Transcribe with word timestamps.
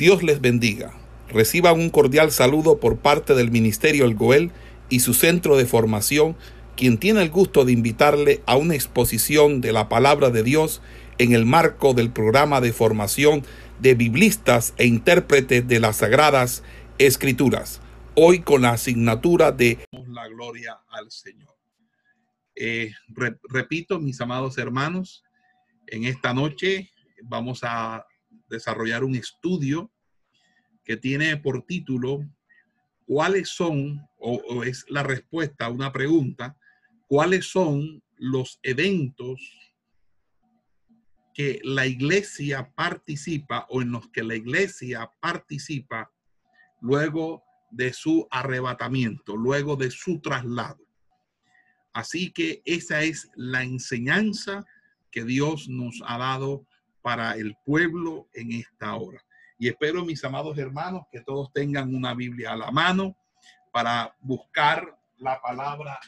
Dios 0.00 0.22
les 0.22 0.40
bendiga. 0.40 0.94
Reciban 1.28 1.78
un 1.78 1.90
cordial 1.90 2.32
saludo 2.32 2.80
por 2.80 3.00
parte 3.00 3.34
del 3.34 3.50
Ministerio 3.50 4.06
El 4.06 4.14
Goel 4.14 4.50
y 4.88 5.00
su 5.00 5.12
centro 5.12 5.58
de 5.58 5.66
formación, 5.66 6.38
quien 6.74 6.96
tiene 6.96 7.20
el 7.20 7.28
gusto 7.28 7.66
de 7.66 7.72
invitarle 7.72 8.42
a 8.46 8.56
una 8.56 8.74
exposición 8.74 9.60
de 9.60 9.72
la 9.72 9.90
palabra 9.90 10.30
de 10.30 10.42
Dios 10.42 10.80
en 11.18 11.34
el 11.34 11.44
marco 11.44 11.92
del 11.92 12.10
programa 12.10 12.62
de 12.62 12.72
formación 12.72 13.44
de 13.78 13.94
biblistas 13.94 14.72
e 14.78 14.86
intérpretes 14.86 15.68
de 15.68 15.80
las 15.80 15.96
sagradas 15.96 16.62
escrituras. 16.96 17.82
Hoy 18.14 18.40
con 18.40 18.62
la 18.62 18.70
asignatura 18.70 19.52
de 19.52 19.80
la 19.92 20.28
gloria 20.28 20.80
al 20.88 21.10
Señor. 21.10 21.54
Eh, 22.54 22.90
repito, 23.50 24.00
mis 24.00 24.18
amados 24.22 24.56
hermanos, 24.56 25.24
en 25.88 26.04
esta 26.04 26.32
noche 26.32 26.90
vamos 27.22 27.60
a 27.64 28.06
desarrollar 28.50 29.04
un 29.04 29.14
estudio 29.14 29.90
que 30.84 30.96
tiene 30.96 31.36
por 31.36 31.64
título 31.64 32.28
¿Cuáles 33.06 33.48
son, 33.48 34.08
o, 34.18 34.62
es 34.62 34.84
la 34.88 35.02
respuesta 35.02 35.66
a 35.66 35.70
una 35.70 35.92
pregunta, 35.92 36.56
cuáles 37.08 37.50
son 37.50 38.04
los 38.16 38.60
eventos 38.62 39.40
que 41.34 41.60
la 41.64 41.86
iglesia 41.86 42.70
participa 42.72 43.66
o 43.68 43.82
en 43.82 43.90
los 43.90 44.08
que 44.10 44.22
la 44.22 44.36
iglesia 44.36 45.10
participa 45.20 46.12
luego 46.80 47.42
de 47.72 47.92
su 47.92 48.28
arrebatamiento, 48.30 49.36
luego 49.36 49.74
de 49.74 49.90
su 49.90 50.20
traslado? 50.20 50.86
Así 51.92 52.30
que 52.30 52.62
esa 52.64 53.02
es 53.02 53.28
la 53.34 53.64
enseñanza 53.64 54.64
que 55.10 55.24
Dios 55.24 55.68
nos 55.68 56.00
ha 56.06 56.16
dado 56.16 56.64
para 57.02 57.34
el 57.34 57.56
pueblo 57.64 58.28
en 58.34 58.52
esta 58.52 58.94
hora. 58.94 59.22
Y 59.58 59.68
espero, 59.68 60.04
mis 60.04 60.24
amados 60.24 60.56
hermanos, 60.58 61.04
que 61.10 61.20
todos 61.20 61.52
tengan 61.52 61.94
una 61.94 62.14
Biblia 62.14 62.52
a 62.52 62.56
la 62.56 62.70
mano 62.70 63.16
para 63.72 64.14
buscar 64.20 64.98
la 65.18 65.40
palabra 65.40 66.00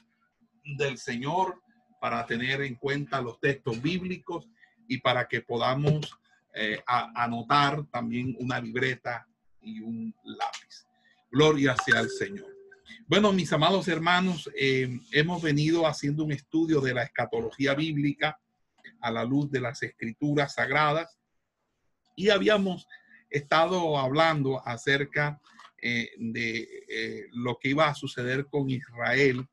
del 0.65 0.99
Señor, 0.99 1.61
para 2.01 2.25
tener 2.27 2.63
en 2.63 2.77
cuenta 2.77 3.21
los 3.21 3.39
textos 3.41 3.81
bíblicos 3.81 4.49
y 4.89 4.99
para 4.99 5.29
que 5.29 5.43
podamos 5.43 6.19
eh, 6.55 6.83
anotar 6.87 7.85
también 7.87 8.37
una 8.39 8.61
libreta 8.61 9.27
y 9.61 9.81
un 9.81 10.15
lápiz. 10.25 10.87
Gloria 11.31 11.77
sea 11.85 12.01
al 12.01 12.11
Señor. 12.11 12.53
Bueno, 13.07 13.33
mis 13.33 13.53
amados 13.53 13.89
hermanos, 13.89 14.51
eh, 14.59 14.99
hemos 15.13 15.43
venido 15.43 15.87
haciendo 15.87 16.25
un 16.25 16.33
estudio 16.33 16.81
de 16.81 16.95
la 16.95 17.03
escatología 17.03 17.75
bíblica 17.75 18.39
a 19.03 19.11
la 19.11 19.25
luz 19.25 19.51
de 19.51 19.61
las 19.61 19.83
escrituras 19.83 20.55
sagradas 20.55 21.19
y 22.17 22.31
habíamos 22.31 22.87
estado 23.31 23.99
hablando 23.99 24.67
acerca 24.67 25.41
eh, 25.81 26.11
de 26.19 26.85
eh, 26.89 27.27
lo 27.33 27.59
que 27.59 27.71
iba 27.71 27.89
a 27.89 27.95
suceder 27.95 28.47
con 28.47 28.71
Israel 28.71 29.47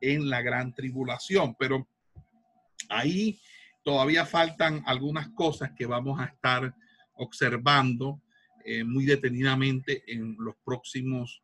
en 0.00 0.30
la 0.30 0.40
gran 0.40 0.74
tribulación, 0.74 1.54
pero 1.58 1.88
ahí 2.88 3.38
todavía 3.84 4.24
faltan 4.24 4.82
algunas 4.86 5.28
cosas 5.30 5.72
que 5.76 5.86
vamos 5.86 6.20
a 6.20 6.26
estar 6.26 6.74
observando 7.14 8.22
eh, 8.64 8.84
muy 8.84 9.04
detenidamente 9.04 10.02
en 10.06 10.36
los 10.38 10.56
próximos 10.64 11.42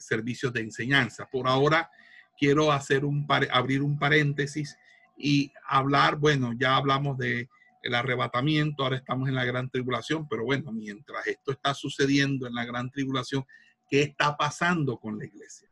servicios 0.00 0.52
de 0.52 0.60
enseñanza. 0.60 1.28
Por 1.30 1.46
ahora 1.46 1.88
quiero 2.36 2.72
hacer 2.72 3.04
un 3.04 3.24
abrir 3.52 3.80
un 3.80 3.96
paréntesis 3.96 4.76
y 5.16 5.52
hablar, 5.68 6.16
bueno, 6.16 6.52
ya 6.58 6.76
hablamos 6.76 7.18
de 7.18 7.48
el 7.82 7.94
arrebatamiento, 7.94 8.84
ahora 8.84 8.96
estamos 8.96 9.28
en 9.28 9.34
la 9.34 9.44
gran 9.44 9.68
tribulación, 9.68 10.28
pero 10.28 10.44
bueno, 10.44 10.72
mientras 10.72 11.26
esto 11.26 11.50
está 11.50 11.74
sucediendo 11.74 12.46
en 12.46 12.54
la 12.54 12.64
gran 12.64 12.90
tribulación, 12.90 13.44
¿qué 13.88 14.02
está 14.02 14.36
pasando 14.36 14.98
con 14.98 15.18
la 15.18 15.24
iglesia? 15.24 15.68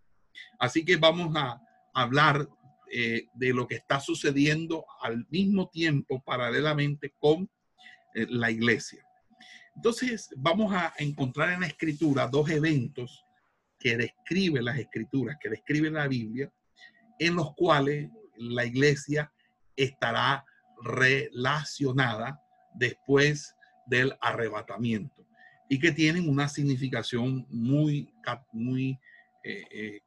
Así 0.59 0.85
que 0.85 0.97
vamos 0.97 1.35
a 1.37 1.61
hablar 1.95 2.49
eh, 2.93 3.29
de 3.35 3.53
lo 3.55 3.69
que 3.69 3.77
está 3.77 4.01
sucediendo 4.01 4.85
al 5.03 5.25
mismo 5.31 5.69
tiempo, 5.69 6.21
paralelamente 6.25 7.15
con 7.19 7.49
eh, 8.15 8.27
la 8.29 8.51
iglesia. 8.51 9.07
Entonces, 9.77 10.29
vamos 10.37 10.73
a 10.75 10.93
encontrar 10.99 11.53
en 11.53 11.61
la 11.61 11.69
escritura 11.69 12.27
dos 12.27 12.51
eventos 12.51 13.25
que 13.79 13.97
describen 13.97 14.65
las 14.65 14.79
escrituras, 14.79 15.39
que 15.41 15.49
describen 15.49 15.95
la 15.95 16.09
Biblia, 16.09 16.53
en 17.19 17.37
los 17.37 17.55
cuales 17.55 18.11
la 18.41 18.65
iglesia 18.65 19.33
estará 19.77 20.45
relacionada 20.83 22.41
después 22.75 23.55
del 23.87 24.17
arrebatamiento 24.21 25.27
y 25.69 25.79
que 25.79 25.93
tienen 25.93 26.29
una 26.29 26.49
significación 26.49 27.47
muy, 27.51 28.13
muy, 28.53 28.99
eh, 29.45 29.65
eh, 29.71 30.01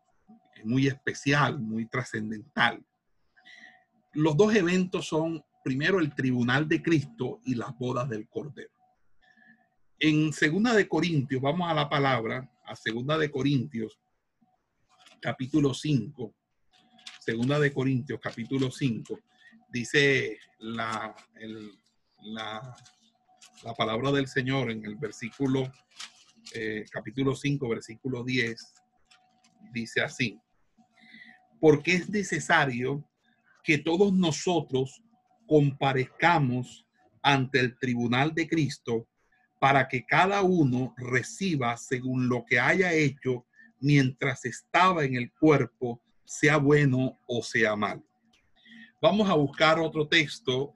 muy 0.63 0.87
especial, 0.87 1.59
muy 1.59 1.85
trascendental. 1.85 2.83
Los 4.13 4.35
dos 4.35 4.53
eventos 4.55 5.07
son 5.07 5.43
primero 5.63 5.99
el 5.99 6.13
tribunal 6.13 6.67
de 6.67 6.81
Cristo 6.81 7.39
y 7.45 7.55
las 7.55 7.77
bodas 7.77 8.09
del 8.09 8.27
Cordero. 8.27 8.73
En 9.99 10.33
Segunda 10.33 10.73
de 10.73 10.87
Corintios, 10.87 11.41
vamos 11.41 11.69
a 11.69 11.73
la 11.73 11.87
palabra, 11.87 12.51
a 12.65 12.75
Segunda 12.75 13.17
de 13.17 13.31
Corintios, 13.31 13.97
capítulo 15.21 15.73
5, 15.73 16.35
Segunda 17.23 17.57
de 17.57 17.71
Corintios, 17.71 18.19
capítulo 18.21 18.69
5, 18.69 19.17
dice 19.71 20.39
la, 20.59 21.15
la, 22.21 22.75
palabra 23.77 24.11
del 24.11 24.27
Señor 24.27 24.69
en 24.69 24.83
el 24.83 24.97
versículo, 24.97 25.71
eh, 26.53 26.83
capítulo 26.91 27.33
5, 27.33 27.69
versículo 27.69 28.25
10, 28.25 28.73
dice 29.71 30.01
así, 30.01 30.37
porque 31.61 31.93
es 31.93 32.09
necesario 32.09 33.09
que 33.63 33.77
todos 33.77 34.11
nosotros 34.11 35.01
comparezcamos 35.47 36.85
ante 37.21 37.61
el 37.61 37.77
tribunal 37.77 38.33
de 38.33 38.49
Cristo 38.49 39.07
para 39.61 39.87
que 39.87 40.05
cada 40.05 40.41
uno 40.41 40.93
reciba 40.97 41.77
según 41.77 42.27
lo 42.27 42.43
que 42.43 42.59
haya 42.59 42.91
hecho 42.91 43.45
mientras 43.79 44.43
estaba 44.43 45.05
en 45.05 45.15
el 45.15 45.31
cuerpo, 45.31 46.01
sea 46.25 46.57
bueno 46.57 47.19
o 47.27 47.41
sea 47.43 47.75
malo. 47.75 48.03
Vamos 49.01 49.29
a 49.29 49.33
buscar 49.33 49.79
otro 49.79 50.07
texto 50.07 50.73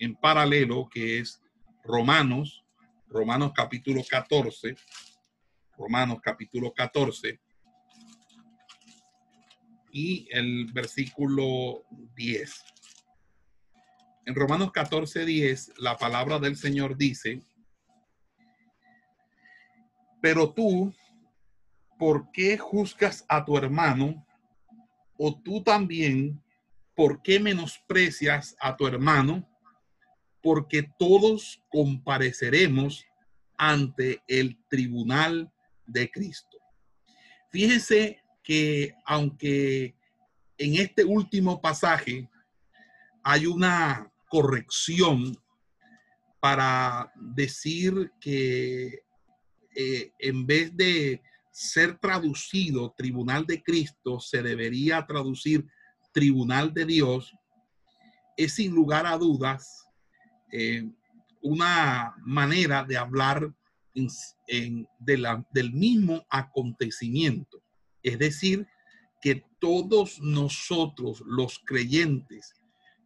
en 0.00 0.16
paralelo 0.16 0.88
que 0.88 1.18
es 1.18 1.40
Romanos, 1.84 2.64
Romanos 3.06 3.52
capítulo 3.54 4.02
14, 4.08 4.76
Romanos 5.76 6.18
capítulo 6.22 6.72
14 6.72 7.40
y 9.92 10.28
el 10.30 10.66
versículo 10.72 11.84
10. 12.14 12.64
En 14.26 14.34
Romanos 14.34 14.70
14, 14.72 15.24
10, 15.24 15.78
la 15.78 15.96
palabra 15.96 16.38
del 16.38 16.56
Señor 16.56 16.96
dice, 16.96 17.42
pero 20.20 20.52
tú, 20.52 20.94
¿por 21.98 22.30
qué 22.30 22.58
juzgas 22.58 23.24
a 23.28 23.44
tu 23.44 23.56
hermano? 23.56 24.26
O 25.22 25.38
tú 25.38 25.62
también, 25.62 26.42
¿por 26.96 27.20
qué 27.20 27.38
menosprecias 27.38 28.56
a 28.58 28.74
tu 28.74 28.86
hermano? 28.86 29.46
Porque 30.42 30.90
todos 30.98 31.62
compareceremos 31.68 33.04
ante 33.58 34.22
el 34.26 34.58
tribunal 34.70 35.52
de 35.84 36.10
Cristo. 36.10 36.56
Fíjese 37.50 38.22
que 38.42 38.94
aunque 39.04 39.94
en 40.56 40.76
este 40.76 41.04
último 41.04 41.60
pasaje 41.60 42.26
hay 43.22 43.44
una 43.44 44.10
corrección 44.30 45.36
para 46.40 47.12
decir 47.14 48.10
que 48.18 49.02
eh, 49.76 50.12
en 50.18 50.46
vez 50.46 50.74
de 50.74 51.20
ser 51.60 51.98
traducido 51.98 52.94
Tribunal 52.96 53.44
de 53.44 53.62
Cristo, 53.62 54.18
se 54.18 54.42
debería 54.42 55.06
traducir 55.06 55.66
Tribunal 56.12 56.72
de 56.72 56.86
Dios, 56.86 57.34
es 58.36 58.54
sin 58.54 58.72
lugar 58.74 59.06
a 59.06 59.18
dudas 59.18 59.86
eh, 60.50 60.90
una 61.42 62.14
manera 62.24 62.82
de 62.82 62.96
hablar 62.96 63.52
del 63.94 65.72
mismo 65.72 66.24
acontecimiento. 66.30 67.62
Es 68.02 68.18
decir, 68.18 68.66
que 69.20 69.44
todos 69.58 70.18
nosotros, 70.20 71.22
los 71.26 71.58
creyentes, 71.58 72.54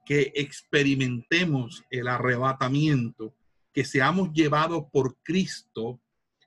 que 0.06 0.32
experimentemos 0.36 1.82
el 1.90 2.06
arrebatamiento, 2.06 3.34
que 3.72 3.84
seamos 3.84 4.32
llevados 4.32 4.84
por 4.92 5.18
Cristo, 5.24 6.00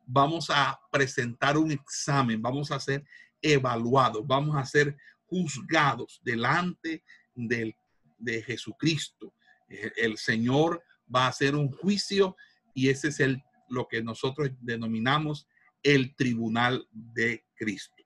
vamos 0.08 0.50
a 0.50 0.80
presentar 0.92 1.58
un 1.58 1.72
examen, 1.72 2.42
vamos 2.42 2.72
a 2.72 2.80
ser 2.80 3.04
evaluados, 3.42 4.26
vamos 4.26 4.56
a 4.56 4.66
ser 4.66 4.98
juzgados 5.26 6.20
delante 6.24 7.04
del, 7.36 7.76
de 8.18 8.42
Jesucristo. 8.42 9.34
El 9.68 10.18
Señor 10.18 10.82
va 11.14 11.26
a 11.26 11.30
hacer 11.30 11.56
un 11.56 11.72
juicio 11.72 12.36
y 12.74 12.90
ese 12.90 13.10
es 13.10 13.20
el 13.20 13.44
lo 13.70 13.88
que 13.88 14.02
nosotros 14.02 14.50
denominamos 14.62 15.48
el 15.84 16.16
tribunal 16.16 16.88
de 16.92 17.46
Cristo. 17.56 18.04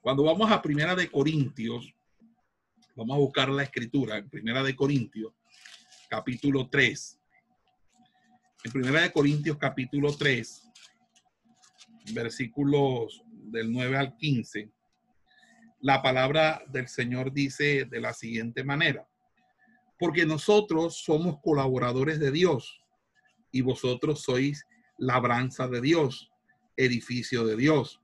Cuando 0.00 0.24
vamos 0.24 0.50
a 0.50 0.60
Primera 0.60 0.94
de 0.94 1.10
Corintios, 1.10 1.94
vamos 2.96 3.16
a 3.16 3.20
buscar 3.20 3.48
la 3.48 3.62
escritura 3.62 4.18
en 4.18 4.28
Primera 4.28 4.62
de 4.62 4.74
Corintios, 4.74 5.32
capítulo 6.08 6.68
3. 6.68 7.18
En 8.64 8.72
Primera 8.72 9.02
de 9.02 9.12
Corintios, 9.12 9.56
capítulo 9.56 10.14
3, 10.16 10.71
versículos 12.12 13.22
del 13.30 13.72
9 13.72 13.96
al 13.96 14.16
15, 14.16 14.70
la 15.80 16.00
palabra 16.00 16.62
del 16.68 16.88
Señor 16.88 17.32
dice 17.32 17.84
de 17.84 18.00
la 18.00 18.12
siguiente 18.12 18.64
manera, 18.64 19.08
porque 19.98 20.26
nosotros 20.26 21.02
somos 21.02 21.40
colaboradores 21.42 22.18
de 22.20 22.30
Dios 22.30 22.80
y 23.50 23.60
vosotros 23.60 24.22
sois 24.22 24.64
labranza 24.98 25.68
de 25.68 25.80
Dios, 25.80 26.30
edificio 26.76 27.44
de 27.44 27.56
Dios. 27.56 28.00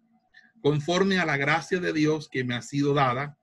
Conforme 0.60 1.18
a 1.18 1.26
la 1.26 1.36
gracia 1.36 1.78
de 1.78 1.92
Dios 1.92 2.28
que 2.28 2.44
me 2.44 2.54
ha 2.54 2.62
sido 2.62 2.94
dada, 2.94 3.38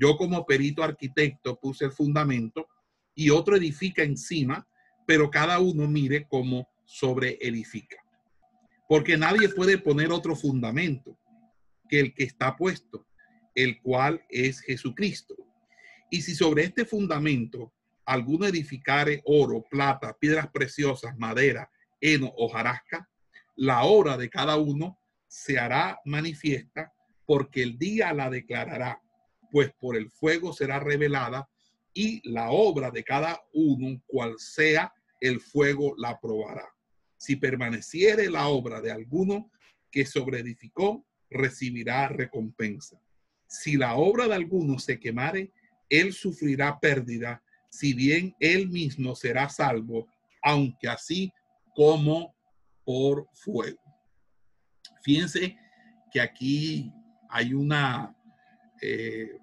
yo 0.00 0.16
como 0.16 0.46
perito 0.46 0.82
arquitecto 0.82 1.58
puse 1.58 1.86
el 1.86 1.92
fundamento 1.92 2.68
y 3.14 3.30
otro 3.30 3.56
edifica 3.56 4.02
encima, 4.02 4.68
pero 5.06 5.30
cada 5.30 5.58
uno 5.58 5.88
mire 5.88 6.26
cómo 6.28 6.68
sobre 6.84 7.38
edifica. 7.40 7.96
Porque 8.88 9.16
nadie 9.16 9.48
puede 9.50 9.78
poner 9.78 10.10
otro 10.10 10.34
fundamento 10.34 11.16
que 11.88 12.00
el 12.00 12.14
que 12.14 12.24
está 12.24 12.56
puesto, 12.56 13.06
el 13.54 13.80
cual 13.80 14.24
es 14.28 14.60
Jesucristo. 14.60 15.36
Y 16.10 16.22
si 16.22 16.34
sobre 16.34 16.64
este 16.64 16.84
fundamento 16.84 17.72
alguno 18.06 18.46
edificare 18.46 19.22
oro, 19.26 19.62
plata, 19.70 20.16
piedras 20.18 20.48
preciosas, 20.50 21.16
madera, 21.18 21.70
heno 22.00 22.32
o 22.36 22.48
jarasca, 22.48 23.08
la 23.56 23.84
obra 23.84 24.16
de 24.16 24.30
cada 24.30 24.56
uno 24.56 24.98
se 25.26 25.58
hará 25.58 26.00
manifiesta 26.04 26.92
porque 27.26 27.62
el 27.62 27.78
día 27.78 28.14
la 28.14 28.30
declarará, 28.30 29.02
pues 29.50 29.70
por 29.78 29.96
el 29.96 30.10
fuego 30.10 30.54
será 30.54 30.80
revelada 30.80 31.46
y 31.92 32.26
la 32.30 32.50
obra 32.50 32.90
de 32.90 33.04
cada 33.04 33.42
uno, 33.52 34.00
cual 34.06 34.34
sea 34.38 34.92
el 35.20 35.40
fuego, 35.40 35.94
la 35.98 36.18
probará. 36.18 36.66
Si 37.18 37.36
permaneciere 37.36 38.30
la 38.30 38.48
obra 38.48 38.80
de 38.80 38.90
alguno 38.90 39.50
que 39.90 40.06
sobreedificó, 40.06 41.04
recibirá 41.28 42.08
recompensa. 42.08 42.98
Si 43.46 43.76
la 43.76 43.96
obra 43.96 44.28
de 44.28 44.34
alguno 44.34 44.78
se 44.78 44.98
quemare, 44.98 45.52
él 45.90 46.12
sufrirá 46.12 46.78
pérdida, 46.78 47.42
si 47.70 47.92
bien 47.92 48.34
él 48.40 48.68
mismo 48.68 49.14
será 49.14 49.48
salvo, 49.48 50.06
aunque 50.42 50.88
así 50.88 51.32
como 51.74 52.34
por 52.84 53.28
fuego. 53.34 53.82
Fíjense 55.02 55.56
que 56.12 56.20
aquí 56.20 56.92
hay 57.28 57.52
una, 57.52 58.16
eh, 58.80 59.38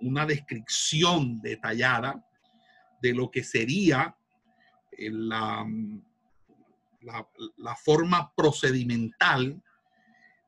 una 0.00 0.26
descripción 0.26 1.40
detallada 1.40 2.24
de 3.00 3.14
lo 3.14 3.30
que 3.30 3.44
sería 3.44 4.16
eh, 4.92 5.10
la, 7.00 7.76
forma 7.76 8.32
procedimental 8.34 9.62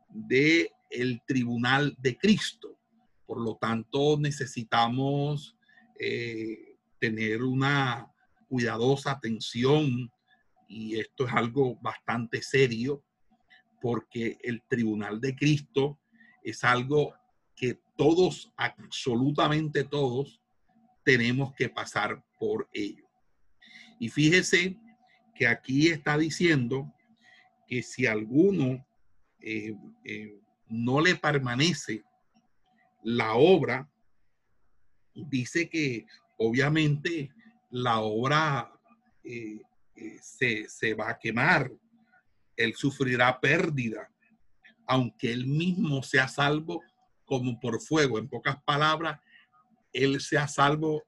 del 0.09 0.71
el 0.91 1.23
tribunal 1.27 1.95
de 1.99 2.17
Cristo. 2.17 2.79
Por 3.27 3.41
lo 3.41 3.57
tanto, 3.57 4.19
necesitamos 4.19 5.57
eh, 5.99 6.77
tener 6.99 7.43
una 7.43 8.13
cuidadosa 8.49 9.13
atención 9.13 10.11
y 10.69 10.99
esto 10.99 11.27
es 11.27 11.33
algo 11.33 11.77
bastante 11.81 12.43
serio 12.43 13.05
porque 13.81 14.39
el 14.43 14.63
tribunal 14.69 15.21
de 15.21 15.35
Cristo 15.37 16.01
es 16.43 16.65
algo 16.65 17.15
que 17.55 17.81
todos, 17.97 18.53
absolutamente 18.57 19.85
todos, 19.85 20.41
tenemos 21.05 21.53
que 21.55 21.69
pasar 21.69 22.25
por 22.39 22.69
ello. 22.73 23.09
Y 23.99 24.09
fíjese 24.09 24.79
que 25.41 25.47
aquí 25.47 25.89
está 25.89 26.19
diciendo 26.19 26.93
que 27.67 27.83
si 27.83 28.05
alguno 28.05 28.87
eh, 29.41 29.75
eh, 30.05 30.39
no 30.69 31.01
le 31.01 31.17
permanece 31.17 32.05
la 33.03 33.33
obra, 33.37 33.91
dice 35.15 35.71
que 35.71 36.05
obviamente 36.37 37.31
la 37.71 38.01
obra 38.01 38.71
eh, 39.25 39.63
se, 40.21 40.93
va 40.93 41.09
a 41.09 41.19
quemar, 41.19 41.73
él 42.55 42.75
sufrirá 42.75 43.41
pérdida, 43.41 44.11
aunque 44.87 45.33
él 45.33 45.47
mismo 45.47 46.03
sea 46.03 46.29
salvo 46.29 46.83
como 47.25 47.59
por 47.59 47.81
fuego. 47.81 48.19
En 48.19 48.29
pocas 48.29 48.63
palabras, 48.63 49.19
él 49.91 50.21
sea 50.21 50.47
salvo 50.47 51.03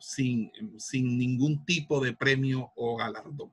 sin, 0.00 0.50
sin 0.78 1.18
ningún 1.18 1.64
tipo 1.64 2.00
de 2.00 2.12
premio 2.12 2.72
o 2.76 2.96
galardón. 2.96 3.52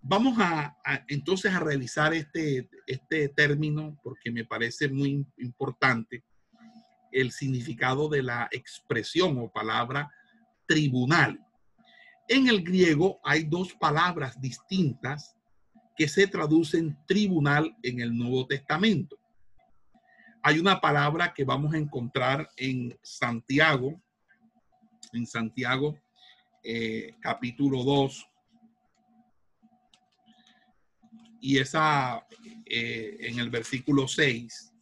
Vamos 0.00 0.38
a, 0.38 0.76
entonces 1.08 1.52
a 1.52 1.58
revisar 1.58 2.14
este, 2.14 2.68
este 2.86 3.28
término 3.28 3.98
porque 4.04 4.30
me 4.30 4.44
parece 4.44 4.88
muy 4.88 5.26
importante 5.38 6.24
el 7.10 7.32
significado 7.32 8.08
de 8.08 8.22
la 8.22 8.48
expresión 8.52 9.36
o 9.38 9.50
palabra 9.50 10.08
tribunal. 10.66 11.40
En 12.28 12.48
el 12.48 12.62
griego 12.62 13.18
hay 13.24 13.44
dos 13.44 13.74
palabras 13.74 14.40
distintas 14.40 15.36
que 15.96 16.06
se 16.06 16.26
traducen 16.26 16.96
tribunal 17.06 17.74
en 17.82 18.00
el 18.00 18.16
Nuevo 18.16 18.46
Testamento. 18.46 19.18
Hay 20.42 20.60
una 20.60 20.80
palabra 20.80 21.32
que 21.34 21.44
vamos 21.44 21.74
a 21.74 21.78
encontrar 21.78 22.48
en 22.56 22.96
Santiago, 23.02 24.00
en 25.16 25.26
Santiago 25.26 25.98
eh, 26.68 27.14
capítulo 27.20 27.84
2, 27.84 28.28
y 31.40 31.58
esa 31.58 32.26
eh, 32.64 33.16
en 33.20 33.38
el 33.38 33.50
versículo 33.50 34.08
6. 34.08 34.72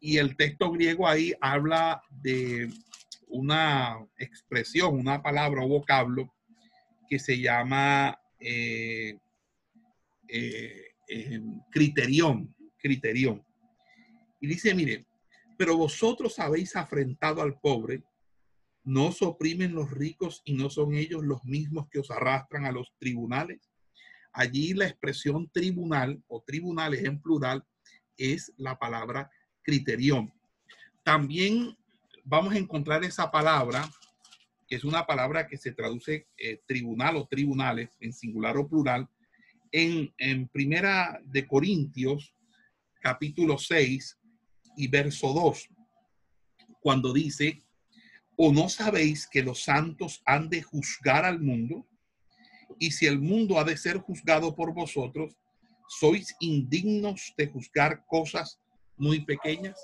Y 0.00 0.18
el 0.18 0.36
texto 0.36 0.70
griego 0.70 1.08
ahí 1.08 1.34
habla 1.40 2.00
de 2.10 2.70
una 3.26 3.98
expresión, 4.18 4.94
una 4.94 5.20
palabra 5.20 5.64
o 5.64 5.68
vocablo 5.68 6.32
que 7.08 7.18
se 7.18 7.40
llama 7.40 8.16
eh, 8.38 9.18
criterión, 11.72 12.54
criterión. 12.78 13.44
Y 14.40 14.46
dice, 14.46 14.72
mire, 14.76 15.06
pero 15.58 15.76
vosotros 15.76 16.38
habéis 16.38 16.76
afrentado 16.76 17.42
al 17.42 17.58
pobre, 17.58 18.04
no 18.86 19.08
os 19.08 19.20
oprimen 19.20 19.74
los 19.74 19.90
ricos 19.90 20.42
y 20.44 20.54
no 20.54 20.70
son 20.70 20.94
ellos 20.94 21.24
los 21.24 21.44
mismos 21.44 21.88
que 21.90 21.98
os 21.98 22.10
arrastran 22.12 22.66
a 22.66 22.72
los 22.72 22.94
tribunales. 22.98 23.68
Allí 24.32 24.74
la 24.74 24.86
expresión 24.86 25.50
tribunal 25.50 26.22
o 26.28 26.40
tribunales 26.40 27.04
en 27.04 27.20
plural 27.20 27.64
es 28.16 28.52
la 28.56 28.78
palabra 28.78 29.28
criterión. 29.62 30.32
También 31.02 31.76
vamos 32.22 32.54
a 32.54 32.58
encontrar 32.58 33.02
esa 33.02 33.28
palabra, 33.28 33.90
que 34.68 34.76
es 34.76 34.84
una 34.84 35.04
palabra 35.04 35.48
que 35.48 35.56
se 35.56 35.72
traduce 35.72 36.28
eh, 36.36 36.62
tribunal 36.64 37.16
o 37.16 37.26
tribunales, 37.26 37.90
en 37.98 38.12
singular 38.12 38.56
o 38.56 38.68
plural, 38.68 39.08
en, 39.72 40.14
en 40.16 40.46
Primera 40.46 41.20
de 41.24 41.44
Corintios, 41.44 42.32
capítulo 43.00 43.58
6 43.58 44.16
y 44.76 44.86
verso 44.86 45.32
2, 45.32 45.70
cuando 46.80 47.12
dice, 47.12 47.65
¿o 48.36 48.52
no 48.52 48.68
sabéis 48.68 49.26
que 49.26 49.42
los 49.42 49.62
santos 49.64 50.22
han 50.26 50.48
de 50.48 50.62
juzgar 50.62 51.24
al 51.24 51.40
mundo? 51.40 51.86
Y 52.78 52.90
si 52.90 53.06
el 53.06 53.18
mundo 53.18 53.58
ha 53.58 53.64
de 53.64 53.76
ser 53.76 53.98
juzgado 53.98 54.54
por 54.54 54.74
vosotros, 54.74 55.34
¿sois 55.88 56.36
indignos 56.40 57.32
de 57.36 57.46
juzgar 57.46 58.04
cosas 58.06 58.60
muy 58.96 59.24
pequeñas? 59.24 59.78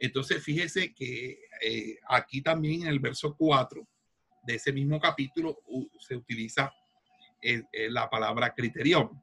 Entonces, 0.00 0.42
fíjese 0.42 0.94
que 0.94 1.38
eh, 1.60 1.98
aquí 2.08 2.42
también 2.42 2.82
en 2.82 2.88
el 2.88 2.98
verso 2.98 3.36
4 3.36 3.86
de 4.44 4.54
ese 4.54 4.72
mismo 4.72 4.98
capítulo 5.00 5.58
se 6.00 6.16
utiliza 6.16 6.72
eh, 7.40 7.62
eh, 7.72 7.90
la 7.90 8.08
palabra 8.08 8.52
criterión. 8.54 9.22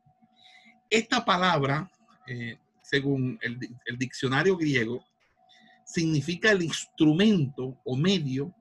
Esta 0.89 1.23
palabra, 1.23 1.91
según 2.81 3.37
el, 3.41 3.59
el 3.85 3.97
diccionario 3.97 4.57
griego, 4.57 5.05
significa 5.85 6.51
el 6.51 6.63
instrumento 6.63 7.79
o 7.83 7.95
medio 7.95 8.55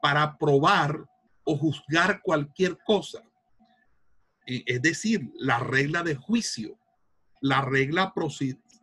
para 0.00 0.36
probar 0.38 1.04
o 1.44 1.56
juzgar 1.56 2.20
cualquier 2.22 2.78
cosa. 2.84 3.22
Es 4.46 4.80
decir, 4.82 5.20
la 5.38 5.58
regla 5.58 6.02
de 6.02 6.14
juicio, 6.14 6.78
la 7.40 7.62
regla 7.62 8.12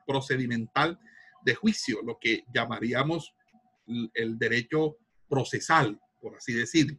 procedimental 0.06 1.00
de 1.44 1.56
juicio, 1.56 2.02
lo 2.04 2.18
que 2.20 2.44
llamaríamos 2.54 3.34
el 4.14 4.38
derecho 4.38 4.98
procesal, 5.30 6.00
por 6.22 6.38
así 6.38 6.54
decirlo. 6.54 6.98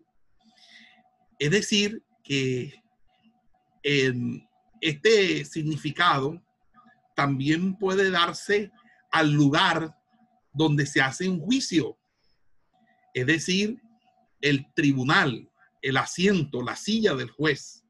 Es 1.38 1.50
decir, 1.50 2.02
que 2.23 2.73
este 4.80 5.44
significado 5.44 6.42
también 7.14 7.76
puede 7.76 8.11
darse 8.11 8.71
al 9.11 9.30
lugar 9.33 9.97
donde 10.52 10.87
se 10.87 11.00
hace 11.00 11.28
un 11.28 11.40
juicio, 11.40 11.99
es 13.12 13.26
decir, 13.26 13.80
el 14.44 14.70
tribunal, 14.74 15.50
el 15.80 15.96
asiento, 15.96 16.62
la 16.62 16.76
silla 16.76 17.14
del 17.14 17.30
juez, 17.30 17.82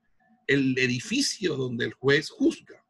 el 0.46 0.78
edificio 0.78 1.56
donde 1.56 1.84
el 1.84 1.94
juez 1.94 2.30
juzga. 2.30 2.80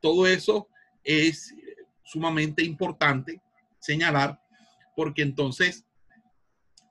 Todo 0.00 0.26
eso 0.26 0.68
es 1.02 1.54
sumamente 2.02 2.62
importante 2.62 3.42
señalar 3.78 4.40
porque 4.96 5.20
entonces 5.20 5.84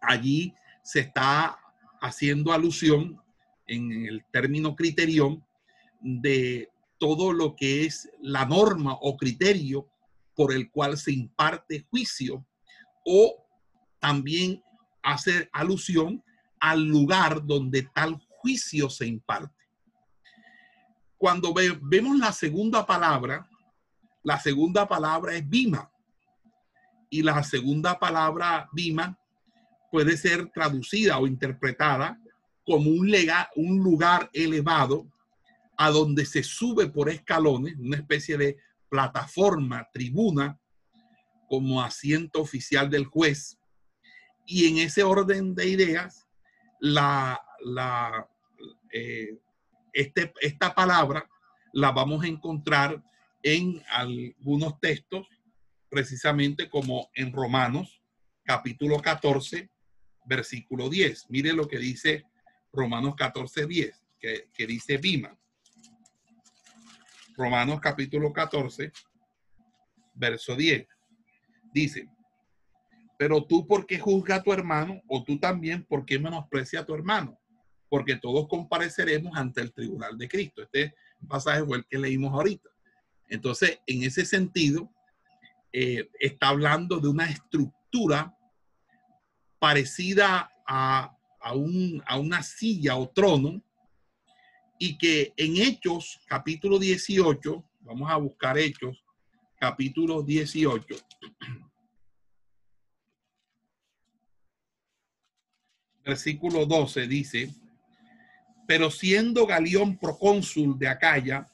allí 0.01 0.53
se 0.83 0.99
está 0.99 1.57
haciendo 1.99 2.53
alusión 2.53 3.19
en 3.65 4.05
el 4.05 4.23
término 4.31 4.75
criterión 4.75 5.43
de 5.99 6.69
todo 6.99 7.33
lo 7.33 7.55
que 7.55 7.85
es 7.85 8.07
la 8.21 8.45
norma 8.45 8.99
o 9.01 9.17
criterio 9.17 9.89
por 10.35 10.53
el 10.53 10.69
cual 10.69 10.95
se 10.95 11.11
imparte 11.11 11.87
juicio 11.89 12.45
o 13.03 13.47
también 13.99 14.61
hace 15.03 15.49
alusión 15.51 16.23
al 16.59 16.83
lugar 16.85 17.45
donde 17.45 17.83
tal 17.93 18.19
juicio 18.29 18.89
se 18.89 19.05
imparte. 19.05 19.53
Cuando 21.17 21.53
vemos 21.53 22.17
la 22.17 22.31
segunda 22.31 22.85
palabra, 22.85 23.47
la 24.23 24.39
segunda 24.39 24.87
palabra 24.87 25.35
es 25.35 25.47
bima 25.47 25.91
y 27.09 27.21
la 27.21 27.43
segunda 27.43 27.99
palabra 27.99 28.67
bima 28.71 29.17
puede 29.91 30.17
ser 30.17 30.49
traducida 30.49 31.19
o 31.19 31.27
interpretada 31.27 32.19
como 32.65 32.89
un, 32.89 33.11
lega, 33.11 33.49
un 33.55 33.77
lugar 33.83 34.29
elevado 34.33 35.07
a 35.77 35.89
donde 35.89 36.25
se 36.25 36.43
sube 36.43 36.87
por 36.87 37.09
escalones, 37.09 37.75
una 37.77 37.97
especie 37.97 38.37
de 38.37 38.57
plataforma, 38.89 39.87
tribuna, 39.91 40.59
como 41.47 41.81
asiento 41.81 42.41
oficial 42.41 42.89
del 42.89 43.05
juez. 43.05 43.59
Y 44.45 44.67
en 44.67 44.77
ese 44.77 45.03
orden 45.03 45.55
de 45.55 45.67
ideas, 45.67 46.27
la, 46.79 47.39
la, 47.61 48.27
eh, 48.91 49.37
este, 49.93 50.33
esta 50.41 50.75
palabra 50.75 51.29
la 51.71 51.91
vamos 51.91 52.23
a 52.23 52.27
encontrar 52.27 53.03
en 53.41 53.81
algunos 53.89 54.79
textos, 54.79 55.27
precisamente 55.89 56.69
como 56.69 57.09
en 57.13 57.31
Romanos 57.31 58.01
capítulo 58.43 58.99
14, 58.99 59.69
versículo 60.25 60.89
10. 60.89 61.29
Mire 61.29 61.53
lo 61.53 61.67
que 61.67 61.77
dice 61.77 62.25
Romanos 62.71 63.15
14, 63.15 63.65
10, 63.67 64.01
que, 64.19 64.49
que 64.53 64.67
dice 64.67 64.97
Bima. 64.97 65.37
Romanos 67.35 67.79
capítulo 67.79 68.31
14, 68.31 68.91
verso 70.15 70.55
10. 70.55 70.87
Dice, 71.73 72.07
pero 73.23 73.41
tú 73.45 73.65
por 73.65 73.85
qué 73.85 73.97
juzga 73.97 74.35
a 74.35 74.43
tu 74.43 74.51
hermano 74.51 75.01
o 75.07 75.23
tú 75.23 75.39
también 75.39 75.85
por 75.85 76.05
qué 76.05 76.19
menosprecia 76.19 76.81
a 76.81 76.85
tu 76.85 76.93
hermano, 76.93 77.39
porque 77.87 78.17
todos 78.17 78.49
compareceremos 78.49 79.31
ante 79.37 79.61
el 79.61 79.71
tribunal 79.71 80.17
de 80.17 80.27
Cristo. 80.27 80.61
Este 80.61 80.93
pasaje 81.25 81.63
fue 81.63 81.77
el 81.77 81.85
que 81.85 81.97
leímos 81.97 82.33
ahorita. 82.33 82.69
Entonces, 83.29 83.79
en 83.87 84.03
ese 84.03 84.25
sentido, 84.25 84.91
eh, 85.71 86.09
está 86.19 86.49
hablando 86.49 86.99
de 86.99 87.07
una 87.07 87.29
estructura 87.29 88.37
parecida 89.57 90.51
a, 90.67 91.17
a, 91.39 91.55
un, 91.55 92.03
a 92.05 92.19
una 92.19 92.43
silla 92.43 92.97
o 92.97 93.07
trono 93.07 93.63
y 94.77 94.97
que 94.97 95.31
en 95.37 95.55
Hechos 95.55 96.19
capítulo 96.27 96.77
18, 96.77 97.69
vamos 97.79 98.11
a 98.11 98.17
buscar 98.17 98.57
Hechos 98.57 99.01
capítulo 99.57 100.23
18. 100.23 100.93
Versículo 106.05 106.65
12 106.65 107.07
dice, 107.07 107.49
pero 108.67 108.91
siendo 108.91 109.45
Galión 109.45 109.97
procónsul 109.97 110.77
de 110.77 110.87
Acaya, 110.87 111.47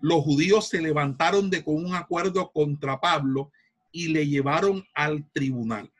los 0.00 0.22
judíos 0.22 0.68
se 0.68 0.80
levantaron 0.80 1.50
de 1.50 1.62
con 1.62 1.76
un 1.76 1.94
acuerdo 1.94 2.50
contra 2.52 3.00
Pablo 3.00 3.52
y 3.92 4.08
le 4.08 4.26
llevaron 4.26 4.84
al 4.94 5.30
tribunal. 5.32 5.92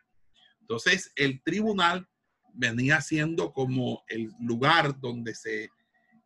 Entonces, 0.60 1.12
el 1.16 1.42
tribunal 1.42 2.08
venía 2.54 3.00
siendo 3.00 3.52
como 3.52 4.02
el 4.08 4.32
lugar 4.40 4.98
donde 4.98 5.34
se 5.34 5.70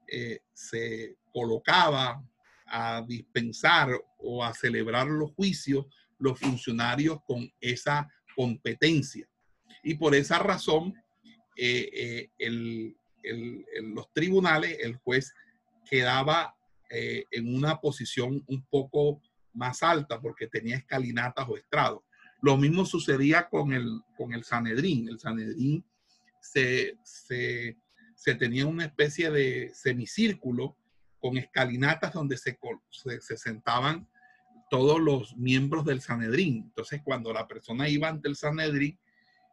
eh, 0.08 0.40
se 0.52 1.16
colocaba 1.32 2.22
a 2.66 3.02
dispensar 3.06 3.90
o 4.18 4.44
a 4.44 4.54
celebrar 4.54 5.08
los 5.08 5.32
juicios 5.32 5.86
los 6.18 6.38
funcionarios 6.38 7.18
con 7.26 7.52
esa 7.60 8.08
competencia. 8.34 9.28
Y 9.82 9.94
por 9.94 10.14
esa 10.14 10.38
razón, 10.38 10.94
eh, 11.56 12.30
eh, 12.38 12.94
los 13.82 14.12
tribunales, 14.12 14.78
el 14.80 14.96
juez 14.96 15.34
quedaba 15.88 16.54
en 16.88 17.52
una 17.52 17.80
posición 17.80 18.44
un 18.46 18.64
poco 18.66 19.20
más 19.52 19.82
alta 19.82 20.20
porque 20.20 20.46
tenía 20.46 20.76
escalinatas 20.76 21.48
o 21.48 21.56
estrados. 21.56 22.02
Lo 22.40 22.56
mismo 22.56 22.84
sucedía 22.84 23.48
con 23.48 23.72
el, 23.72 24.02
con 24.16 24.32
el 24.32 24.44
Sanedrín. 24.44 25.08
El 25.08 25.18
Sanedrín 25.18 25.84
se, 26.40 26.96
se 28.16 28.34
tenía 28.34 28.66
una 28.66 28.84
especie 28.84 29.30
de 29.30 29.70
semicírculo 29.74 30.76
con 31.20 31.36
escalinatas 31.36 32.12
donde 32.12 32.36
se, 32.36 32.58
se, 32.90 33.36
sentaban 33.36 34.08
todos 34.70 35.00
los 35.00 35.36
miembros 35.36 35.84
del 35.84 36.00
Sanedrín. 36.00 36.64
Entonces, 36.64 37.02
cuando 37.04 37.32
la 37.32 37.46
persona 37.46 37.88
iba 37.88 38.08
ante 38.08 38.28
el 38.28 38.36
Sanedrín, 38.36 38.98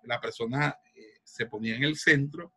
la 0.03 0.19
persona 0.19 0.77
eh, 0.95 1.12
se 1.23 1.45
ponía 1.45 1.75
en 1.75 1.83
el 1.83 1.97
centro 1.97 2.53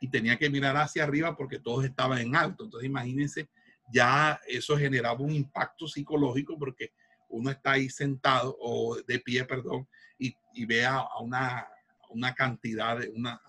y 0.00 0.08
tenía 0.08 0.36
que 0.38 0.50
mirar 0.50 0.76
hacia 0.76 1.04
arriba 1.04 1.36
porque 1.36 1.58
todos 1.58 1.84
estaban 1.84 2.18
en 2.18 2.34
alto. 2.34 2.64
Entonces, 2.64 2.88
imagínense, 2.88 3.48
ya 3.92 4.40
eso 4.48 4.76
generaba 4.76 5.20
un 5.20 5.32
impacto 5.32 5.86
psicológico 5.86 6.58
porque 6.58 6.92
uno 7.28 7.50
está 7.50 7.72
ahí 7.72 7.88
sentado 7.88 8.56
o 8.60 8.96
de 8.96 9.18
pie, 9.20 9.44
perdón, 9.44 9.88
y, 10.18 10.34
y 10.54 10.64
ve 10.66 10.84
a 10.84 11.04
una, 11.20 11.66
una 12.10 12.34
cantidad 12.34 12.98
de, 12.98 13.08
una, 13.08 13.40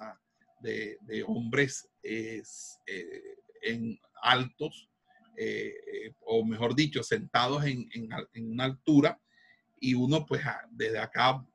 de, 0.61 0.97
de 1.01 1.23
hombres 1.23 1.89
es, 2.01 2.79
eh, 2.87 3.37
en 3.61 3.99
altos, 4.21 4.89
eh, 5.37 6.13
o 6.21 6.45
mejor 6.45 6.75
dicho, 6.75 7.03
sentados 7.03 7.65
en, 7.65 7.89
en, 7.93 8.51
una 8.51 8.65
altura, 8.65 9.19
y 9.79 9.95
uno 9.95 10.25
pues 10.25 10.41
desde 10.71 10.99
acá 10.99 11.45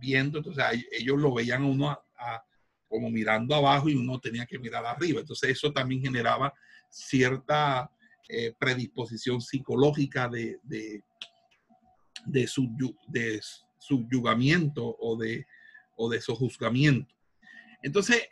viendo, 0.00 0.38
entonces 0.38 0.64
ellos 0.90 1.18
lo 1.18 1.32
veían 1.32 1.62
a 1.62 1.66
uno 1.66 2.02
como 2.90 3.08
mirando 3.08 3.54
abajo 3.54 3.88
y 3.88 3.94
uno 3.94 4.18
tenía 4.20 4.44
que 4.44 4.58
mirar 4.58 4.84
arriba. 4.84 5.20
Entonces 5.20 5.50
eso 5.50 5.72
también 5.72 6.02
generaba 6.02 6.52
cierta 6.90 7.90
predisposición 8.58 9.40
psicológica 9.40 10.28
de, 10.28 10.58
de, 10.62 11.02
de, 12.26 13.40
subyugamiento 13.78 14.96
o 15.00 15.16
de, 15.16 15.46
o 15.96 16.08
de 16.08 16.20
sojuzgamiento. 16.20 17.14
Entonces, 17.82 18.28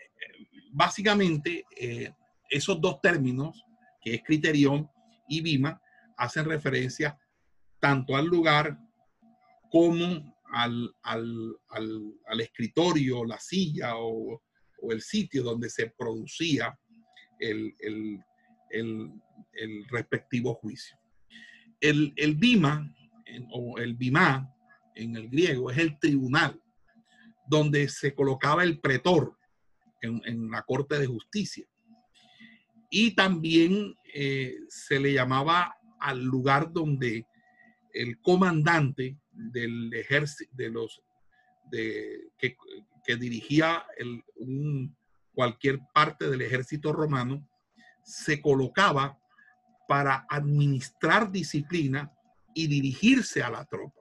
básicamente, 0.72 1.64
eh, 1.76 2.12
esos 2.50 2.80
dos 2.80 3.00
términos, 3.00 3.64
que 4.00 4.14
es 4.14 4.22
criterión 4.22 4.90
y 5.28 5.40
bima, 5.40 5.80
hacen 6.16 6.44
referencia 6.44 7.18
tanto 7.80 8.16
al 8.16 8.26
lugar 8.26 8.78
como 9.70 10.36
al, 10.50 10.94
escritorio, 12.40 13.24
la 13.24 13.38
silla 13.38 13.96
o, 13.96 14.42
el 14.90 15.00
sitio 15.00 15.42
donde 15.42 15.70
se 15.70 15.92
producía 15.96 16.78
el, 17.40 17.74
respectivo 19.90 20.54
juicio. 20.54 20.96
El, 21.80 22.12
el 22.16 22.34
bima 22.34 22.94
o 23.50 23.78
el 23.78 23.94
bima 23.94 24.52
en 24.94 25.16
el 25.16 25.28
griego 25.28 25.70
es 25.70 25.78
el 25.78 25.98
tribunal 25.98 26.60
donde 27.48 27.88
se 27.88 28.14
colocaba 28.14 28.62
el 28.62 28.78
pretor 28.80 29.36
en, 30.02 30.50
la 30.50 30.62
Corte 30.62 30.98
de 30.98 31.06
Justicia. 31.06 31.66
Y 32.90 33.14
también 33.14 33.94
eh, 34.14 34.56
se 34.68 35.00
le 35.00 35.12
llamaba 35.12 35.74
al 36.00 36.22
lugar 36.22 36.72
donde 36.72 37.26
el 37.92 38.20
comandante 38.20 39.18
del 39.32 39.92
ejército, 39.94 40.50
de 40.54 40.70
los 40.70 41.02
de, 41.70 42.30
que, 42.38 42.56
dirigía 43.16 43.84
el, 43.96 44.22
cualquier 45.32 45.80
parte 45.94 46.28
del 46.28 46.42
ejército 46.42 46.92
romano, 46.92 47.48
se 48.02 48.40
colocaba 48.40 49.18
para 49.86 50.26
administrar 50.28 51.30
disciplina 51.30 52.12
y 52.54 52.66
dirigirse 52.66 53.42
a 53.42 53.50
la 53.50 53.64
tropa. 53.64 54.00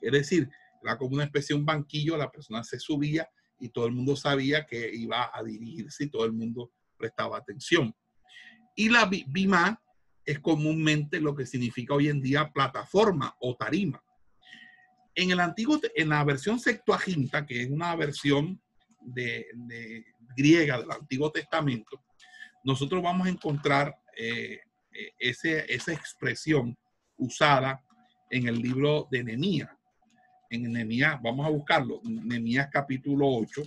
Es 0.00 0.12
decir, 0.12 0.48
era 0.82 0.96
como 0.96 1.14
una 1.14 1.24
especie 1.24 1.54
de 1.54 1.60
un 1.60 1.66
banquillo, 1.66 2.16
la 2.16 2.30
persona 2.30 2.62
se 2.62 2.78
subía 2.78 3.28
y 3.58 3.70
todo 3.70 3.86
el 3.86 3.92
mundo 3.92 4.14
sabía 4.14 4.64
que 4.64 4.94
iba 4.94 5.30
a 5.32 5.42
dirigirse 5.42 6.04
y 6.04 6.10
todo 6.10 6.24
el 6.24 6.32
mundo 6.32 6.70
prestaba 6.96 7.38
atención. 7.38 7.94
Y 8.76 8.88
la 8.88 9.06
BIMA 9.06 9.82
es 10.24 10.38
comúnmente 10.40 11.20
lo 11.20 11.34
que 11.34 11.46
significa 11.46 11.94
hoy 11.94 12.08
en 12.08 12.20
día 12.20 12.52
plataforma 12.52 13.34
o 13.40 13.56
tarima. 13.56 14.02
En 15.18 15.30
el 15.30 15.40
antiguo, 15.40 15.80
en 15.94 16.10
la 16.10 16.22
versión 16.24 16.60
Septuaginta, 16.60 17.46
que 17.46 17.62
es 17.62 17.70
una 17.70 17.96
versión 17.96 18.60
de, 19.00 19.46
griega 20.36 20.78
del 20.78 20.90
Antiguo 20.90 21.32
Testamento, 21.32 22.02
nosotros 22.62 23.02
vamos 23.02 23.26
a 23.26 23.30
encontrar 23.30 23.96
eh, 24.14 24.60
eh, 24.92 25.14
esa 25.18 25.92
expresión 25.92 26.76
usada 27.16 27.82
en 28.30 28.46
el 28.46 28.60
libro 28.60 29.08
de 29.10 29.24
Nehemías. 29.24 29.70
En 30.50 30.70
Nehemías, 30.70 31.20
vamos 31.22 31.46
a 31.46 31.50
buscarlo, 31.50 32.02
Nehemías 32.04 32.68
capítulo 32.70 33.26
8. 33.26 33.62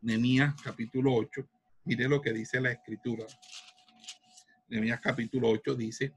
Nehemías 0.00 0.54
capítulo 0.62 1.14
8. 1.14 1.46
Mire 1.84 2.08
lo 2.08 2.22
que 2.22 2.32
dice 2.32 2.58
la 2.58 2.72
escritura. 2.72 3.26
Nehemías 4.68 5.00
capítulo 5.02 5.50
8 5.50 5.74
dice, 5.74 6.14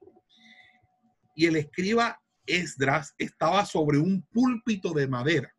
y 1.35 1.47
el 1.47 1.57
escriba 1.57 2.17
Esdras 2.47 3.13
estaba 3.17 3.65
sobre 3.65 3.97
un 3.97 4.21
púlpito 4.23 4.93
de 4.93 5.07
madera 5.07 5.53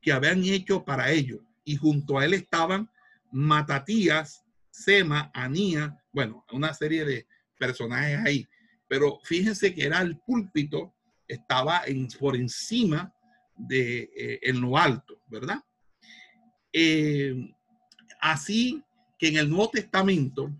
que 0.00 0.12
habían 0.12 0.44
hecho 0.44 0.84
para 0.84 1.10
ello, 1.10 1.40
y 1.64 1.76
junto 1.76 2.18
a 2.18 2.24
él 2.24 2.34
estaban 2.34 2.90
Matatías, 3.32 4.44
Sema, 4.70 5.30
Anía, 5.34 5.98
bueno, 6.12 6.44
una 6.52 6.74
serie 6.74 7.04
de 7.04 7.26
personajes 7.58 8.18
ahí, 8.24 8.46
pero 8.86 9.18
fíjense 9.24 9.74
que 9.74 9.84
era 9.84 10.00
el 10.00 10.18
púlpito, 10.18 10.94
estaba 11.26 11.82
en, 11.86 12.06
por 12.08 12.36
encima 12.36 13.12
de 13.56 14.10
eh, 14.16 14.40
en 14.42 14.60
lo 14.60 14.76
alto, 14.76 15.20
¿verdad? 15.26 15.58
Eh, 16.72 17.54
así 18.20 18.82
que 19.18 19.28
en 19.28 19.36
el 19.36 19.48
Nuevo 19.48 19.70
Testamento 19.70 20.50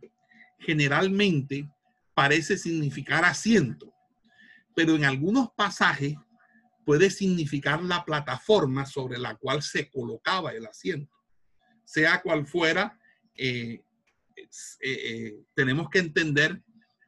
generalmente 0.58 1.68
parece 2.14 2.56
significar 2.56 3.24
asiento, 3.24 3.93
pero 4.74 4.94
en 4.94 5.04
algunos 5.04 5.50
pasajes 5.56 6.14
puede 6.84 7.10
significar 7.10 7.82
la 7.82 8.04
plataforma 8.04 8.86
sobre 8.86 9.18
la 9.18 9.36
cual 9.36 9.62
se 9.62 9.90
colocaba 9.90 10.52
el 10.52 10.66
asiento. 10.66 11.12
Sea 11.84 12.20
cual 12.22 12.46
fuera, 12.46 12.98
eh, 13.36 13.82
eh, 14.36 14.46
eh, 14.80 15.44
tenemos 15.54 15.88
que 15.90 16.00
entender 16.00 16.62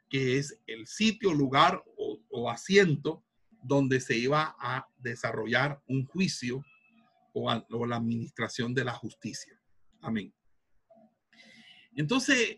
que 0.08 0.38
es 0.38 0.58
el 0.66 0.86
sitio, 0.86 1.34
lugar 1.34 1.82
o, 1.96 2.50
asiento 2.50 3.24
donde 3.62 3.98
se 3.98 4.16
iba 4.16 4.54
a 4.60 4.86
desarrollar 4.98 5.82
un 5.88 6.06
juicio 6.06 6.62
o, 7.32 7.50
a, 7.50 7.66
o 7.70 7.86
la 7.86 7.96
administración 7.96 8.72
de 8.72 8.84
la 8.84 8.92
justicia. 8.92 9.58
Amén. 10.00 10.32
Entonces, 11.96 12.56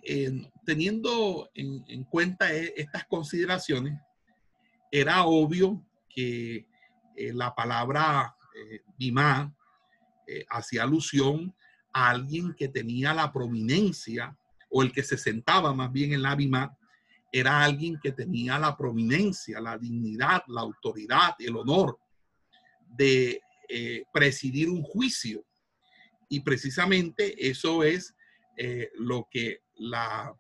teniendo 0.67 1.49
en, 1.55 2.05
cuenta 2.05 2.53
e, 2.53 2.75
estas 2.77 3.07
consideraciones, 3.07 3.99
era 4.91 5.25
obvio 5.25 5.85
que 6.09 6.67
eh, 7.17 7.33
la 7.33 7.55
palabra 7.55 8.37
eh, 8.55 8.83
Bimá 8.99 9.55
eh, 10.27 10.45
hacía 10.51 10.83
alusión 10.83 11.55
a 11.93 12.11
alguien 12.11 12.55
que 12.55 12.69
tenía 12.69 13.15
la 13.15 13.33
prominencia 13.33 14.37
o 14.71 14.83
el 14.83 14.93
que 14.93 15.03
se 15.03 15.17
sentaba 15.17 15.73
más 15.73 15.91
bien 15.93 16.13
en 16.13 16.23
la 16.23 16.35
Bimá, 16.35 16.77
era 17.33 17.63
alguien 17.63 17.99
que 18.03 18.13
tenía 18.13 18.59
la 18.59 18.77
prominencia, 18.77 19.61
la 19.61 19.79
dignidad, 19.79 20.43
la 20.49 20.63
autoridad, 20.63 21.35
el 21.39 21.57
honor 21.57 21.99
de 22.87 23.43
presidir 24.13 24.71
un 24.71 24.83
juicio. 24.83 25.45
Y 26.31 26.41
precisamente 26.41 27.49
eso 27.49 27.83
es 27.83 28.15
eh, 28.61 28.91
lo 28.97 29.29
que 29.31 29.63
la, 29.77 30.35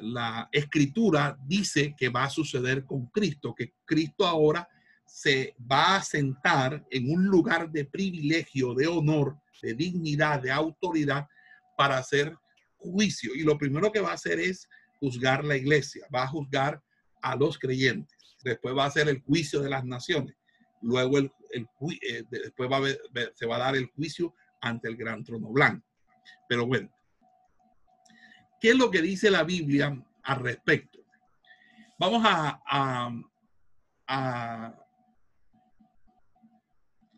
la 0.00 0.48
escritura 0.52 1.38
dice 1.46 1.94
que 1.96 2.08
va 2.08 2.24
a 2.24 2.30
suceder 2.30 2.84
con 2.84 3.06
Cristo, 3.06 3.54
que 3.54 3.74
Cristo 3.84 4.26
ahora 4.26 4.68
se 5.04 5.54
va 5.70 5.96
a 5.96 6.02
sentar 6.02 6.86
en 6.90 7.10
un 7.10 7.26
lugar 7.26 7.70
de 7.70 7.84
privilegio, 7.84 8.74
de 8.74 8.86
honor, 8.86 9.36
de 9.60 9.74
dignidad, 9.74 10.40
de 10.40 10.50
autoridad 10.50 11.28
para 11.76 11.98
hacer 11.98 12.34
juicio. 12.78 13.34
Y 13.34 13.42
lo 13.42 13.58
primero 13.58 13.92
que 13.92 14.00
va 14.00 14.10
a 14.10 14.14
hacer 14.14 14.40
es 14.40 14.68
juzgar 14.98 15.44
la 15.44 15.56
iglesia, 15.56 16.06
va 16.14 16.24
a 16.24 16.28
juzgar 16.28 16.82
a 17.20 17.36
los 17.36 17.58
creyentes. 17.58 18.16
Después 18.42 18.76
va 18.76 18.84
a 18.84 18.88
hacer 18.88 19.08
el 19.08 19.20
juicio 19.20 19.60
de 19.60 19.70
las 19.70 19.84
naciones. 19.84 20.34
Luego 20.80 21.18
el, 21.18 21.30
eh, 21.52 22.24
después 22.30 22.98
se 23.34 23.46
va 23.46 23.56
a 23.56 23.58
dar 23.58 23.76
el 23.76 23.86
juicio 23.86 24.34
ante 24.60 24.88
el 24.88 24.96
gran 24.96 25.22
trono 25.22 25.48
blanco. 25.48 25.86
Pero 26.48 26.66
bueno, 26.66 26.90
¿Qué 28.62 28.70
es 28.70 28.76
lo 28.76 28.92
que 28.92 29.02
dice 29.02 29.28
la 29.28 29.42
Biblia 29.42 30.00
al 30.22 30.38
respecto? 30.38 31.04
Vamos 31.98 32.22
a, 32.24 32.62
a, 34.06 34.72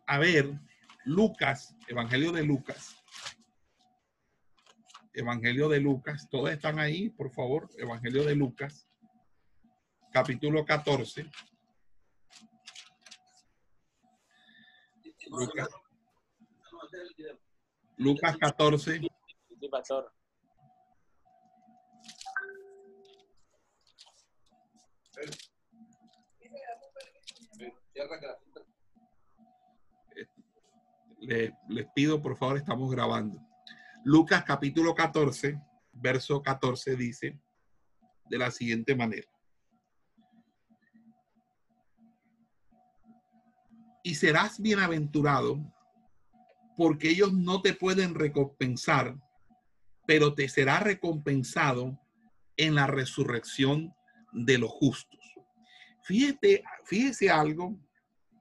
a, 0.06 0.18
ver 0.18 0.58
Lucas, 1.04 1.76
Evangelio 1.86 2.32
de 2.32 2.44
Lucas. 2.44 2.96
Evangelio 5.12 5.68
de 5.68 5.80
Lucas, 5.80 6.26
todos 6.30 6.48
están 6.48 6.78
ahí, 6.78 7.10
por 7.10 7.30
favor. 7.30 7.68
Evangelio 7.76 8.24
de 8.24 8.36
Lucas, 8.36 8.88
capítulo 10.14 10.64
14. 10.64 11.30
Lucas, 15.28 15.68
Lucas 17.98 18.38
14. 18.38 19.00
Les 31.68 31.86
pido, 31.94 32.20
por 32.20 32.36
favor, 32.36 32.56
estamos 32.56 32.90
grabando. 32.90 33.40
Lucas 34.04 34.44
capítulo 34.44 34.94
14, 34.94 35.60
verso 35.92 36.42
14 36.42 36.96
dice 36.96 37.38
de 38.28 38.38
la 38.38 38.50
siguiente 38.50 38.94
manera. 38.94 39.28
Y 44.02 44.16
serás 44.16 44.60
bienaventurado 44.60 45.58
porque 46.76 47.08
ellos 47.08 47.32
no 47.32 47.62
te 47.62 47.72
pueden 47.72 48.14
recompensar, 48.14 49.16
pero 50.06 50.34
te 50.34 50.48
será 50.48 50.80
recompensado 50.80 51.98
en 52.56 52.74
la 52.74 52.86
resurrección 52.86 53.94
de 54.34 54.58
los 54.58 54.70
justos. 54.70 55.20
Fíjate, 56.02 56.62
fíjese 56.84 57.30
algo, 57.30 57.78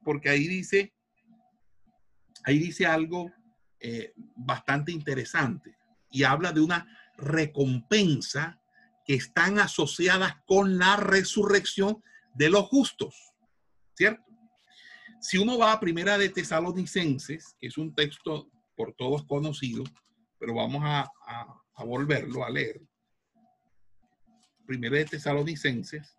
porque 0.03 0.29
ahí 0.29 0.47
dice, 0.47 0.93
ahí 2.43 2.60
dice 2.60 2.86
algo 2.86 3.32
eh, 3.79 4.13
bastante 4.36 4.91
interesante 4.91 5.77
y 6.12 6.23
habla 6.23 6.51
de 6.51 6.62
una 6.62 6.86
recompensa 7.17 8.60
que 9.06 9.15
están 9.15 9.60
asociadas 9.60 10.36
con 10.45 10.77
la 10.77 10.97
resurrección 10.97 12.03
de 12.36 12.49
los 12.49 12.65
justos, 12.65 13.15
¿cierto? 13.95 14.23
Si 15.21 15.38
uno 15.38 15.58
va 15.58 15.71
a 15.71 15.79
Primera 15.79 16.17
de 16.17 16.29
Tesalonicenses, 16.29 17.56
que 17.60 17.67
es 17.67 17.77
un 17.77 17.93
texto 17.95 18.49
por 18.75 18.93
todos 18.95 19.25
conocido, 19.25 19.84
pero 20.38 20.56
vamos 20.56 20.82
a, 20.84 21.10
a 21.75 21.84
volverlo 21.86 22.43
a 22.43 22.49
leer. 22.49 22.82
Primera 24.65 24.97
de 24.97 25.06
Tesalonicenses, 25.06 26.15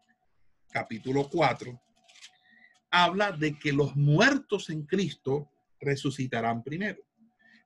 capítulo 0.71 1.31
4, 1.31 1.81
habla 2.91 3.33
de 3.33 3.59
que 3.59 3.73
los 3.73 3.97
muertos 3.97 4.69
en 4.69 4.85
Cristo 4.85 5.51
resucitarán 5.81 6.63
primero. 6.63 7.03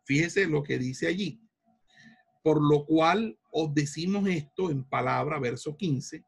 Fíjese 0.04 0.46
lo 0.46 0.62
que 0.62 0.78
dice 0.78 1.08
allí. 1.08 1.40
Por 2.44 2.62
lo 2.62 2.86
cual 2.86 3.36
os 3.50 3.74
decimos 3.74 4.28
esto 4.28 4.70
en 4.70 4.84
palabra, 4.84 5.40
verso 5.40 5.76
15, 5.76 6.24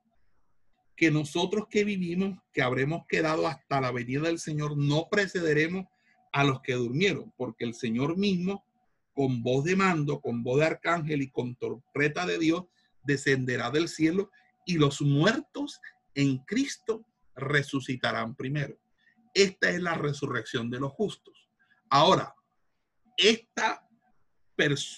que 0.96 1.12
nosotros 1.12 1.66
que 1.70 1.84
vivimos, 1.84 2.36
que 2.52 2.60
habremos 2.60 3.06
quedado 3.08 3.46
hasta 3.46 3.80
la 3.80 3.92
venida 3.92 4.22
del 4.22 4.40
Señor, 4.40 4.76
no 4.76 5.08
precederemos 5.08 5.86
a 6.32 6.42
los 6.42 6.60
que 6.60 6.74
durmieron, 6.74 7.32
porque 7.36 7.64
el 7.64 7.74
Señor 7.74 8.18
mismo, 8.18 8.64
con 9.14 9.44
voz 9.44 9.64
de 9.64 9.76
mando, 9.76 10.20
con 10.20 10.42
voz 10.42 10.58
de 10.58 10.66
arcángel 10.66 11.22
y 11.22 11.30
con 11.30 11.54
torpeta 11.54 12.26
de 12.26 12.38
Dios, 12.38 12.64
descenderá 13.02 13.70
del 13.70 13.88
cielo 13.88 14.30
y 14.66 14.74
los 14.74 15.00
muertos 15.00 15.80
en 16.14 16.38
Cristo 16.38 17.06
resucitarán 17.34 18.34
primero. 18.34 18.78
Esta 19.34 19.70
es 19.70 19.80
la 19.80 19.94
resurrección 19.94 20.70
de 20.70 20.80
los 20.80 20.92
justos. 20.92 21.48
Ahora, 21.88 22.34
esta, 23.16 23.86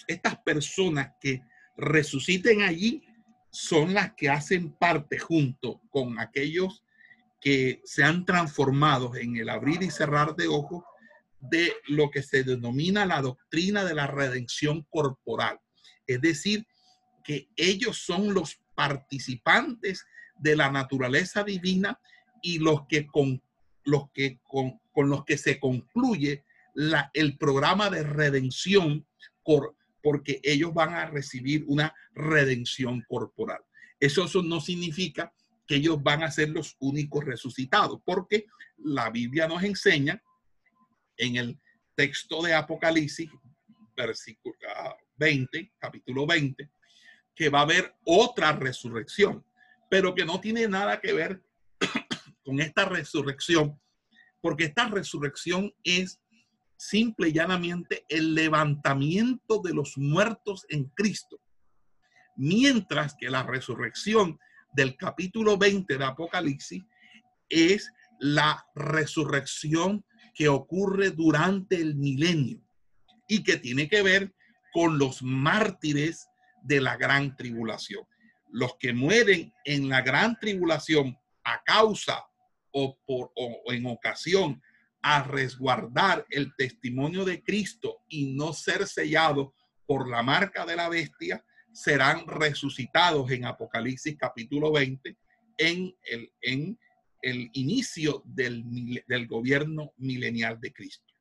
estas 0.07 0.37
personas 0.39 1.13
que 1.19 1.41
resuciten 1.77 2.61
allí 2.61 3.03
son 3.51 3.93
las 3.93 4.13
que 4.15 4.29
hacen 4.29 4.73
parte 4.73 5.19
junto 5.19 5.81
con 5.89 6.19
aquellos 6.19 6.83
que 7.39 7.81
se 7.83 8.03
han 8.03 8.25
transformado 8.25 9.15
en 9.15 9.37
el 9.37 9.49
abrir 9.49 9.83
y 9.83 9.91
cerrar 9.91 10.35
de 10.35 10.47
ojos 10.47 10.83
de 11.39 11.73
lo 11.87 12.09
que 12.09 12.23
se 12.23 12.43
denomina 12.43 13.05
la 13.05 13.21
doctrina 13.21 13.83
de 13.83 13.93
la 13.93 14.07
redención 14.07 14.87
corporal. 14.89 15.59
Es 16.07 16.21
decir, 16.21 16.65
que 17.23 17.49
ellos 17.55 17.97
son 17.97 18.33
los 18.33 18.59
participantes 18.75 20.05
de 20.37 20.55
la 20.55 20.71
naturaleza 20.71 21.43
divina 21.43 21.99
y 22.41 22.59
los 22.59 22.87
que 22.87 23.07
con 23.07 23.41
los 23.85 24.11
que 24.11 24.39
con, 24.43 24.79
los 24.95 25.25
que 25.25 25.37
se 25.37 25.59
concluye 25.59 26.43
la, 26.73 27.11
el 27.13 27.37
programa 27.37 27.89
de 27.89 28.03
redención 28.03 29.05
por, 29.43 29.75
porque 30.01 30.39
ellos 30.43 30.73
van 30.73 30.93
a 30.93 31.05
recibir 31.05 31.63
una 31.67 31.93
redención 32.13 33.03
corporal. 33.07 33.61
Eso, 33.99 34.25
eso 34.25 34.41
no 34.43 34.61
significa 34.61 35.33
que 35.65 35.75
ellos 35.75 36.01
van 36.01 36.23
a 36.23 36.31
ser 36.31 36.49
los 36.49 36.75
únicos 36.79 37.23
resucitados, 37.23 38.01
porque 38.05 38.45
la 38.77 39.09
Biblia 39.09 39.47
nos 39.47 39.63
enseña 39.63 40.21
en 41.17 41.37
el 41.37 41.59
texto 41.95 42.41
de 42.41 42.53
Apocalipsis, 42.53 43.29
versículo 43.95 44.55
20, 45.17 45.71
ah, 45.71 45.77
capítulo 45.79 46.25
20, 46.25 46.69
que 47.35 47.49
va 47.49 47.59
a 47.59 47.63
haber 47.63 47.95
otra 48.05 48.53
resurrección, 48.53 49.45
pero 49.89 50.13
que 50.13 50.25
no 50.25 50.39
tiene 50.39 50.67
nada 50.67 50.99
que 50.99 51.13
ver 51.13 51.43
con 52.43 52.59
esta 52.59 52.85
resurrección, 52.85 53.79
porque 54.41 54.65
esta 54.65 54.87
resurrección 54.87 55.73
es 55.83 56.19
simple 56.77 57.29
y 57.29 57.33
llanamente 57.33 58.05
el 58.09 58.35
levantamiento 58.35 59.61
de 59.63 59.73
los 59.73 59.97
muertos 59.97 60.65
en 60.69 60.85
Cristo, 60.95 61.39
mientras 62.35 63.15
que 63.15 63.29
la 63.29 63.43
resurrección 63.43 64.37
del 64.73 64.97
capítulo 64.97 65.57
20 65.57 65.97
de 65.97 66.05
Apocalipsis 66.05 66.83
es 67.49 67.91
la 68.19 68.65
resurrección 68.75 70.05
que 70.33 70.49
ocurre 70.49 71.11
durante 71.11 71.75
el 71.75 71.95
milenio 71.95 72.61
y 73.27 73.43
que 73.43 73.57
tiene 73.57 73.87
que 73.87 74.01
ver 74.01 74.33
con 74.73 74.97
los 74.97 75.21
mártires 75.21 76.27
de 76.63 76.81
la 76.81 76.97
gran 76.97 77.35
tribulación. 77.35 78.05
Los 78.49 78.77
que 78.77 78.93
mueren 78.93 79.53
en 79.65 79.89
la 79.89 80.01
gran 80.01 80.37
tribulación 80.39 81.17
a 81.43 81.61
causa 81.63 82.25
o, 82.71 82.97
por, 83.05 83.31
o 83.35 83.71
en 83.71 83.85
ocasión 83.85 84.61
a 85.01 85.23
resguardar 85.23 86.25
el 86.29 86.55
testimonio 86.55 87.25
de 87.25 87.43
Cristo 87.43 88.03
y 88.07 88.33
no 88.33 88.53
ser 88.53 88.87
sellado 88.87 89.53
por 89.85 90.09
la 90.09 90.23
marca 90.23 90.65
de 90.65 90.77
la 90.77 90.87
bestia, 90.87 91.43
serán 91.73 92.25
resucitados 92.27 93.29
en 93.31 93.45
Apocalipsis 93.45 94.15
capítulo 94.17 94.71
20 94.71 95.17
en 95.57 95.93
el, 96.05 96.31
en 96.41 96.79
el 97.21 97.49
inicio 97.53 98.21
del, 98.25 98.63
del 99.07 99.27
gobierno 99.27 99.93
milenial 99.97 100.59
de 100.61 100.71
Cristo. 100.71 101.13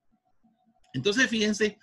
Entonces, 0.95 1.29
fíjense 1.29 1.79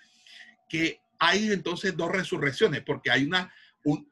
que 0.68 1.02
hay 1.20 1.52
entonces 1.52 1.96
dos 1.96 2.12
resurrecciones, 2.12 2.82
porque 2.84 3.12
hay 3.12 3.26
una, 3.26 3.54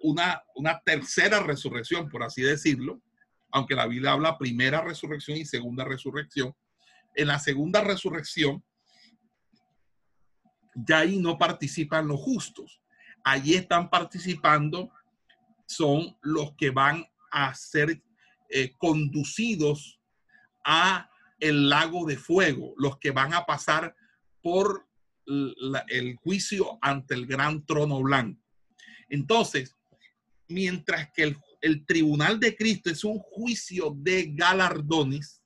una, 0.02 0.82
tercera 0.86 1.39
resurrección, 1.39 2.10
por 2.10 2.24
así 2.24 2.41
decirlo, 2.41 3.02
aunque 3.52 3.76
la 3.76 3.88
Biblia 3.88 4.12
habla 4.12 4.38
primera 4.38 4.82
resurrección 4.82 5.38
y 5.38 5.46
segunda 5.46 5.86
resurrección. 5.86 6.54
En 7.15 7.28
la 7.28 7.39
segunda 7.39 7.82
resurrección, 7.82 8.63
ya 10.76 11.00
ahí 11.00 11.17
no 11.17 11.38
participan 11.38 12.08
los 12.08 12.20
justos. 12.20 12.82
Allí 13.24 13.56
están 13.56 13.89
participando, 13.89 14.91
son 15.65 16.17
los 16.22 16.54
que 16.56 16.70
van 16.70 17.06
a 17.32 17.54
ser 17.56 18.02
eh, 18.50 18.74
conducidos 18.78 20.00
a 20.63 21.10
el 21.39 21.70
lago 21.70 22.06
de 22.06 22.17
fuego, 22.17 22.74
los 22.78 22.98
que 23.00 23.12
van 23.12 23.34
a 23.34 23.46
pasar 23.46 23.96
por 24.41 24.87
el 25.28 26.16
juicio 26.18 26.78
ante 26.82 27.13
el 27.13 27.26
gran 27.26 27.66
trono 27.66 28.02
blanco. 28.02 28.42
Entonces, 29.10 29.76
mientras 30.48 31.12
que 31.13 31.36
el, 31.62 31.86
tribunal 31.86 32.40
de 32.40 32.56
Cristo 32.56 32.90
es 32.90 33.04
un 33.04 33.20
juicio 33.20 33.94
de 33.98 34.32
galardones, 34.34 35.42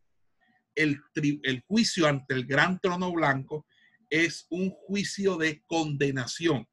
el, 0.75 1.01
el 1.15 1.61
juicio 1.67 2.07
ante 2.07 2.33
el 2.33 2.45
gran 2.45 2.79
trono 2.79 3.11
blanco 3.11 3.65
es 4.09 4.45
un 4.49 4.69
juicio 4.69 5.37
de 5.37 5.63
condenación, 5.65 6.67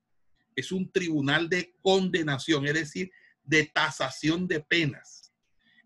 es 0.55 0.73
un 0.73 0.91
tribunal 0.91 1.49
de 1.49 1.75
condenación, 1.81 2.67
es 2.67 2.75
decir, 2.75 3.11
de 3.45 3.65
tasación 3.65 4.47
de 4.47 4.61
penas. 4.61 5.33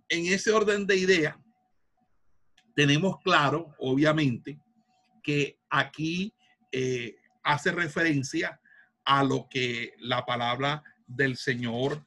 En 0.09 0.27
ese 0.27 0.51
orden 0.51 0.87
de 0.87 0.97
idea, 0.97 1.39
tenemos 2.75 3.17
claro, 3.23 3.75
obviamente, 3.79 4.59
que 5.23 5.59
aquí 5.71 6.35
eh, 6.73 7.17
hace 7.43 7.71
referencia 7.71 8.61
a 9.05 9.23
lo 9.23 9.47
que 9.49 9.95
la 9.99 10.25
palabra 10.25 10.83
del 11.07 11.37
Señor 11.37 12.07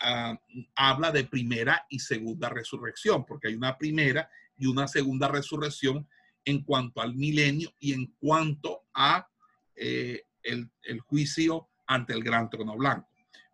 ah, 0.00 0.38
habla 0.74 1.10
de 1.10 1.24
primera 1.24 1.86
y 1.88 1.98
segunda 1.98 2.48
resurrección, 2.48 3.24
porque 3.26 3.48
hay 3.48 3.54
una 3.54 3.76
primera 3.76 4.30
y 4.56 4.66
una 4.66 4.86
segunda 4.88 5.28
resurrección 5.28 6.08
en 6.44 6.62
cuanto 6.62 7.00
al 7.00 7.14
milenio 7.14 7.74
y 7.80 7.92
en 7.92 8.06
cuanto 8.18 8.84
a 8.94 9.28
eh, 9.74 10.22
el, 10.42 10.70
juicio 11.00 11.68
ante 11.86 12.12
el 12.12 12.22
gran 12.22 12.48
trono 12.48 12.76
blanco. 12.76 13.08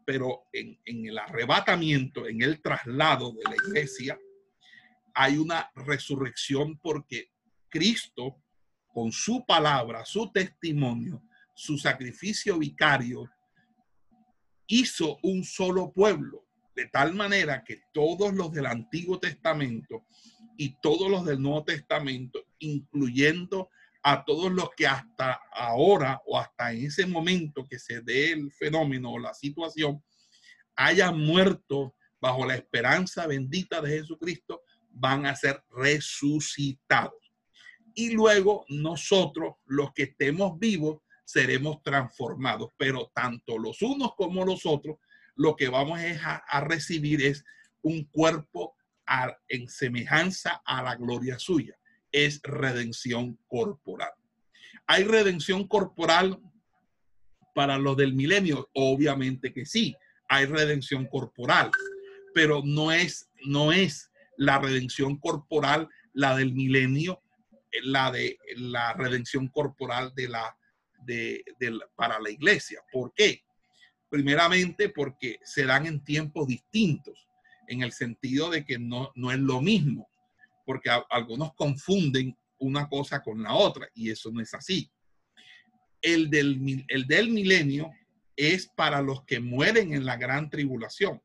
Pero 0.05 0.45
en, 0.53 0.79
en 0.85 1.07
el 1.07 1.19
arrebatamiento, 1.19 2.27
en 2.27 2.43
el 2.43 2.61
traslado 2.61 3.33
de 3.33 3.45
la 3.45 3.57
iglesia, 3.57 4.19
hay 5.15 5.39
una 5.39 5.71
resurrección 5.75 6.79
porque 6.79 7.31
Cristo, 7.69 8.42
con 8.93 9.11
su 9.11 9.45
palabra, 9.47 10.05
su 10.05 10.31
testimonio, 10.31 11.23
su 11.55 11.79
sacrificio 11.79 12.59
vicario, 12.59 13.29
hizo 14.67 15.19
un 15.23 15.45
solo 15.45 15.93
pueblo, 15.93 16.47
de 16.75 16.87
tal 16.87 17.15
manera 17.15 17.65
que 17.65 17.83
todos 17.93 18.33
los 18.35 18.53
del 18.53 18.67
Antiguo 18.67 19.19
Testamento 19.19 20.05
y 20.57 20.77
todos 20.81 21.11
los 21.11 21.25
del 21.25 21.41
Nuevo 21.41 21.65
Testamento, 21.65 22.45
incluyendo 22.59 23.71
a 24.03 24.25
todos 24.25 24.51
los 24.51 24.71
que 24.77 24.87
hasta 24.87 25.41
ahora 25.53 26.21
o 26.27 26.39
hasta 26.39 26.73
en 26.73 26.87
ese 26.87 27.07
momento 27.07 27.67
que 27.69 27.79
se 27.79 28.01
dé 28.01 28.33
el 28.33 28.51
fenómeno 28.53 29.13
o 29.13 29.19
la 29.19 29.33
situación, 29.35 30.03
hayan 30.77 31.19
muerto 31.19 31.95
bajo 32.21 32.47
la 32.47 32.55
esperanza 32.55 33.27
bendita 33.27 33.81
de 33.81 33.99
Jesucristo, 33.99 34.63
van 34.91 35.27
a 35.27 35.37
ser 35.37 35.63
resucitados. 35.71 37.22
Y 37.95 38.11
luego 38.11 38.65
nosotros, 38.69 39.55
los 39.67 39.93
que 39.93 40.05
estemos 40.05 40.59
vivos, 40.59 41.01
seremos 41.25 41.83
transformados. 41.83 42.71
Pero 42.77 43.11
tanto 43.15 43.59
los 43.59 43.83
unos 43.83 44.15
como 44.17 44.45
los 44.45 44.67
otros, 44.67 44.99
lo 45.35 45.57
que 45.57 45.69
vamos 45.69 45.99
a, 46.01 46.61
recibir 46.61 47.23
es 47.23 47.45
un 47.83 48.05
cuerpo 48.05 48.77
en 49.49 49.69
semejanza 49.69 50.63
a 50.65 50.83
la 50.83 50.95
gloria 50.97 51.39
suya. 51.39 51.77
Es 52.11 52.41
redención 52.43 53.39
corporal. 53.47 54.13
¿Hay 54.87 55.05
redención 55.05 55.67
corporal 55.67 56.39
para 57.55 57.79
los 57.79 57.97
del 57.97 58.15
milenio? 58.15 58.69
Obviamente 58.75 59.53
que 59.53 59.65
sí, 59.65 59.97
hay 60.29 60.47
redención 60.47 61.07
corporal, 61.07 61.71
pero 62.35 62.63
no 62.65 62.93
es, 62.93 63.31
no 63.45 63.73
es 63.73 64.11
la 64.37 64.59
redención 64.59 65.19
corporal, 65.19 65.89
la 66.13 66.37
del 66.37 66.53
milenio, 66.53 67.23
la 67.83 68.11
de 68.11 68.39
la 68.57 68.93
redención 68.95 69.49
corporal 69.49 70.13
de 70.15 70.29
la, 70.29 70.57
de, 71.05 71.45
para 71.97 72.21
la 72.21 72.31
iglesia. 72.31 72.81
¿Por 72.91 73.13
qué? 73.15 73.43
Primeramente 74.09 74.89
porque 74.91 75.39
se 75.43 75.65
dan 75.65 75.87
en 75.87 76.05
tiempos 76.05 76.47
distintos, 76.47 77.29
en 77.69 77.83
el 77.83 77.93
sentido 77.93 78.51
de 78.51 78.65
que 78.65 78.79
no, 78.79 79.11
no 79.15 79.33
es 79.33 79.39
lo 79.39 79.61
mismo, 79.61 80.09
porque 80.67 80.91
algunos 81.11 81.55
confunden 81.55 82.37
una 82.59 82.89
cosa 82.89 83.23
con 83.23 83.43
la 83.43 83.55
otra 83.55 83.89
y 83.95 84.11
eso 84.11 84.31
no 84.31 84.41
es 84.41 84.53
así. 84.55 84.91
El 86.01 86.31
del, 86.31 86.85
el 86.89 87.07
del 87.07 87.31
milenio 87.31 87.91
es 88.37 88.69
para 88.69 89.01
los 89.01 89.25
que 89.25 89.41
mueren 89.41 89.95
en 89.95 90.05
la 90.05 90.17
gran 90.17 90.51
tribulación 90.51 91.21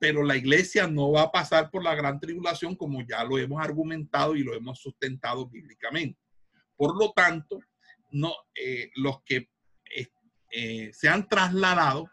pero 0.00 0.24
la 0.24 0.34
iglesia 0.34 0.86
no 0.86 1.12
va 1.12 1.24
a 1.24 1.30
pasar 1.30 1.70
por 1.70 1.84
la 1.84 1.94
gran 1.94 2.18
tribulación 2.18 2.74
como 2.74 3.06
ya 3.06 3.22
lo 3.22 3.38
hemos 3.38 3.62
argumentado 3.62 4.34
y 4.34 4.42
lo 4.42 4.54
hemos 4.54 4.80
sustentado 4.80 5.46
bíblicamente. 5.46 6.18
Por 6.74 6.96
lo 6.98 7.12
tanto, 7.12 7.60
no, 8.10 8.32
eh, 8.54 8.90
los 8.94 9.22
que 9.24 9.50
eh, 9.94 10.08
eh, 10.52 10.90
se 10.94 11.10
han 11.10 11.28
trasladado, 11.28 12.10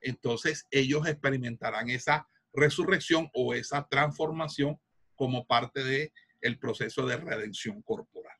entonces 0.00 0.66
ellos 0.70 1.06
experimentarán 1.06 1.90
esa 1.90 2.26
resurrección 2.54 3.28
o 3.34 3.52
esa 3.52 3.86
transformación 3.86 4.80
como 5.14 5.46
parte 5.46 5.84
del 5.84 6.10
el 6.40 6.58
proceso 6.58 7.04
de 7.04 7.18
redención 7.18 7.82
corporal. 7.82 8.38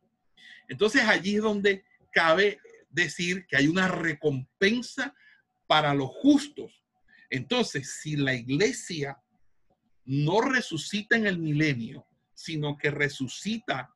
Entonces 0.66 1.03
allí 1.03 1.37
es 1.37 1.42
donde 1.42 1.85
cabe 2.11 2.59
decir 2.88 3.44
que 3.46 3.57
hay 3.59 3.68
una 3.68 3.88
recompensa 3.88 5.14
para 5.66 5.92
los 5.92 6.09
justos 6.09 6.88
entonces, 7.31 7.99
si 8.01 8.17
la 8.17 8.35
iglesia 8.35 9.19
no 10.05 10.41
resucita 10.41 11.17
en 11.17 11.27
el 11.27 11.38
milenio, 11.38 12.07
sino 12.35 12.79
que 12.79 12.91
resucita 12.91 13.93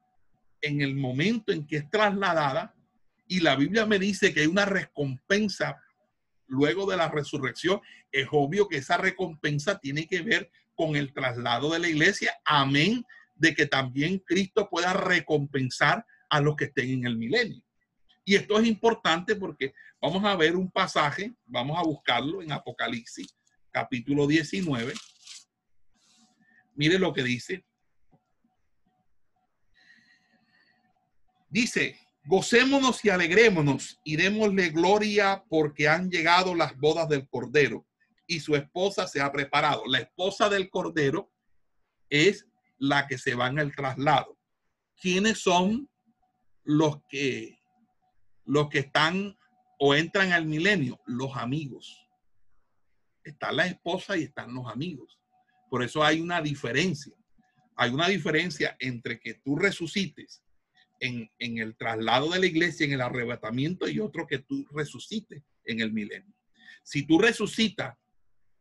en 0.60 0.80
el 0.80 0.94
momento 0.94 1.52
en 1.52 1.66
que 1.66 1.78
es 1.78 1.90
trasladada, 1.90 2.74
y 3.26 3.40
la 3.40 3.56
Biblia 3.56 3.86
me 3.86 3.98
dice 3.98 4.34
que 4.34 4.40
hay 4.40 4.46
una 4.46 4.66
recompensa 4.66 5.80
luego 6.46 6.90
de 6.90 6.98
la 6.98 7.08
resurrección, 7.08 7.80
es 8.10 8.28
obvio 8.30 8.68
que 8.68 8.76
esa 8.76 8.98
recompensa 8.98 9.78
tiene 9.78 10.06
que 10.06 10.20
ver 10.20 10.50
con 10.74 10.96
el 10.96 11.14
traslado 11.14 11.72
de 11.72 11.78
la 11.78 11.88
iglesia. 11.88 12.34
Amén, 12.44 13.04
de 13.34 13.54
que 13.54 13.66
también 13.66 14.18
Cristo 14.18 14.68
pueda 14.68 14.92
recompensar 14.92 16.04
a 16.28 16.40
los 16.40 16.56
que 16.56 16.66
estén 16.66 16.90
en 16.90 17.06
el 17.06 17.16
milenio. 17.16 17.62
Y 18.24 18.36
esto 18.36 18.58
es 18.58 18.66
importante 18.66 19.36
porque 19.36 19.74
vamos 20.00 20.24
a 20.24 20.36
ver 20.36 20.54
un 20.56 20.70
pasaje, 20.70 21.34
vamos 21.44 21.78
a 21.78 21.82
buscarlo 21.82 22.42
en 22.42 22.52
Apocalipsis, 22.52 23.34
capítulo 23.70 24.26
19. 24.26 24.94
Mire 26.74 26.98
lo 26.98 27.12
que 27.12 27.22
dice. 27.22 27.64
Dice, 31.48 31.98
gocémonos 32.24 33.04
y 33.04 33.10
alegrémonos 33.10 34.00
y 34.04 34.16
démosle 34.16 34.70
gloria 34.70 35.44
porque 35.48 35.88
han 35.88 36.10
llegado 36.10 36.54
las 36.54 36.76
bodas 36.78 37.08
del 37.08 37.28
Cordero 37.28 37.86
y 38.26 38.40
su 38.40 38.54
esposa 38.54 39.06
se 39.06 39.20
ha 39.20 39.30
preparado. 39.30 39.82
La 39.86 39.98
esposa 39.98 40.48
del 40.48 40.70
Cordero 40.70 41.30
es 42.08 42.46
la 42.78 43.06
que 43.06 43.18
se 43.18 43.34
va 43.34 43.48
en 43.48 43.58
el 43.58 43.74
traslado. 43.74 44.38
¿Quiénes 45.00 45.40
son 45.40 45.90
los 46.64 47.02
que 47.08 47.61
los 48.52 48.68
que 48.68 48.80
están 48.80 49.34
o 49.78 49.94
entran 49.94 50.32
al 50.32 50.44
milenio? 50.44 51.00
Los 51.06 51.34
amigos. 51.38 52.06
Está 53.24 53.50
la 53.50 53.66
esposa 53.66 54.18
y 54.18 54.24
están 54.24 54.52
los 54.52 54.70
amigos. 54.70 55.18
Por 55.70 55.82
eso 55.82 56.04
hay 56.04 56.20
una 56.20 56.42
diferencia. 56.42 57.16
Hay 57.76 57.90
una 57.92 58.08
diferencia 58.08 58.76
entre 58.78 59.18
que 59.20 59.34
tú 59.34 59.56
resucites 59.56 60.44
en, 61.00 61.30
el 61.38 61.74
traslado 61.78 62.28
de 62.30 62.40
la 62.40 62.46
iglesia, 62.46 62.84
en 62.84 62.92
el 62.92 63.00
arrebatamiento, 63.00 63.88
y 63.88 64.00
otro 64.00 64.26
que 64.26 64.40
tú 64.40 64.66
resucites 64.70 65.42
en 65.64 65.80
el 65.80 65.90
milenio. 65.90 66.36
Si 66.84 67.06
tú 67.06 67.18
resucitas 67.18 67.96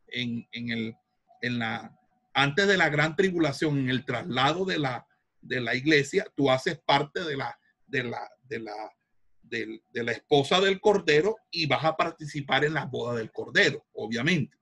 en, 0.07 0.47
el, 0.53 0.95
en 1.41 1.59
la, 1.59 1.99
antes 2.33 2.65
de 2.65 2.77
la 2.77 2.87
gran 2.87 3.17
tribulación, 3.17 3.77
en 3.77 3.89
el 3.89 4.05
traslado 4.05 4.63
de 4.63 4.79
la, 4.79 5.05
de 5.41 5.59
la 5.59 5.75
iglesia, 5.75 6.25
tú 6.33 6.49
haces 6.49 6.79
parte 6.79 7.25
de 7.25 7.35
la, 7.35 7.59
de 7.87 8.05
la, 8.05 8.29
de 8.43 8.59
la, 8.59 8.91
de, 9.51 9.81
la 9.93 10.13
esposa 10.13 10.61
del 10.61 10.79
cordero 10.79 11.35
y 11.51 11.65
vas 11.65 11.83
a 11.83 11.95
participar 11.95 12.63
en 12.63 12.73
la 12.73 12.85
boda 12.85 13.17
del 13.17 13.31
cordero, 13.31 13.85
obviamente. 13.93 14.57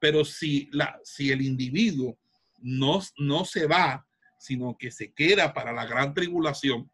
Pero 0.00 0.24
si, 0.24 0.68
la, 0.72 0.98
si 1.04 1.30
el 1.30 1.42
individuo 1.42 2.18
no, 2.60 3.00
no 3.18 3.44
se 3.44 3.66
va, 3.66 4.04
sino 4.38 4.76
que 4.76 4.90
se 4.90 5.12
queda 5.12 5.52
para 5.52 5.72
la 5.72 5.86
gran 5.86 6.14
tribulación, 6.14 6.90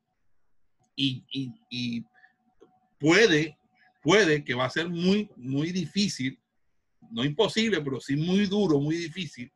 y, 1.01 2.05
puede, 2.99 3.57
puede 4.03 4.43
que 4.43 4.55
va 4.55 4.65
a 4.65 4.71
ser 4.71 4.89
muy, 4.89 5.31
muy 5.37 5.71
difícil, 5.71 6.37
no 7.13 7.25
imposible, 7.25 7.81
pero 7.81 8.01
sí 8.01 8.17
muy 8.17 8.47
duro, 8.47 8.81
muy 8.81 8.97
difícil, 8.97 9.53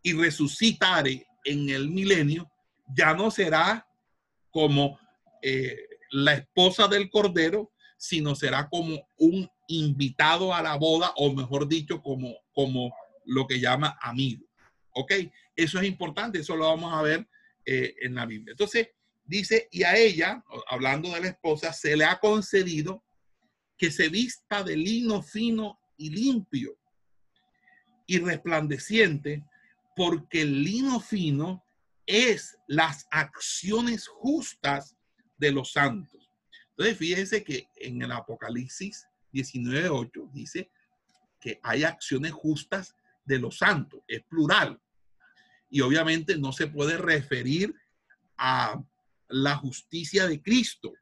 y 0.00 0.12
resucitar 0.12 1.08
en 1.08 1.68
el 1.68 1.90
milenio, 1.90 2.48
ya 2.94 3.14
no 3.14 3.32
será 3.32 3.84
como 4.52 4.96
eh, 5.42 5.89
la 6.10 6.34
esposa 6.34 6.88
del 6.88 7.10
cordero, 7.10 7.72
sino 7.96 8.34
será 8.34 8.68
como 8.68 9.08
un 9.18 9.48
invitado 9.68 10.54
a 10.54 10.62
la 10.62 10.76
boda, 10.76 11.12
o 11.16 11.32
mejor 11.32 11.68
dicho, 11.68 12.02
como, 12.02 12.34
como 12.52 12.94
lo 13.24 13.46
que 13.46 13.60
llama 13.60 13.98
amigo. 14.00 14.44
¿Ok? 14.92 15.12
Eso 15.54 15.78
es 15.78 15.86
importante, 15.86 16.40
eso 16.40 16.56
lo 16.56 16.66
vamos 16.66 16.92
a 16.92 17.02
ver 17.02 17.28
eh, 17.64 17.94
en 18.00 18.14
la 18.14 18.26
Biblia. 18.26 18.52
Entonces, 18.52 18.88
Dice, 19.30 19.68
y 19.70 19.84
a 19.84 19.96
ella, 19.96 20.42
hablando 20.66 21.08
de 21.10 21.20
la 21.20 21.28
esposa, 21.28 21.72
se 21.72 21.96
le 21.96 22.04
ha 22.04 22.18
concedido 22.18 23.04
que 23.78 23.92
se 23.92 24.08
vista 24.08 24.64
de 24.64 24.76
lino 24.76 25.22
fino 25.22 25.78
y 25.96 26.10
limpio 26.10 26.76
y 28.08 28.18
resplandeciente, 28.18 29.44
porque 29.94 30.42
el 30.42 30.64
lino 30.64 30.98
fino 30.98 31.64
es 32.06 32.58
las 32.66 33.06
acciones 33.12 34.08
justas 34.08 34.96
de 35.40 35.50
los 35.50 35.72
santos. 35.72 36.30
Entonces, 36.70 36.96
fíjense 36.98 37.42
que 37.42 37.66
en 37.76 38.00
el 38.02 38.12
Apocalipsis 38.12 39.06
19.8 39.32 40.30
dice 40.32 40.70
que 41.40 41.58
hay 41.62 41.84
acciones 41.84 42.32
justas 42.32 42.94
de 43.24 43.38
los 43.38 43.58
santos, 43.58 44.00
es 44.06 44.22
plural. 44.24 44.80
Y 45.70 45.80
obviamente 45.80 46.36
no 46.36 46.52
se 46.52 46.66
puede 46.66 46.98
referir 46.98 47.74
a 48.36 48.82
la 49.28 49.56
justicia 49.56 50.26
de 50.26 50.42
Cristo, 50.42 50.92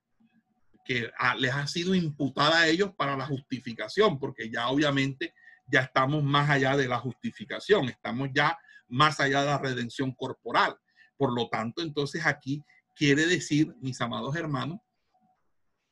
que 0.84 1.10
les 1.38 1.52
ha 1.52 1.66
sido 1.66 1.94
imputada 1.94 2.60
a 2.60 2.68
ellos 2.68 2.92
para 2.96 3.16
la 3.16 3.26
justificación, 3.26 4.18
porque 4.18 4.50
ya 4.50 4.68
obviamente 4.68 5.34
ya 5.66 5.80
estamos 5.80 6.22
más 6.22 6.48
allá 6.48 6.76
de 6.76 6.88
la 6.88 6.98
justificación, 6.98 7.88
estamos 7.88 8.30
ya 8.32 8.56
más 8.88 9.20
allá 9.20 9.40
de 9.40 9.46
la 9.46 9.58
redención 9.58 10.12
corporal. 10.12 10.76
Por 11.16 11.34
lo 11.34 11.48
tanto, 11.48 11.82
entonces 11.82 12.24
aquí 12.24 12.64
quiere 12.98 13.26
decir, 13.26 13.74
mis 13.80 14.00
amados 14.00 14.34
hermanos, 14.34 14.80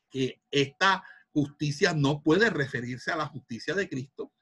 que 0.09 0.41
esta 0.51 1.01
justicia 1.31 1.93
no 1.93 2.21
puede 2.21 2.49
referirse 2.49 3.11
a 3.11 3.15
la 3.15 3.27
justicia 3.27 3.73
de 3.73 3.87
Cristo, 3.87 4.33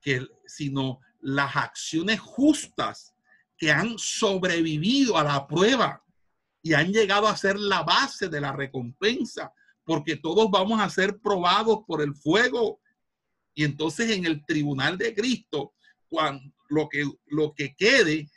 que, 0.00 0.24
sino 0.46 1.00
las 1.20 1.56
acciones 1.56 2.20
justas 2.20 3.14
que 3.56 3.72
han 3.72 3.98
sobrevivido 3.98 5.18
a 5.18 5.24
la 5.24 5.46
prueba 5.46 6.04
y 6.62 6.74
han 6.74 6.92
llegado 6.92 7.26
a 7.26 7.36
ser 7.36 7.58
la 7.58 7.82
base 7.82 8.28
de 8.28 8.40
la 8.40 8.52
recompensa, 8.52 9.52
porque 9.84 10.16
todos 10.16 10.48
vamos 10.50 10.80
a 10.80 10.90
ser 10.90 11.18
probados 11.18 11.80
por 11.86 12.00
el 12.00 12.14
fuego. 12.14 12.80
Y 13.54 13.64
entonces 13.64 14.10
en 14.10 14.24
el 14.24 14.44
tribunal 14.46 14.96
de 14.96 15.14
Cristo, 15.14 15.74
cuando 16.08 16.54
lo 16.68 16.88
que, 16.88 17.10
lo 17.26 17.54
que 17.54 17.74
quede, 17.74 18.30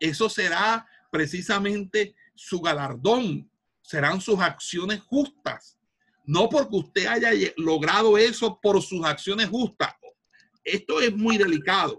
eso 0.00 0.30
será 0.30 0.86
precisamente 1.10 2.14
su 2.38 2.60
galardón, 2.60 3.50
serán 3.82 4.20
sus 4.20 4.38
acciones 4.38 5.00
justas. 5.00 5.76
No 6.24 6.48
porque 6.48 6.76
usted 6.76 7.06
haya 7.06 7.30
logrado 7.56 8.16
eso 8.16 8.60
por 8.62 8.80
sus 8.80 9.04
acciones 9.04 9.48
justas. 9.48 9.94
Esto 10.62 11.00
es 11.00 11.14
muy 11.16 11.36
delicado. 11.36 11.98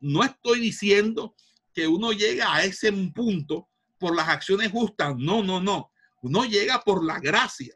No 0.00 0.24
estoy 0.24 0.60
diciendo 0.60 1.36
que 1.72 1.86
uno 1.86 2.12
llega 2.12 2.52
a 2.52 2.64
ese 2.64 2.90
punto 3.14 3.68
por 3.98 4.16
las 4.16 4.28
acciones 4.28 4.72
justas. 4.72 5.14
No, 5.16 5.42
no, 5.42 5.60
no. 5.60 5.92
Uno 6.22 6.44
llega 6.44 6.80
por 6.80 7.04
la 7.04 7.20
gracia. 7.20 7.74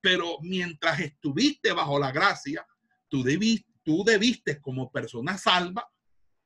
Pero 0.00 0.38
mientras 0.42 1.00
estuviste 1.00 1.72
bajo 1.72 1.98
la 1.98 2.10
gracia, 2.12 2.66
tú 3.08 3.22
debiste, 3.22 3.70
tú 3.82 4.04
debiste 4.04 4.60
como 4.60 4.90
persona 4.90 5.38
salva 5.38 5.88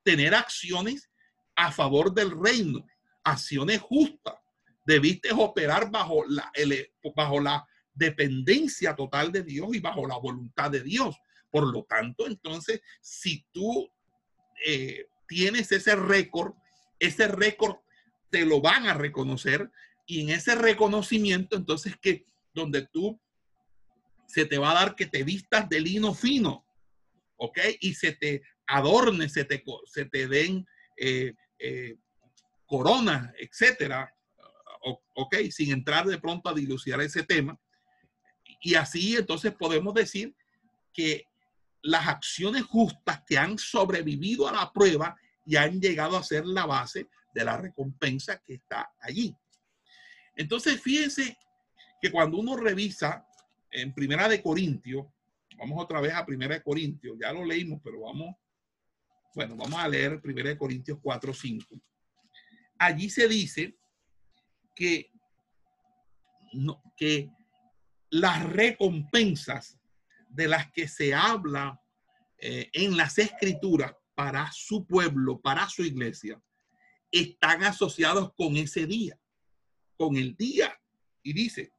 tener 0.03 0.35
acciones 0.35 1.11
a 1.57 1.73
favor 1.73 2.13
del 2.13 2.31
reino, 2.31 2.87
acciones 3.25 3.81
justas. 3.81 4.35
Debiste 4.85 5.31
operar 5.33 5.91
bajo 5.91 6.25
la, 6.27 6.53
bajo 7.15 7.41
la 7.41 7.67
dependencia 7.93 8.95
total 8.95 9.33
de 9.33 9.43
Dios 9.43 9.69
y 9.73 9.81
bajo 9.81 10.07
la 10.07 10.19
voluntad 10.19 10.71
de 10.71 10.83
Dios. 10.83 11.17
Por 11.51 11.73
lo 11.73 11.85
tanto, 11.85 12.27
entonces, 12.27 12.81
si 13.01 13.47
tú 13.53 13.89
eh, 14.67 15.07
tienes 15.29 15.73
ese 15.73 15.97
récord, 15.97 16.55
ese 16.99 17.29
récord 17.29 17.77
te 18.31 18.45
lo 18.45 18.61
van 18.61 18.87
a 18.87 18.95
reconocer 18.95 19.71
y 20.07 20.23
en 20.23 20.31
ese 20.31 20.55
reconocimiento, 20.55 21.57
entonces 21.57 21.97
que 22.01 22.27
donde 22.53 22.87
tú 22.87 23.21
se 24.27 24.45
te 24.45 24.59
va 24.59 24.73
a 24.73 24.75
dar 24.75 24.95
que 24.97 25.07
te 25.07 25.23
vistas 25.23 25.69
de 25.69 25.81
lino 25.81 26.15
fino, 26.15 26.67
¿ok? 27.37 27.59
Y 27.81 27.95
se 27.95 28.13
te 28.13 28.43
adorne, 28.67 29.29
se 29.29 29.45
te, 29.45 29.63
se 29.87 30.05
te 30.07 30.27
den 30.29 30.67
eh, 30.97 31.35
eh, 31.59 31.97
coronas, 32.67 33.33
etcétera, 33.39 34.14
¿ok? 34.85 35.37
Sin 35.51 35.73
entrar 35.73 36.07
de 36.07 36.19
pronto 36.19 36.49
a 36.49 36.55
dilucidar 36.55 37.01
ese 37.01 37.23
tema. 37.23 37.59
Y 38.61 38.75
así 38.75 39.17
entonces 39.17 39.55
podemos 39.55 39.95
decir 39.95 40.35
que 40.93 41.27
las 41.83 42.07
acciones 42.07 42.63
justas 42.63 43.23
que 43.27 43.37
han 43.37 43.59
sobrevivido 43.59 44.49
a 44.49 44.53
la 44.53 44.73
prueba 44.73 45.17
y 45.45 45.57
han 45.57 45.81
llegado 45.81 46.17
a 46.17 46.23
ser 46.23 46.47
la 46.47 46.65
base 46.65 47.09
de 47.35 47.45
la 47.45 47.57
recompensa 47.57 48.41
que 48.45 48.55
está 48.55 48.91
allí. 49.01 49.37
Entonces, 50.37 50.81
fíjense 50.81 51.37
que 52.01 52.11
cuando 52.11 52.39
uno 52.39 52.57
revisa 52.57 53.27
en 53.71 53.93
Primera 53.93 54.29
de 54.29 54.43
Corintios, 54.43 55.07
vamos 55.59 55.83
otra 55.83 56.01
vez 56.01 56.15
a 56.15 56.25
Primera 56.25 56.55
de 56.55 56.63
Corintios, 56.63 57.19
ya 57.21 57.33
lo 57.33 57.45
leímos, 57.45 57.81
pero 57.83 58.01
vamos, 58.01 58.35
bueno, 59.35 59.57
vamos 59.57 59.79
a 59.79 59.89
leer 59.89 60.21
Primera 60.21 60.49
de 60.49 60.59
Corintios 60.59 60.99
4, 61.03 61.35
5. 61.35 61.77
Allí 62.79 63.11
se 63.11 63.29
dice 63.29 63.77
que, 64.75 65.11
no, 66.53 66.83
que 66.97 67.31
las 68.11 68.45
recompensas 68.45 69.79
de 70.29 70.49
las 70.49 70.71
que 70.73 70.89
se 70.89 71.15
habla 71.15 71.81
eh, 72.39 72.71
en 72.73 72.97
las 72.97 73.19
escrituras 73.19 73.95
para 74.15 74.51
su 74.53 74.87
pueblo, 74.87 75.41
para 75.41 75.69
su 75.69 75.85
iglesia, 75.85 76.41
están 77.11 77.63
asociados 77.65 78.33
con 78.35 78.57
ese 78.57 78.87
día, 78.87 79.19
con 79.97 80.17
el 80.17 80.37
día. 80.37 80.79
Y 81.23 81.33
dice, 81.33 81.73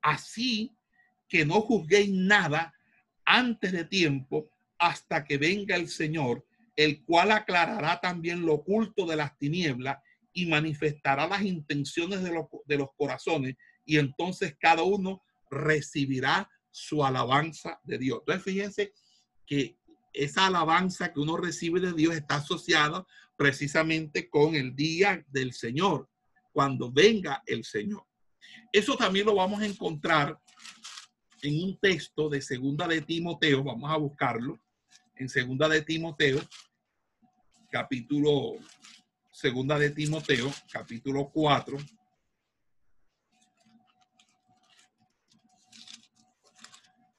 así 0.00 0.76
que 1.28 1.44
no 1.44 1.60
juzguéis 1.60 2.10
nada 2.10 2.74
antes 3.24 3.72
de 3.72 3.84
tiempo 3.84 4.50
hasta 4.78 5.24
que 5.24 5.38
venga 5.38 5.76
el 5.76 5.88
Señor, 5.88 6.46
el 6.76 7.04
cual 7.04 7.30
aclarará 7.30 8.00
también 8.00 8.44
lo 8.44 8.54
oculto 8.54 9.06
de 9.06 9.16
las 9.16 9.38
tinieblas 9.38 9.98
y 10.34 10.46
manifestará 10.46 11.26
las 11.26 11.42
intenciones 11.42 12.22
de, 12.22 12.44
de 12.66 12.76
los 12.76 12.88
corazones 12.96 13.54
y 13.86 13.98
entonces 13.98 14.56
cada 14.58 14.82
uno 14.82 15.22
recibirá 15.50 16.50
su 16.70 17.04
alabanza 17.04 17.80
de 17.84 17.98
Dios. 17.98 18.18
Entonces 18.20 18.44
fíjense 18.44 18.92
que 19.46 19.78
esa 20.12 20.46
alabanza 20.46 21.12
que 21.12 21.20
uno 21.20 21.36
recibe 21.36 21.80
de 21.80 21.92
Dios 21.92 22.14
está 22.14 22.36
asociada 22.36 23.06
precisamente 23.36 24.28
con 24.28 24.54
el 24.54 24.74
día 24.74 25.24
del 25.28 25.52
Señor, 25.52 26.08
cuando 26.52 26.90
venga 26.90 27.42
el 27.46 27.64
Señor. 27.64 28.04
Eso 28.72 28.96
también 28.96 29.26
lo 29.26 29.36
vamos 29.36 29.60
a 29.60 29.66
encontrar 29.66 30.38
en 31.42 31.62
un 31.62 31.78
texto 31.78 32.28
de 32.28 32.40
Segunda 32.40 32.88
de 32.88 33.02
Timoteo, 33.02 33.62
vamos 33.62 33.90
a 33.90 33.96
buscarlo, 33.96 34.58
en 35.16 35.28
Segunda 35.28 35.68
de 35.68 35.82
Timoteo, 35.82 36.40
capítulo 37.70 38.54
Segunda 39.34 39.76
de 39.80 39.90
Timoteo, 39.90 40.48
capítulo 40.70 41.28
4. 41.28 41.76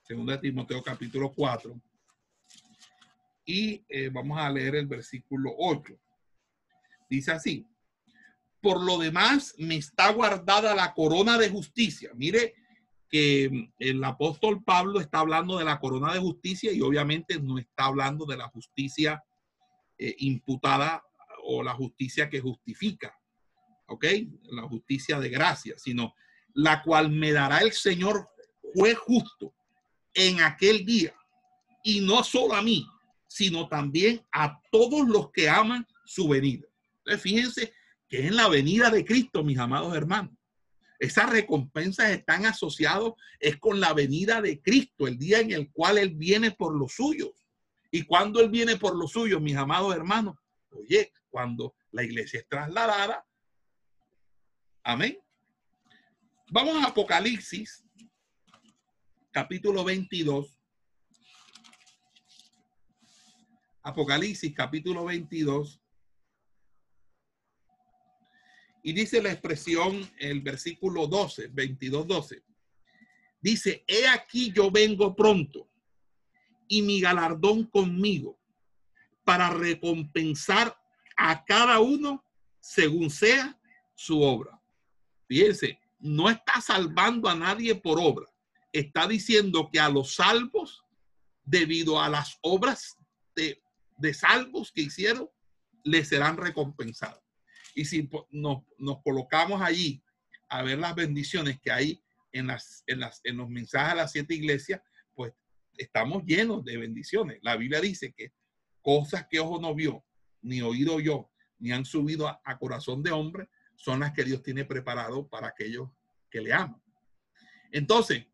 Segunda 0.07 0.31
de 0.31 0.39
Timoteo, 0.39 0.81
capítulo 0.81 1.33
4. 1.33 1.77
Y 3.45 3.83
eh, 3.89 4.09
vamos 4.13 4.39
a 4.39 4.49
leer 4.49 4.75
el 4.75 4.87
versículo 4.87 5.53
8. 5.57 5.93
Dice 7.09 7.33
así, 7.33 7.67
por 8.61 8.81
lo 8.81 8.97
demás 8.97 9.53
me 9.57 9.75
está 9.75 10.09
guardada 10.13 10.73
la 10.73 10.93
corona 10.93 11.37
de 11.37 11.49
justicia. 11.49 12.11
Mire 12.15 12.53
que 13.09 13.73
el 13.77 14.01
apóstol 14.05 14.63
Pablo 14.63 15.01
está 15.01 15.19
hablando 15.19 15.57
de 15.57 15.65
la 15.65 15.81
corona 15.81 16.13
de 16.13 16.19
justicia 16.21 16.71
y 16.71 16.79
obviamente 16.79 17.41
no 17.41 17.59
está 17.59 17.83
hablando 17.83 18.25
de 18.25 18.37
la 18.37 18.47
justicia 18.47 19.21
eh, 19.97 20.15
imputada 20.19 21.03
o 21.47 21.63
la 21.63 21.73
justicia 21.73 22.29
que 22.29 22.41
justifica, 22.41 23.17
¿ok? 23.87 24.05
La 24.51 24.63
justicia 24.63 25.19
de 25.19 25.29
gracia, 25.29 25.75
sino 25.77 26.13
la 26.53 26.81
cual 26.83 27.09
me 27.11 27.31
dará 27.31 27.59
el 27.59 27.73
Señor 27.73 28.29
juez 28.73 28.97
justo 28.97 29.53
en 30.13 30.41
aquel 30.41 30.85
día. 30.85 31.13
Y 31.83 32.01
no 32.01 32.23
solo 32.23 32.55
a 32.55 32.61
mí, 32.61 32.85
sino 33.27 33.67
también 33.67 34.25
a 34.31 34.59
todos 34.71 35.07
los 35.07 35.31
que 35.31 35.49
aman 35.49 35.85
su 36.05 36.27
venida. 36.27 36.65
Entonces, 36.99 37.21
fíjense 37.21 37.73
que 38.07 38.25
en 38.27 38.35
la 38.35 38.47
venida 38.47 38.89
de 38.89 39.05
Cristo, 39.05 39.43
mis 39.43 39.57
amados 39.57 39.95
hermanos. 39.95 40.31
Esas 40.97 41.29
recompensas 41.29 42.09
están 42.11 42.45
asociadas 42.45 43.11
es 43.39 43.57
con 43.57 43.81
la 43.81 43.93
venida 43.93 44.41
de 44.41 44.61
Cristo, 44.61 45.07
el 45.07 45.17
día 45.17 45.41
en 45.41 45.51
el 45.51 45.69
cual 45.71 45.97
Él 45.97 46.11
viene 46.15 46.51
por 46.51 46.73
los 46.73 46.93
suyos. 46.93 47.31
Y 47.91 48.03
cuando 48.03 48.39
Él 48.39 48.49
viene 48.49 48.77
por 48.77 48.95
los 48.95 49.11
suyos, 49.11 49.41
mis 49.41 49.57
amados 49.57 49.93
hermanos, 49.93 50.35
oye, 50.71 51.11
cuando 51.35 51.75
la 51.91 52.01
iglesia 52.01 52.39
es 52.39 52.47
trasladada. 52.47 53.27
Amén. 54.85 55.19
Vamos 56.49 56.81
a 56.81 56.87
Apocalipsis, 56.87 57.83
capítulo 59.33 59.83
22. 59.83 60.57
Apocalipsis, 63.83 64.55
capítulo 64.55 65.03
22. 65.03 65.81
Y 68.83 68.93
dice 68.93 69.21
la 69.21 69.33
expresión, 69.33 70.09
el 70.17 70.39
versículo 70.39 71.05
12, 71.05 71.49
22, 71.49 72.07
12. 72.07 72.43
Dice, 73.41 73.83
he 73.85 74.07
aquí 74.07 74.53
yo 74.53 74.71
vengo 74.71 75.13
pronto 75.13 75.69
y 76.69 76.81
mi 76.81 77.01
galardón 77.01 77.65
conmigo 77.65 78.39
para 79.25 79.49
recompensar 79.49 80.84
a 81.15 81.43
cada 81.45 81.79
uno 81.79 82.23
según 82.59 83.09
sea 83.09 83.59
su 83.93 84.21
obra. 84.21 84.59
Fíjense, 85.27 85.79
no 85.99 86.29
está 86.29 86.61
salvando 86.61 87.29
a 87.29 87.35
nadie 87.35 87.75
por 87.75 87.99
obra. 87.99 88.27
Está 88.71 89.07
diciendo 89.07 89.69
que 89.71 89.79
a 89.79 89.89
los 89.89 90.15
salvos, 90.15 90.83
debido 91.43 92.01
a 92.01 92.09
las 92.09 92.37
obras 92.41 92.97
de, 93.35 93.61
de 93.97 94.13
salvos 94.13 94.71
que 94.71 94.81
hicieron, 94.81 95.29
les 95.83 96.09
serán 96.09 96.37
recompensados. 96.37 97.21
Y 97.75 97.85
si 97.85 98.09
nos, 98.31 98.63
nos, 98.77 99.01
colocamos 99.03 99.61
allí 99.61 100.01
a 100.49 100.63
ver 100.63 100.79
las 100.79 100.95
bendiciones 100.95 101.59
que 101.59 101.71
hay 101.71 102.01
en, 102.31 102.47
las, 102.47 102.83
en, 102.87 102.99
las, 102.99 103.21
en 103.23 103.37
los 103.37 103.49
mensajes 103.49 103.93
a 103.93 103.95
las 103.95 104.11
siete 104.11 104.33
iglesias, 104.33 104.81
pues 105.13 105.33
estamos 105.77 106.23
llenos 106.25 106.63
de 106.63 106.77
bendiciones. 106.77 107.39
La 107.41 107.57
Biblia 107.57 107.81
dice 107.81 108.13
que 108.13 108.31
cosas 108.81 109.27
que 109.29 109.39
ojo 109.39 109.59
no 109.59 109.75
vio, 109.75 110.04
ni 110.45 110.61
oído 110.61 110.99
yo, 110.99 111.29
ni 111.59 111.71
han 111.71 111.85
subido 111.85 112.27
a, 112.27 112.57
corazón 112.59 113.01
de 113.03 113.11
hombre, 113.11 113.49
son 113.75 113.99
las 113.99 114.13
que 114.13 114.23
Dios 114.23 114.43
tiene 114.43 114.63
preparado 114.63 115.27
para 115.27 115.47
aquellos 115.47 115.89
que 116.29 116.41
le 116.41 116.53
aman. 116.53 116.81
Entonces, 117.71 118.25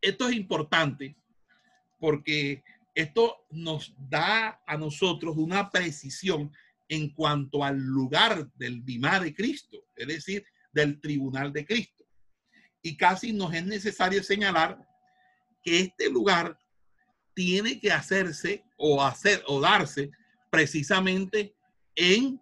esto 0.00 0.28
es 0.28 0.34
importante 0.34 1.16
porque 1.98 2.62
esto 2.94 3.46
nos 3.50 3.94
da 3.96 4.60
a 4.66 4.76
nosotros 4.76 5.36
una 5.36 5.70
precisión 5.70 6.52
en 6.88 7.10
cuanto 7.10 7.64
al 7.64 7.78
lugar 7.78 8.50
del 8.54 8.82
Bimá 8.82 9.20
de 9.20 9.34
Cristo, 9.34 9.84
es 9.94 10.08
decir, 10.08 10.44
del 10.72 11.00
tribunal 11.00 11.52
de 11.52 11.64
Cristo. 11.64 12.04
Y 12.82 12.96
casi 12.96 13.32
nos 13.32 13.54
es 13.54 13.64
necesario 13.64 14.22
señalar 14.22 14.84
que 15.62 15.80
este 15.80 16.10
lugar 16.10 16.58
tiene 17.34 17.78
que 17.78 17.92
hacerse 17.92 18.64
o 18.76 19.02
hacer 19.02 19.44
o 19.46 19.60
darse 19.60 20.10
precisamente 20.50 21.54
en, 21.94 22.40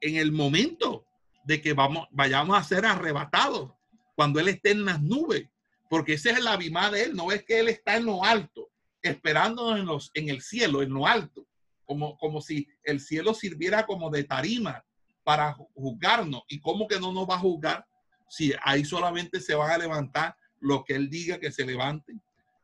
en 0.00 0.16
el 0.16 0.32
momento 0.32 1.04
de 1.44 1.60
que 1.60 1.72
vamos, 1.72 2.08
vayamos 2.10 2.56
a 2.56 2.64
ser 2.64 2.86
arrebatados, 2.86 3.72
cuando 4.14 4.40
Él 4.40 4.48
esté 4.48 4.72
en 4.72 4.84
las 4.84 5.00
nubes, 5.02 5.48
porque 5.88 6.14
esa 6.14 6.30
es 6.30 6.42
la 6.42 6.56
vimada 6.56 6.92
de 6.92 7.04
Él, 7.04 7.16
no 7.16 7.32
es 7.32 7.44
que 7.44 7.58
Él 7.58 7.68
está 7.68 7.96
en 7.96 8.06
lo 8.06 8.24
alto, 8.24 8.70
esperándonos 9.02 9.78
en, 9.78 9.86
los, 9.86 10.10
en 10.14 10.28
el 10.28 10.42
cielo, 10.42 10.82
en 10.82 10.90
lo 10.90 11.06
alto, 11.06 11.46
como, 11.84 12.16
como 12.18 12.40
si 12.40 12.68
el 12.84 13.00
cielo 13.00 13.34
sirviera 13.34 13.86
como 13.86 14.10
de 14.10 14.24
tarima 14.24 14.84
para 15.24 15.52
juzgarnos. 15.74 16.42
¿Y 16.48 16.60
cómo 16.60 16.86
que 16.86 17.00
no 17.00 17.12
nos 17.12 17.28
va 17.28 17.36
a 17.36 17.40
juzgar 17.40 17.86
si 18.28 18.52
ahí 18.62 18.84
solamente 18.84 19.40
se 19.40 19.54
van 19.54 19.70
a 19.70 19.78
levantar 19.78 20.36
lo 20.60 20.84
que 20.84 20.94
Él 20.94 21.10
diga 21.10 21.40
que 21.40 21.50
se 21.50 21.64
levanten? 21.64 22.22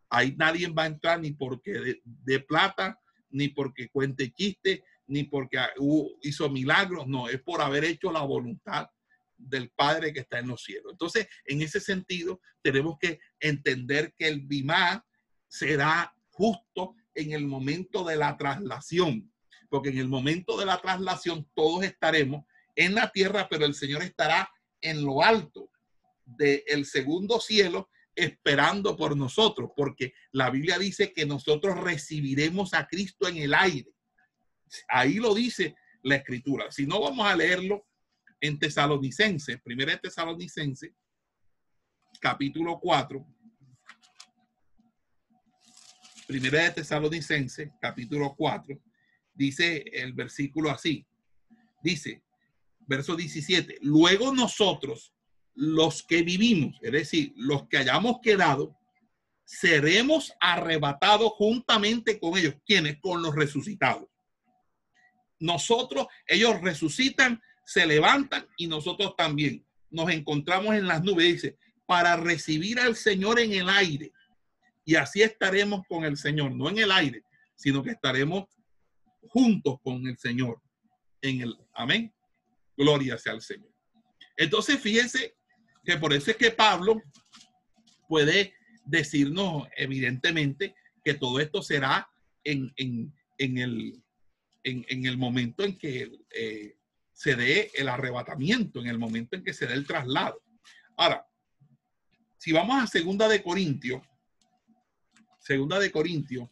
Ahí 0.09 0.35
nadie 0.37 0.69
va 0.69 0.85
a 0.85 0.87
entrar 0.87 1.21
ni 1.21 1.33
porque 1.33 2.01
de 2.05 2.41
plata, 2.41 3.01
ni 3.37 3.49
porque 3.49 3.91
cuente 3.91 4.33
chiste, 4.33 4.83
ni 5.07 5.25
porque 5.25 5.59
hizo 6.23 6.49
milagros, 6.49 7.07
no, 7.07 7.29
es 7.29 7.41
por 7.43 7.61
haber 7.61 7.85
hecho 7.85 8.11
la 8.11 8.23
voluntad 8.23 8.89
del 9.37 9.71
Padre 9.71 10.15
que 10.15 10.21
está 10.21 10.39
en 10.39 10.49
los 10.49 10.65
cielos. 10.65 10.93
Entonces, 10.93 11.29
en 11.45 11.61
ese 11.61 11.81
sentido, 11.81 12.41
tenemos 12.63 12.97
que 12.99 13.21
entender 13.39 14.15
que 14.17 14.27
el 14.27 14.41
Bimá 14.41 15.05
será 15.47 16.15
justo 16.31 16.95
en 17.15 17.33
el 17.33 17.47
momento 17.47 18.05
de 18.05 18.17
la 18.17 18.39
traslación, 18.39 19.31
porque 19.69 19.91
en 19.91 19.99
el 19.99 20.09
momento 20.09 20.59
de 20.59 20.65
la 20.65 20.81
traslación 20.81 21.47
todos 21.55 21.85
estaremos 21.85 22.47
en 22.75 22.95
la 22.95 23.13
tierra, 23.13 23.49
pero 23.51 23.67
el 23.67 23.75
Señor 23.75 24.03
estará 24.03 24.51
en 24.81 25.05
lo 25.05 25.23
alto 25.23 25.69
del 26.25 26.87
segundo 26.87 27.39
cielo 27.39 27.91
esperando 28.17 28.97
por 28.97 29.17
nosotros, 29.17 29.71
porque 29.77 30.15
la 30.33 30.51
Biblia 30.51 30.79
dice 30.79 31.13
que 31.13 31.27
nosotros 31.27 31.79
recibiremos 31.79 32.73
a 32.75 32.87
Cristo 32.87 33.29
en 33.29 33.37
el 33.37 33.55
aire. 33.55 33.93
Ahí 34.89 35.15
lo 35.15 35.35
dice 35.35 35.77
la 36.03 36.17
escritura. 36.17 36.71
Si 36.73 36.87
no, 36.87 37.01
vamos 37.01 37.27
a 37.27 37.37
leerlo 37.37 37.87
en 38.41 38.59
Tesalonicense, 38.59 39.59
primera 39.59 39.93
de 39.93 39.99
Tesalonicense, 39.99 40.95
capítulo 42.21 42.79
4. 42.81 43.27
Primera 46.27 46.65
de 46.65 46.71
Tesalonicense, 46.73 47.73
capítulo 47.81 48.35
4, 48.37 48.81
dice 49.33 49.85
el 49.93 50.13
versículo 50.13 50.71
así. 50.71 51.07
Dice, 51.83 52.25
verso 52.81 53.15
17, 53.15 53.79
luego 53.83 54.35
nosotros, 54.35 55.13
los 55.57 56.05
que 56.05 56.23
vivimos, 56.23 56.79
es 56.81 56.93
decir, 56.93 57.33
los 57.35 57.67
que 57.67 57.79
hayamos 57.79 58.21
quedado, 58.23 58.79
seremos 59.45 60.33
arrebatados 60.39 61.33
juntamente 61.33 62.21
con 62.21 62.39
ellos. 62.39 62.55
¿Quiénes? 62.65 62.99
Con 63.01 63.23
los 63.23 63.35
resucitados 63.35 64.07
nosotros, 65.39 66.07
ellos 66.27 66.61
resucitan, 66.61 67.43
se 67.65 67.87
levantan 67.87 68.47
y 68.57 68.67
nosotros 68.67 69.15
también 69.17 69.65
nos 69.91 70.11
encontramos 70.11 70.75
en 70.75 70.87
las 70.87 71.03
nubes, 71.03 71.27
dice, 71.27 71.59
para 71.87 72.17
recibir 72.17 72.81
al 72.81 72.97
Señor 72.97 73.41
en 73.41 73.53
el 73.53 73.69
aire. 73.69 74.13
Y 74.85 74.97
así 74.97 75.23
estaremos 75.23 75.83
con 75.89 76.05
el 76.05 76.17
Señor, 76.17 76.55
no 76.55 76.69
en 76.69 76.79
el 76.79 76.93
aire, 76.93 77.23
sino 77.55 77.83
que 77.83 77.91
estaremos 77.91 78.45
juntos 79.29 79.79
con 79.83 80.07
el 80.07 80.17
Señor 80.17 80.61
en 81.21 81.43
el 81.43 81.57
amén. 81.75 82.13
Gloria 82.77 83.19
sea 83.19 83.33
al 83.33 83.43
Señor. 83.43 83.73
Entonces, 84.37 84.79
fíjense 84.81 85.36
que 85.87 85.97
por 85.97 86.13
eso 86.13 86.33
es 86.33 86.37
que 86.37 86.51
Pablo 86.51 87.01
puede 88.09 88.55
decirnos 88.85 89.69
evidentemente 89.77 90.75
que 91.03 91.15
todo 91.15 91.41
esto 91.41 91.63
será 91.63 92.11
en, 92.43 92.73
en, 92.77 93.15
en 93.39 93.59
el, 93.59 94.03
en, 94.65 95.07
el 95.07 95.17
momento 95.17 95.63
en 95.65 95.79
que 95.79 96.11
eh, 96.31 96.77
se 97.13 97.37
dé 97.37 97.71
el 97.75 97.89
arrebatamiento, 97.89 98.81
en 98.81 98.89
el 98.89 98.99
momento 98.99 99.37
en 99.37 99.45
que 99.45 99.55
se 99.55 99.67
dé 99.67 99.75
el 99.75 99.87
traslado. 99.87 100.43
Ahora, 100.97 101.25
si 102.37 102.53
vamos 102.53 102.83
a 102.83 102.87
Segunda 102.87 103.29
de 103.29 103.43
Corintios, 103.43 104.03
Segunda 105.39 105.79
de 105.79 105.93
Corintios, 105.93 106.49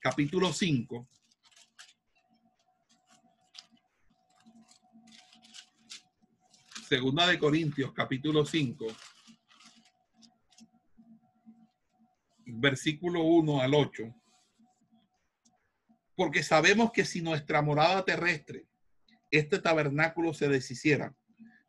capítulo 0.00 0.52
5. 0.52 1.08
Segunda 6.90 7.24
de 7.28 7.38
Corintios, 7.38 7.92
capítulo 7.92 8.44
5. 8.44 8.84
Versículo 12.46 13.22
1 13.22 13.60
al 13.60 13.74
8. 13.74 14.12
Porque 16.16 16.42
sabemos 16.42 16.90
que 16.90 17.04
si 17.04 17.22
nuestra 17.22 17.62
morada 17.62 18.04
terrestre, 18.04 18.66
este 19.30 19.60
tabernáculo 19.60 20.34
se 20.34 20.48
deshiciera, 20.48 21.14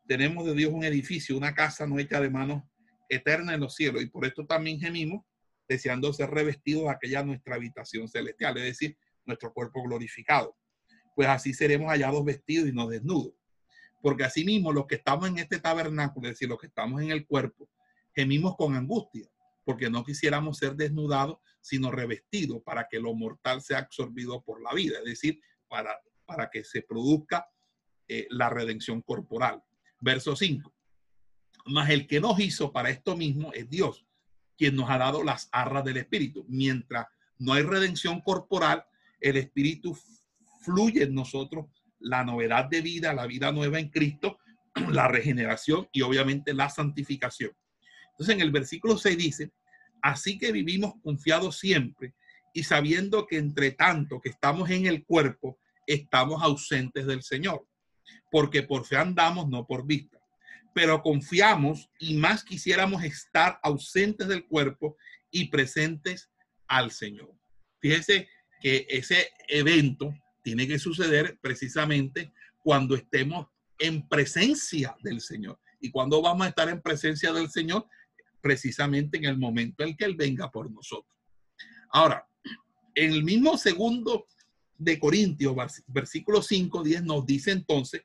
tenemos 0.08 0.44
de 0.44 0.54
Dios 0.54 0.72
un 0.72 0.82
edificio, 0.82 1.36
una 1.36 1.54
casa 1.54 1.86
no 1.86 2.00
hecha 2.00 2.20
de 2.20 2.28
manos 2.28 2.64
eterna 3.08 3.54
en 3.54 3.60
los 3.60 3.76
cielos. 3.76 4.02
Y 4.02 4.06
por 4.06 4.26
esto 4.26 4.44
también 4.44 4.80
gemimos, 4.80 5.24
deseando 5.68 6.12
ser 6.12 6.30
revestidos 6.30 6.86
de 6.86 6.90
aquella 6.90 7.22
nuestra 7.22 7.54
habitación 7.54 8.08
celestial, 8.08 8.56
es 8.56 8.64
decir, 8.64 8.98
nuestro 9.24 9.52
cuerpo 9.52 9.84
glorificado. 9.84 10.56
Pues 11.14 11.28
así 11.28 11.54
seremos 11.54 11.92
hallados 11.92 12.24
vestidos 12.24 12.68
y 12.68 12.72
no 12.72 12.88
desnudos. 12.88 13.34
Porque 14.02 14.24
asimismo 14.24 14.72
los 14.72 14.86
que 14.86 14.96
estamos 14.96 15.28
en 15.28 15.38
este 15.38 15.60
tabernáculo, 15.60 16.28
es 16.28 16.34
decir, 16.34 16.48
los 16.48 16.58
que 16.58 16.66
estamos 16.66 17.00
en 17.00 17.10
el 17.10 17.26
cuerpo, 17.26 17.70
gemimos 18.14 18.56
con 18.56 18.74
angustia, 18.74 19.26
porque 19.64 19.88
no 19.88 20.04
quisiéramos 20.04 20.58
ser 20.58 20.74
desnudados, 20.74 21.38
sino 21.60 21.90
revestidos 21.90 22.62
para 22.62 22.88
que 22.90 22.98
lo 22.98 23.14
mortal 23.14 23.62
sea 23.62 23.78
absorbido 23.78 24.42
por 24.42 24.60
la 24.60 24.74
vida, 24.74 24.98
es 24.98 25.04
decir, 25.04 25.40
para, 25.68 25.98
para 26.26 26.50
que 26.50 26.64
se 26.64 26.82
produzca 26.82 27.46
eh, 28.08 28.26
la 28.30 28.50
redención 28.50 29.00
corporal. 29.00 29.62
Verso 30.00 30.34
5. 30.34 30.74
Mas 31.66 31.90
el 31.90 32.08
que 32.08 32.20
nos 32.20 32.40
hizo 32.40 32.72
para 32.72 32.90
esto 32.90 33.16
mismo 33.16 33.52
es 33.52 33.70
Dios, 33.70 34.04
quien 34.58 34.74
nos 34.74 34.90
ha 34.90 34.98
dado 34.98 35.22
las 35.22 35.48
arras 35.52 35.84
del 35.84 35.98
Espíritu. 35.98 36.44
Mientras 36.48 37.06
no 37.38 37.52
hay 37.52 37.62
redención 37.62 38.20
corporal, 38.20 38.84
el 39.20 39.36
Espíritu 39.36 39.96
fluye 40.62 41.04
en 41.04 41.14
nosotros 41.14 41.66
la 42.02 42.24
novedad 42.24 42.66
de 42.66 42.80
vida, 42.80 43.12
la 43.14 43.26
vida 43.26 43.52
nueva 43.52 43.78
en 43.78 43.88
Cristo, 43.88 44.38
la 44.90 45.08
regeneración 45.08 45.88
y 45.92 46.02
obviamente 46.02 46.54
la 46.54 46.68
santificación. 46.68 47.52
Entonces 48.12 48.34
en 48.34 48.40
el 48.40 48.50
versículo 48.50 48.98
6 48.98 49.16
dice, 49.16 49.52
así 50.02 50.38
que 50.38 50.52
vivimos 50.52 50.94
confiados 51.02 51.58
siempre 51.58 52.14
y 52.54 52.64
sabiendo 52.64 53.26
que 53.26 53.38
entre 53.38 53.72
tanto 53.72 54.20
que 54.20 54.28
estamos 54.28 54.70
en 54.70 54.86
el 54.86 55.04
cuerpo, 55.04 55.58
estamos 55.86 56.42
ausentes 56.42 57.06
del 57.06 57.22
Señor, 57.22 57.66
porque 58.30 58.62
por 58.62 58.84
fe 58.84 58.96
andamos, 58.96 59.48
no 59.48 59.66
por 59.66 59.86
vista 59.86 60.22
pero 60.74 61.02
confiamos 61.02 61.90
y 61.98 62.14
más 62.14 62.44
quisiéramos 62.44 63.04
estar 63.04 63.58
ausentes 63.62 64.28
del 64.28 64.46
cuerpo 64.46 64.96
y 65.30 65.48
presentes 65.48 66.30
al 66.66 66.90
Señor. 66.90 67.34
Fíjese 67.80 68.28
que 68.60 68.86
ese 68.88 69.30
evento 69.48 70.14
tiene 70.42 70.66
que 70.66 70.78
suceder 70.78 71.38
precisamente 71.40 72.32
cuando 72.58 72.94
estemos 72.94 73.46
en 73.78 74.06
presencia 74.08 74.96
del 75.02 75.20
Señor. 75.20 75.58
¿Y 75.80 75.90
cuando 75.90 76.22
vamos 76.22 76.46
a 76.46 76.50
estar 76.50 76.68
en 76.68 76.80
presencia 76.80 77.32
del 77.32 77.50
Señor? 77.50 77.86
Precisamente 78.40 79.18
en 79.18 79.24
el 79.24 79.38
momento 79.38 79.84
en 79.84 79.96
que 79.96 80.04
Él 80.04 80.14
venga 80.16 80.50
por 80.50 80.70
nosotros. 80.70 81.16
Ahora, 81.90 82.26
en 82.94 83.12
el 83.12 83.24
mismo 83.24 83.56
segundo 83.56 84.26
de 84.78 84.98
Corintios, 84.98 85.54
versículo 85.86 86.42
5, 86.42 86.82
10, 86.82 87.04
nos 87.04 87.26
dice 87.26 87.52
entonces 87.52 88.02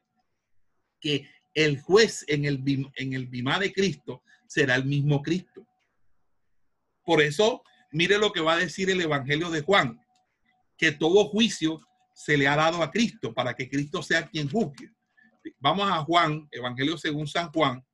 que 0.99 1.29
el 1.53 1.79
juez 1.81 2.23
en 2.27 2.45
el, 2.45 2.91
en 2.95 3.13
el 3.13 3.27
bimá 3.27 3.59
de 3.59 3.73
Cristo 3.73 4.23
será 4.47 4.75
el 4.75 4.85
mismo 4.85 5.21
Cristo. 5.21 5.67
Por 7.03 7.21
eso, 7.21 7.63
mire 7.91 8.17
lo 8.17 8.31
que 8.31 8.41
va 8.41 8.53
a 8.53 8.59
decir 8.59 8.89
el 8.89 9.01
Evangelio 9.01 9.49
de 9.49 9.61
Juan, 9.61 9.99
que 10.77 10.91
todo 10.91 11.25
juicio 11.25 11.81
se 12.17 12.35
le 12.35 12.47
ha 12.47 12.55
dado 12.55 12.81
a 12.81 12.89
Cristo 12.89 13.31
para 13.31 13.55
que 13.55 13.69
Cristo 13.69 14.01
sea 14.01 14.27
quien 14.27 14.49
juzgue. 14.49 14.91
Vamos 15.59 15.87
a 15.87 16.03
Juan, 16.03 16.47
Evangelio 16.49 16.97
según 16.97 17.27
San 17.27 17.51
Juan, 17.51 17.85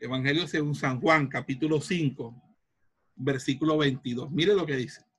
Evangelio 0.00 0.48
según 0.48 0.74
San 0.74 1.00
Juan, 1.00 1.28
capítulo 1.28 1.80
5, 1.80 2.34
versículo 3.14 3.78
22. 3.78 4.28
Mire 4.32 4.54
lo 4.56 4.66
que 4.66 4.74
dice. 4.74 5.11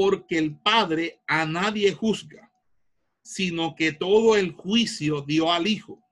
Porque 0.00 0.38
el 0.38 0.56
Padre 0.56 1.20
a 1.26 1.44
nadie 1.44 1.92
juzga, 1.92 2.50
sino 3.22 3.74
que 3.74 3.92
todo 3.92 4.34
el 4.34 4.52
juicio 4.52 5.20
dio 5.20 5.52
al 5.52 5.66
Hijo, 5.66 6.02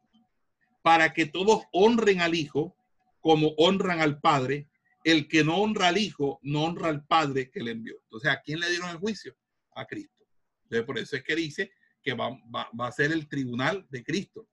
para 0.83 1.15
que 1.15 1.25
todos 1.25 1.63
honren 1.73 2.21
al 2.21 2.35
Hijo 2.35 2.77
como 3.23 3.55
honran 3.57 4.01
al 4.01 4.21
Padre. 4.21 4.69
El 5.05 5.27
que 5.27 5.43
no 5.43 5.57
honra 5.57 5.89
al 5.89 5.97
Hijo, 5.97 6.39
no 6.43 6.65
honra 6.65 6.91
al 6.91 7.07
Padre 7.07 7.51
que 7.51 7.63
le 7.63 7.71
envió. 7.71 7.99
Entonces, 8.03 8.31
¿a 8.31 8.43
quién 8.43 8.61
le 8.61 8.69
dieron 8.69 8.91
el 8.91 8.99
juicio? 8.99 9.35
A 9.75 9.87
Cristo. 9.87 10.23
Entonces, 10.65 10.85
por 10.85 10.99
eso 10.99 11.17
es 11.17 11.25
que 11.25 11.35
dice 11.35 11.73
que 12.03 12.13
va, 12.13 12.39
a 12.81 12.93
ser 12.93 13.11
el 13.11 13.27
tribunal 13.27 13.87
de 13.89 14.05
Cristo. 14.05 14.51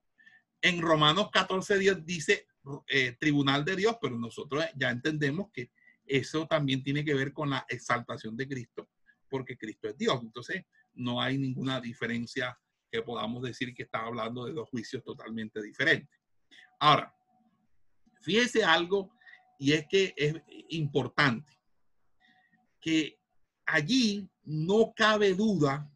En 0.61 0.81
Romanos 0.81 1.29
14, 1.29 1.77
10 1.77 2.05
dice, 2.05 2.47
eh, 2.87 3.17
tribunal 3.19 3.65
de 3.65 3.75
Dios, 3.75 3.97
pero 4.01 4.17
nosotros 4.17 4.63
ya 4.77 4.91
entendemos 4.91 5.51
que 5.51 5.71
eso 6.05 6.47
también 6.47 6.81
tiene 6.81 7.03
que 7.03 7.13
ver 7.13 7.33
con 7.33 7.49
la 7.49 7.65
exaltación 7.67 8.37
de 8.37 8.47
Cristo, 8.47 8.87
porque 9.29 9.57
Cristo 9.57 9.89
es 9.89 9.97
Dios. 9.97 10.19
Entonces, 10.21 10.65
no 10.93 11.21
hay 11.21 11.37
ninguna 11.37 11.81
diferencia 11.81 12.57
que 12.91 13.01
podamos 13.01 13.43
decir 13.43 13.73
que 13.73 13.83
está 13.83 14.05
hablando 14.05 14.45
de 14.45 14.53
dos 14.53 14.69
juicios 14.69 15.03
totalmente 15.03 15.61
diferentes. 15.61 16.19
Ahora, 16.79 17.13
fíjese 18.21 18.63
algo, 18.63 19.11
y 19.59 19.73
es 19.73 19.85
que 19.87 20.13
es 20.15 20.35
importante, 20.69 21.59
que 22.79 23.19
allí 23.65 24.29
no 24.43 24.93
cabe 24.95 25.33
duda 25.33 25.89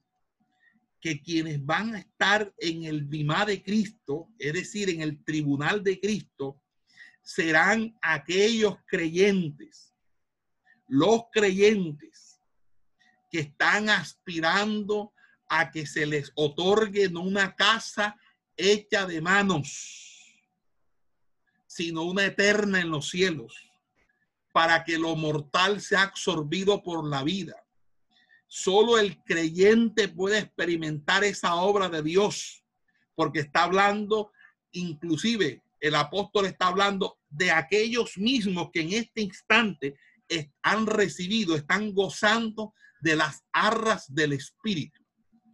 que 0.99 1.21
quienes 1.21 1.63
van 1.65 1.95
a 1.95 1.99
estar 1.99 2.53
en 2.57 2.83
el 2.83 3.05
bimá 3.05 3.45
de 3.45 3.63
Cristo, 3.63 4.29
es 4.37 4.53
decir, 4.53 4.89
en 4.89 5.01
el 5.01 5.23
tribunal 5.23 5.83
de 5.83 5.99
Cristo, 5.99 6.61
serán 7.21 7.97
aquellos 8.01 8.77
creyentes, 8.85 9.93
los 10.87 11.23
creyentes 11.31 12.08
que 13.29 13.39
están 13.39 13.89
aspirando 13.89 15.13
a 15.47 15.71
que 15.71 15.85
se 15.85 16.05
les 16.05 16.31
otorgue 16.35 17.09
no 17.09 17.21
una 17.21 17.55
casa 17.55 18.17
hecha 18.55 19.05
de 19.05 19.21
manos, 19.21 20.43
sino 21.65 22.03
una 22.03 22.25
eterna 22.25 22.81
en 22.81 22.89
los 22.89 23.09
cielos, 23.09 23.55
para 24.51 24.83
que 24.83 24.97
lo 24.97 25.15
mortal 25.15 25.81
sea 25.81 26.03
absorbido 26.03 26.83
por 26.83 27.07
la 27.07 27.23
vida. 27.23 27.55
Solo 28.47 28.97
el 28.97 29.23
creyente 29.23 30.07
puede 30.07 30.39
experimentar 30.39 31.23
esa 31.23 31.55
obra 31.55 31.87
de 31.87 32.01
Dios, 32.01 32.63
porque 33.15 33.39
está 33.41 33.63
hablando, 33.63 34.31
inclusive 34.71 35.61
el 35.79 35.95
apóstol 35.95 36.47
está 36.47 36.67
hablando 36.67 37.19
de 37.29 37.51
aquellos 37.51 38.17
mismos 38.17 38.69
que 38.73 38.81
en 38.81 38.93
este 38.93 39.21
instante 39.21 39.95
han 40.61 40.85
recibido, 40.85 41.55
están 41.55 41.93
gozando 41.93 42.73
de 43.01 43.15
las 43.15 43.43
arras 43.51 44.13
del 44.13 44.33
Espíritu. 44.33 45.03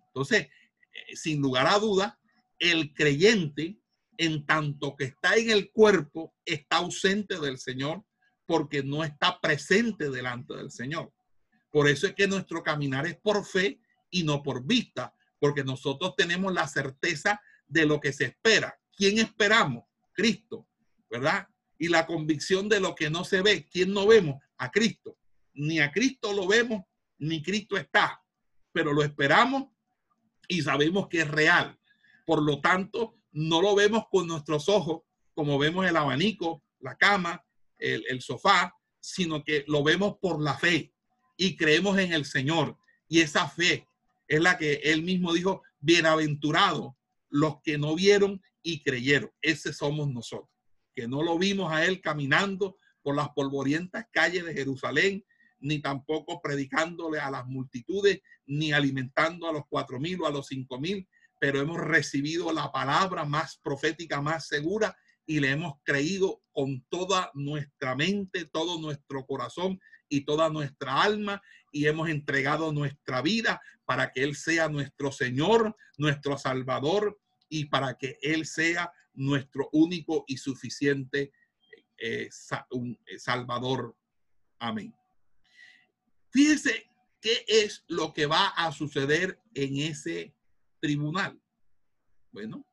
Entonces, 0.07 0.47
eh, 0.93 1.15
sin 1.15 1.41
lugar 1.41 1.67
a 1.67 1.79
duda, 1.79 2.19
el 2.59 2.93
creyente, 2.93 3.77
en 4.17 4.45
tanto 4.45 4.95
que 4.95 5.05
está 5.05 5.35
en 5.35 5.49
el 5.49 5.71
cuerpo, 5.71 6.33
está 6.45 6.77
ausente 6.77 7.39
del 7.39 7.57
Señor 7.57 8.03
porque 8.45 8.83
no 8.83 9.03
está 9.03 9.39
presente 9.39 10.09
delante 10.09 10.55
del 10.55 10.71
Señor. 10.71 11.11
Por 11.69 11.89
eso 11.89 12.07
es 12.07 12.13
que 12.13 12.27
nuestro 12.27 12.63
caminar 12.63 13.05
es 13.05 13.17
por 13.17 13.45
fe 13.45 13.81
y 14.09 14.23
no 14.23 14.41
por 14.41 14.65
vista, 14.65 15.13
porque 15.39 15.63
nosotros 15.63 16.15
tenemos 16.15 16.53
la 16.53 16.67
certeza 16.67 17.41
de 17.67 17.85
lo 17.85 17.99
que 17.99 18.13
se 18.13 18.25
espera. 18.25 18.79
¿Quién 18.95 19.17
esperamos? 19.17 19.83
Cristo, 20.13 20.69
¿verdad? 21.09 21.47
Y 21.77 21.89
la 21.89 22.05
convicción 22.05 22.69
de 22.69 22.79
lo 22.79 22.95
que 22.95 23.09
no 23.09 23.25
se 23.25 23.41
ve. 23.41 23.67
¿Quién 23.69 23.91
no 23.91 24.07
vemos? 24.07 24.41
A 24.57 24.71
Cristo. 24.71 25.17
Ni 25.53 25.79
a 25.79 25.91
Cristo 25.91 26.31
lo 26.31 26.47
vemos, 26.47 26.83
ni 27.17 27.41
Cristo 27.41 27.77
está, 27.77 28.21
pero 28.71 28.93
lo 28.93 29.03
esperamos 29.03 29.65
y 30.47 30.61
sabemos 30.61 31.07
que 31.07 31.21
es 31.21 31.27
real. 31.27 31.79
Por 32.25 32.41
lo 32.41 32.59
tanto, 32.61 33.17
no 33.31 33.61
lo 33.61 33.75
vemos 33.75 34.05
con 34.09 34.27
nuestros 34.27 34.69
ojos 34.69 35.01
como 35.33 35.59
vemos 35.59 35.85
el 35.85 35.97
abanico, 35.97 36.63
la 36.79 36.95
cama, 36.95 37.43
el, 37.77 38.21
sofá, 38.21 38.73
sino 38.99 39.43
que 39.43 39.65
lo 39.67 39.83
vemos 39.83 40.15
por 40.21 40.41
la 40.41 40.57
fe 40.57 40.93
y 41.37 41.57
creemos 41.57 41.97
en 41.99 42.13
el 42.13 42.25
Señor. 42.25 42.77
Y 43.07 43.19
esa 43.19 43.47
fe 43.47 43.87
es 44.27 44.41
la 44.41 44.57
que 44.57 44.75
él 44.75 45.03
mismo 45.03 45.33
dijo, 45.33 45.61
bienaventurados 45.79 46.93
los 47.29 47.61
que 47.61 47.77
no 47.77 47.95
vieron 47.95 48.41
y 48.63 48.81
creyeron. 48.81 49.29
Ese 49.41 49.73
somos 49.73 50.09
nosotros, 50.09 50.49
que 50.95 51.07
no 51.07 51.21
lo 51.21 51.37
vimos 51.37 51.71
a 51.71 51.85
él 51.85 52.01
caminando 52.01 52.77
por 53.03 53.15
las 53.15 53.29
polvorientas 53.29 54.07
calles 54.11 54.45
de 54.45 54.53
Jerusalén, 54.53 55.25
ni 55.59 55.79
tampoco 55.79 56.41
predicándole 56.41 57.19
a 57.19 57.31
las 57.31 57.45
multitudes, 57.45 58.21
ni 58.45 58.71
alimentando 58.71 59.47
a 59.47 59.53
los 59.53 59.63
cuatro 59.67 59.99
mil 59.99 60.21
o 60.21 60.27
a 60.27 60.31
los 60.31 60.47
cinco 60.47 60.79
mil, 60.79 61.07
pero 61.39 61.59
hemos 61.59 61.79
recibido 61.79 62.51
la 62.53 62.71
palabra 62.71 63.25
más 63.25 63.57
profética, 63.63 64.21
más 64.21 64.47
segura, 64.47 64.95
y 65.25 65.39
le 65.39 65.51
hemos 65.51 65.75
creído 65.83 66.41
con 66.51 66.85
toda 66.89 67.31
nuestra 67.33 67.95
mente, 67.95 68.45
todo 68.45 68.79
nuestro 68.79 69.25
corazón 69.25 69.79
y 70.07 70.21
toda 70.21 70.49
nuestra 70.49 71.01
alma, 71.01 71.41
y 71.71 71.87
hemos 71.87 72.09
entregado 72.09 72.71
nuestra 72.71 73.21
vida 73.21 73.61
para 73.85 74.11
que 74.11 74.23
Él 74.23 74.35
sea 74.35 74.69
nuestro 74.69 75.11
Señor, 75.11 75.75
nuestro 75.97 76.37
Salvador, 76.37 77.19
y 77.49 77.65
para 77.65 77.97
que 77.97 78.17
Él 78.21 78.45
sea 78.45 78.91
nuestro 79.13 79.69
único 79.71 80.25
y 80.27 80.37
suficiente 80.37 81.31
eh, 81.97 82.29
eh, 82.29 83.19
Salvador. 83.19 83.95
Amén. 84.59 84.93
Fíjese 86.35 86.91
qué 87.21 87.45
es 87.47 87.85
lo 87.87 88.13
que 88.13 88.25
va 88.25 88.49
a 88.49 88.69
suceder 88.73 89.39
en 89.53 89.77
ese 89.77 90.35
tribunal. 90.81 91.39
Bueno, 92.29 92.67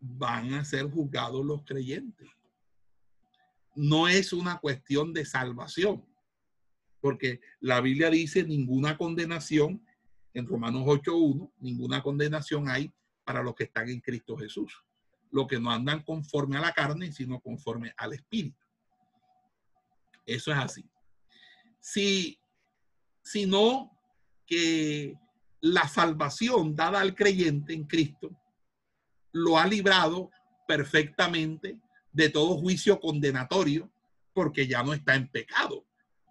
van 0.00 0.54
a 0.54 0.64
ser 0.64 0.90
juzgados 0.90 1.46
los 1.46 1.62
creyentes. 1.64 2.28
No 3.76 4.08
es 4.08 4.32
una 4.32 4.58
cuestión 4.58 5.12
de 5.12 5.24
salvación, 5.24 6.04
porque 7.00 7.40
la 7.60 7.80
Biblia 7.80 8.10
dice 8.10 8.42
ninguna 8.42 8.98
condenación, 8.98 9.86
en 10.34 10.44
Romanos 10.44 10.82
8.1, 10.82 11.52
ninguna 11.60 12.02
condenación 12.02 12.68
hay 12.68 12.92
para 13.22 13.40
los 13.44 13.54
que 13.54 13.64
están 13.64 13.88
en 13.88 14.00
Cristo 14.00 14.36
Jesús, 14.36 14.82
los 15.30 15.46
que 15.46 15.60
no 15.60 15.70
andan 15.70 16.02
conforme 16.02 16.56
a 16.56 16.60
la 16.62 16.72
carne, 16.72 17.12
sino 17.12 17.38
conforme 17.38 17.94
al 17.96 18.14
Espíritu. 18.14 18.66
Eso 20.26 20.50
es 20.50 20.58
así. 20.58 20.90
Si, 21.80 22.37
sino 23.30 23.90
que 24.46 25.14
la 25.60 25.86
salvación 25.86 26.74
dada 26.74 27.00
al 27.00 27.14
creyente 27.14 27.74
en 27.74 27.84
Cristo 27.84 28.30
lo 29.32 29.58
ha 29.58 29.66
librado 29.66 30.30
perfectamente 30.66 31.78
de 32.10 32.30
todo 32.30 32.56
juicio 32.56 32.98
condenatorio 32.98 33.92
porque 34.32 34.66
ya 34.66 34.82
no 34.82 34.94
está 34.94 35.14
en 35.14 35.28
pecado. 35.28 35.84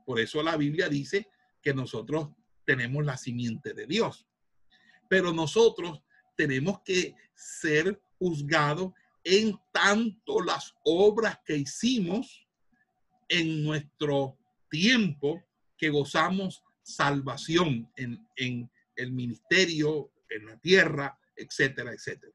Por 0.07 0.19
eso 0.19 0.41
la 0.41 0.57
Biblia 0.57 0.89
dice 0.89 1.29
que 1.61 1.71
nosotros 1.71 2.29
tenemos 2.65 3.05
la 3.05 3.15
simiente 3.15 3.75
de 3.75 3.85
Dios. 3.85 4.25
Pero 5.07 5.31
nosotros 5.31 6.01
tenemos 6.35 6.81
que 6.81 7.13
ser 7.35 8.01
juzgados 8.17 8.91
en 9.23 9.55
tanto 9.71 10.41
las 10.41 10.73
obras 10.83 11.37
que 11.45 11.57
hicimos 11.57 12.47
en 13.29 13.63
nuestro 13.63 14.35
tiempo 14.69 15.43
que 15.77 15.89
gozamos 15.89 16.63
salvación 16.87 17.91
en, 17.97 18.71
el 18.95 19.11
ministerio, 19.11 20.09
en 20.29 20.45
la 20.45 20.57
tierra, 20.57 21.19
etcétera, 21.35 21.91
etcétera. 21.91 22.31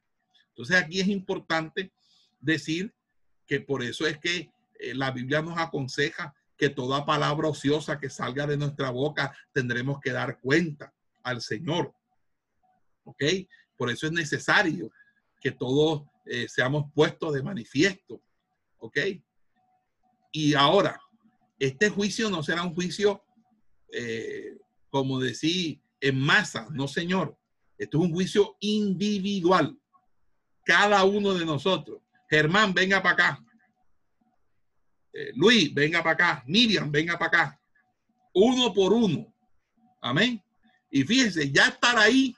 Entonces 0.49 0.77
aquí 0.77 1.01
es 1.01 1.09
importante 1.09 1.93
decir 2.39 2.95
que 3.47 3.61
por 3.61 3.83
eso 3.83 4.07
es 4.07 4.19
que 4.19 4.53
eh, 4.79 4.95
la 4.95 5.11
Biblia 5.11 5.41
nos 5.41 5.59
aconseja 5.59 6.35
que 6.57 6.69
toda 6.69 7.07
palabra 7.07 7.49
ociosa 7.49 7.99
que 7.99 8.11
salga 8.11 8.47
de 8.47 8.59
nuestra 8.59 8.91
boca 8.91 9.35
tendremos 9.53 10.01
que 10.01 10.13
dar 10.13 10.39
cuenta 10.39 10.93
al 11.23 11.41
Señor. 11.41 11.95
¿Ok? 13.05 13.25
Por 13.77 13.91
eso 13.91 14.07
es 14.07 14.13
necesario 14.13 14.93
que 15.41 15.51
todos 15.51 16.03
eh, 16.27 16.47
seamos 16.49 16.93
puestos 16.95 17.33
de 17.33 17.43
manifiesto. 17.43 18.23
¿Ok? 18.79 18.99
Y 20.31 20.55
ahora, 20.55 21.01
este 21.59 21.89
juicio 21.89 22.29
no 22.29 22.43
será 22.43 22.63
un 22.63 22.75
juicio, 22.75 23.25
eh, 23.93 24.57
como 24.91 25.21
decir, 25.21 25.81
en 26.01 26.19
masa, 26.19 26.67
no 26.71 26.89
señor. 26.89 27.39
Esto 27.79 27.99
es 27.99 28.05
un 28.05 28.13
juicio 28.13 28.57
individual. 28.61 29.79
Cada 30.65 31.05
uno 31.05 31.35
de 31.35 31.45
nosotros. 31.45 32.01
Germán, 32.29 32.73
venga 32.73 33.03
para 33.03 33.15
acá. 33.15 33.45
Eh, 35.13 35.33
Luis, 35.35 35.73
venga 35.75 36.03
para 36.03 36.13
acá. 36.13 36.45
Miriam, 36.47 36.91
venga 36.91 37.19
para 37.19 37.29
acá. 37.29 37.61
Uno 38.35 38.73
por 38.73 38.93
uno. 38.93 39.33
Amén. 40.01 40.43
Y 40.91 41.05
fíjense, 41.05 41.51
ya 41.51 41.69
estar 41.69 41.99
ahí 41.99 42.35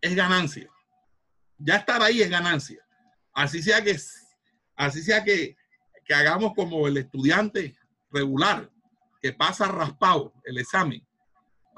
es 0.00 0.14
ganancia. 0.14 0.68
Ya 1.58 1.76
estar 1.76 2.02
ahí 2.02 2.22
es 2.22 2.30
ganancia. 2.30 2.84
Así 3.32 3.62
sea 3.62 3.82
que, 3.82 3.96
así 4.76 5.02
sea 5.02 5.22
que, 5.22 5.56
que 6.04 6.14
hagamos 6.14 6.52
como 6.54 6.88
el 6.88 6.96
estudiante 6.96 7.76
regular 8.10 8.70
que 9.20 9.32
pasa 9.32 9.68
raspado 9.68 10.32
el 10.44 10.58
examen 10.58 11.06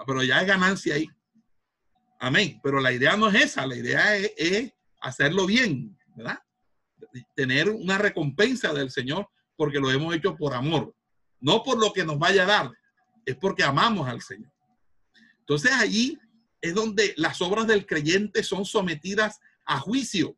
pero 0.07 0.23
ya 0.23 0.41
es 0.41 0.47
ganancia 0.47 0.95
ahí. 0.95 1.09
Amén. 2.19 2.61
Pero 2.63 2.81
la 2.81 2.93
idea 2.93 3.17
no 3.17 3.29
es 3.29 3.43
esa, 3.43 3.67
la 3.67 3.77
idea 3.77 4.17
es, 4.17 4.73
hacerlo 5.01 5.47
bien, 5.47 5.99
¿verdad? 6.15 6.39
Tener 7.35 7.69
una 7.69 7.99
recompensa 7.99 8.73
del 8.73 8.91
Señor 8.91 9.29
porque 9.57 9.81
lo 9.81 9.91
hemos 9.91 10.15
hecho 10.15 10.37
por 10.37 10.55
amor, 10.55 10.95
no 11.41 11.63
por 11.63 11.79
lo 11.79 11.93
que 11.93 12.05
nos 12.05 12.19
vaya 12.19 12.45
a 12.45 12.47
dar, 12.47 12.73
es 13.27 13.37
porque 13.37 13.65
amamos 13.65 14.09
al 14.09 14.23
Señor. 14.23 14.53
Entonces 15.41 15.73
allí 15.73 16.19
es 16.61 16.75
donde 16.75 17.15
las 17.17 17.41
obras 17.43 17.67
del 17.67 17.87
creyente 17.87 18.45
son 18.45 18.65
sometidas 18.65 19.41
a 19.65 19.81
juicio. 19.81 20.37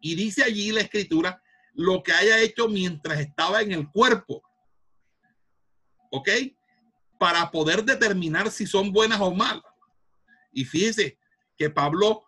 Y 0.00 0.14
dice 0.14 0.44
allí 0.44 0.70
la 0.70 0.80
escritura 0.80 1.42
lo 1.74 2.02
que 2.02 2.12
haya 2.12 2.38
hecho 2.38 2.68
mientras 2.68 3.18
estaba 3.20 3.62
en 3.62 3.72
el 3.72 3.90
cuerpo. 3.90 4.42
¿Ok? 6.12 6.28
para 7.22 7.52
poder 7.52 7.84
determinar 7.84 8.50
si 8.50 8.66
son 8.66 8.90
buenas 8.90 9.20
o 9.20 9.32
malas. 9.32 9.62
Y 10.52 10.64
fíjese 10.64 11.16
que 11.56 11.70
Pablo, 11.70 12.24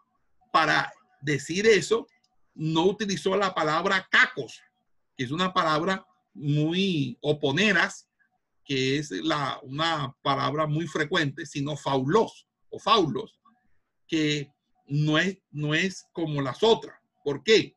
para 0.52 0.92
decir 1.20 1.66
eso, 1.66 2.06
no 2.54 2.84
utilizó 2.84 3.34
la 3.36 3.52
palabra 3.52 4.06
cacos, 4.08 4.62
que 5.16 5.24
es 5.24 5.32
una 5.32 5.52
palabra 5.52 6.06
muy 6.32 7.18
oponeras, 7.22 8.08
que 8.64 8.98
es 8.98 9.10
la, 9.10 9.58
una 9.64 10.14
palabra 10.22 10.68
muy 10.68 10.86
frecuente, 10.86 11.44
sino 11.44 11.76
faulos 11.76 12.46
o 12.70 12.78
faulos, 12.78 13.40
que 14.06 14.48
no 14.86 15.18
es, 15.18 15.38
no 15.50 15.74
es 15.74 16.06
como 16.12 16.40
las 16.40 16.62
otras. 16.62 16.96
¿Por 17.24 17.42
qué? 17.42 17.76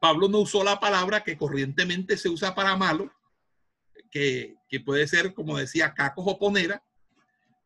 Pablo 0.00 0.28
no 0.28 0.38
usó 0.38 0.64
la 0.64 0.80
palabra 0.80 1.22
que 1.22 1.38
corrientemente 1.38 2.16
se 2.16 2.28
usa 2.28 2.56
para 2.56 2.74
malo, 2.74 3.12
que, 4.10 4.56
puede 4.84 5.06
ser, 5.06 5.34
como 5.34 5.56
decía, 5.56 5.94
cacos 5.94 6.24
o 6.26 6.38
ponera, 6.38 6.82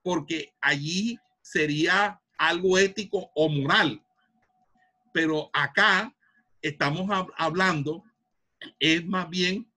porque 0.03 0.55
allí 0.61 1.19
sería 1.43 2.21
algo 2.39 2.79
ético 2.79 3.31
o 3.35 3.49
moral. 3.49 4.03
Pero 5.13 5.51
acá 5.53 6.15
estamos 6.63 7.11
hablando, 7.37 8.05
es 8.79 9.05
más 9.05 9.29
bien 9.29 9.71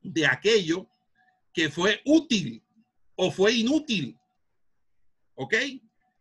de 0.00 0.26
aquello 0.26 0.88
que 1.52 1.68
fue 1.68 2.00
útil 2.04 2.62
o 3.16 3.30
fue 3.30 3.52
inútil. 3.52 4.18
¿Ok? 5.34 5.54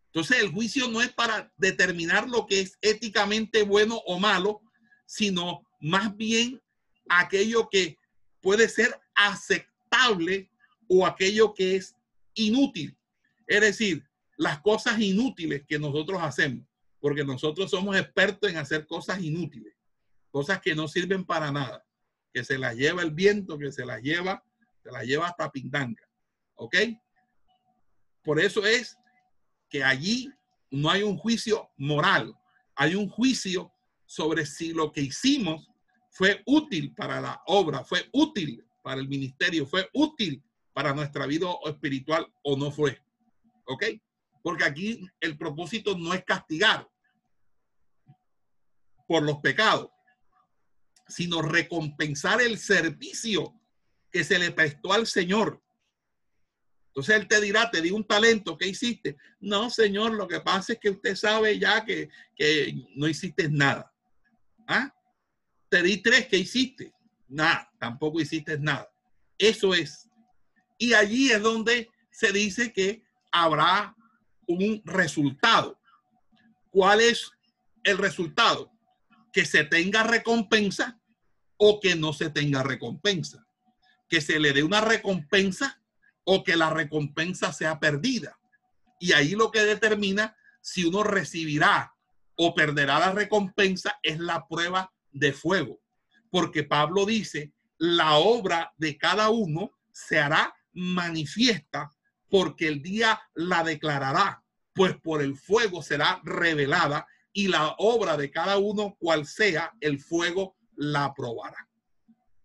Entonces 0.07 0.41
el 0.41 0.51
juicio 0.51 0.87
no 0.87 1.01
es 1.01 1.13
para 1.13 1.51
determinar 1.57 2.27
lo 2.27 2.45
que 2.47 2.61
es 2.61 2.77
éticamente 2.81 3.63
bueno 3.63 3.97
o 4.05 4.19
malo, 4.19 4.61
sino 5.05 5.63
más 5.79 6.15
bien 6.15 6.61
aquello 7.09 7.69
que 7.69 7.97
puede 8.41 8.67
ser 8.67 8.99
aceptable 9.17 10.49
o 10.87 11.05
aquello 11.05 11.53
que 11.53 11.75
es 11.75 11.95
inútil. 12.33 12.97
Es 13.47 13.61
decir, 13.61 14.07
las 14.37 14.61
cosas 14.61 14.99
inútiles 14.99 15.65
que 15.67 15.79
nosotros 15.79 16.21
hacemos, 16.21 16.65
porque 16.99 17.23
nosotros 17.23 17.71
somos 17.71 17.97
expertos 17.97 18.49
en 18.49 18.57
hacer 18.57 18.85
cosas 18.85 19.21
inútiles, 19.21 19.73
cosas 20.29 20.61
que 20.61 20.75
no 20.75 20.87
sirven 20.87 21.25
para 21.25 21.51
nada, 21.51 21.85
que 22.33 22.43
se 22.43 22.57
las 22.57 22.75
lleva 22.75 23.01
el 23.01 23.11
viento, 23.11 23.57
que 23.57 23.71
se 23.71 23.85
las 23.85 24.01
lleva, 24.01 24.43
se 24.83 24.91
las 24.91 25.03
lleva 25.03 25.27
hasta 25.27 25.51
Pindanga. 25.51 26.07
¿Ok? 26.55 26.75
Por 28.23 28.39
eso 28.39 28.65
es 28.65 28.97
que 29.69 29.83
allí 29.83 30.31
no 30.69 30.89
hay 30.89 31.03
un 31.03 31.17
juicio 31.17 31.69
moral, 31.77 32.35
hay 32.75 32.95
un 32.95 33.09
juicio 33.09 33.71
sobre 34.05 34.45
si 34.45 34.73
lo 34.73 34.91
que 34.91 35.01
hicimos 35.01 35.69
fue 36.11 36.41
útil 36.45 36.93
para 36.93 37.21
la 37.21 37.41
obra, 37.47 37.83
fue 37.83 38.07
útil 38.11 38.66
para 38.87 39.01
el 39.01 39.09
ministerio, 39.09 39.65
fue 39.65 39.89
útil 39.91 40.41
para 40.71 40.93
nuestra 40.93 41.25
vida 41.25 41.45
espiritual 41.65 42.25
o 42.41 42.55
no 42.55 42.71
fue. 42.71 42.97
¿Ok? 43.65 43.83
Porque 44.41 44.63
aquí 44.63 45.05
el 45.19 45.37
propósito 45.37 45.97
no 45.97 46.13
es 46.13 46.23
castigar 46.23 46.89
por 49.05 49.23
los 49.23 49.39
pecados, 49.39 49.89
sino 51.05 51.41
recompensar 51.41 52.41
el 52.41 52.57
servicio 52.57 53.59
que 54.09 54.23
se 54.23 54.39
le 54.39 54.51
prestó 54.51 54.93
al 54.93 55.05
Señor 55.05 55.61
Entonces 56.87 57.17
él 57.17 57.27
te 57.27 57.41
dirá, 57.41 57.69
te 57.69 57.81
di 57.81 57.91
un 57.91 58.07
talento, 58.07 58.57
¿qué 58.57 58.69
hiciste? 58.69 59.17
No, 59.41 59.69
señor, 59.69 60.13
lo 60.13 60.29
que 60.29 60.39
pasa 60.39 60.71
es 60.71 60.79
que 60.79 60.91
usted 60.91 61.13
sabe 61.17 61.59
ya 61.59 61.83
que, 61.83 62.07
que 62.37 62.73
no 62.95 63.05
hiciste 63.05 63.49
nada. 63.49 63.93
¿Ah? 64.65 64.95
Te 65.67 65.83
di 65.83 66.01
tres, 66.01 66.27
¿qué 66.27 66.37
hiciste? 66.37 66.93
Nada, 67.27 67.71
tampoco 67.79 68.19
hiciste 68.19 68.57
nada. 68.59 68.89
Eso 69.37 69.73
es. 69.73 70.09
Y 70.77 70.93
allí 70.93 71.31
es 71.31 71.41
donde 71.41 71.89
se 72.11 72.31
dice 72.31 72.71
que 72.71 73.03
habrá 73.31 73.95
un 74.47 74.81
resultado. 74.85 75.79
¿Cuál 76.69 77.01
es 77.01 77.31
el 77.83 77.97
resultado? 77.97 78.71
Que 79.33 79.45
se 79.45 79.63
tenga 79.63 80.03
recompensa 80.03 80.99
o 81.57 81.79
que 81.79 81.95
no 81.95 82.13
se 82.13 82.29
tenga 82.29 82.63
recompensa. 82.63 83.45
Que 84.09 84.21
se 84.21 84.39
le 84.39 84.53
dé 84.53 84.63
una 84.63 84.81
recompensa 84.81 85.81
o 86.23 86.43
que 86.43 86.55
la 86.55 86.69
recompensa 86.69 87.51
sea 87.53 87.79
perdida. 87.79 88.37
Y 88.99 89.13
ahí 89.13 89.31
lo 89.31 89.51
que 89.51 89.61
determina 89.61 90.35
si 90.61 90.85
uno 90.85 91.03
recibirá 91.03 91.93
o 92.35 92.53
perderá 92.53 92.99
la 92.99 93.11
recompensa 93.11 93.99
es 94.03 94.19
la 94.19 94.47
prueba 94.47 94.93
de 95.11 95.33
fuego. 95.33 95.79
Porque 96.29 96.63
Pablo 96.63 97.05
dice, 97.05 97.53
la 97.77 98.15
obra 98.15 98.73
de 98.77 98.97
cada 98.97 99.29
uno 99.29 99.71
se 99.91 100.19
hará 100.19 100.53
manifiesta 100.73 101.91
porque 102.29 102.67
el 102.67 102.81
día 102.81 103.19
la 103.33 103.63
declarará, 103.63 104.43
pues 104.73 104.95
por 104.97 105.21
el 105.21 105.35
fuego 105.35 105.81
será 105.81 106.21
revelada 106.23 107.07
y 107.33 107.47
la 107.47 107.75
obra 107.77 108.17
de 108.17 108.31
cada 108.31 108.57
uno, 108.57 108.95
cual 108.99 109.25
sea, 109.25 109.73
el 109.79 109.99
fuego 109.99 110.57
la 110.75 111.13
probará. 111.13 111.67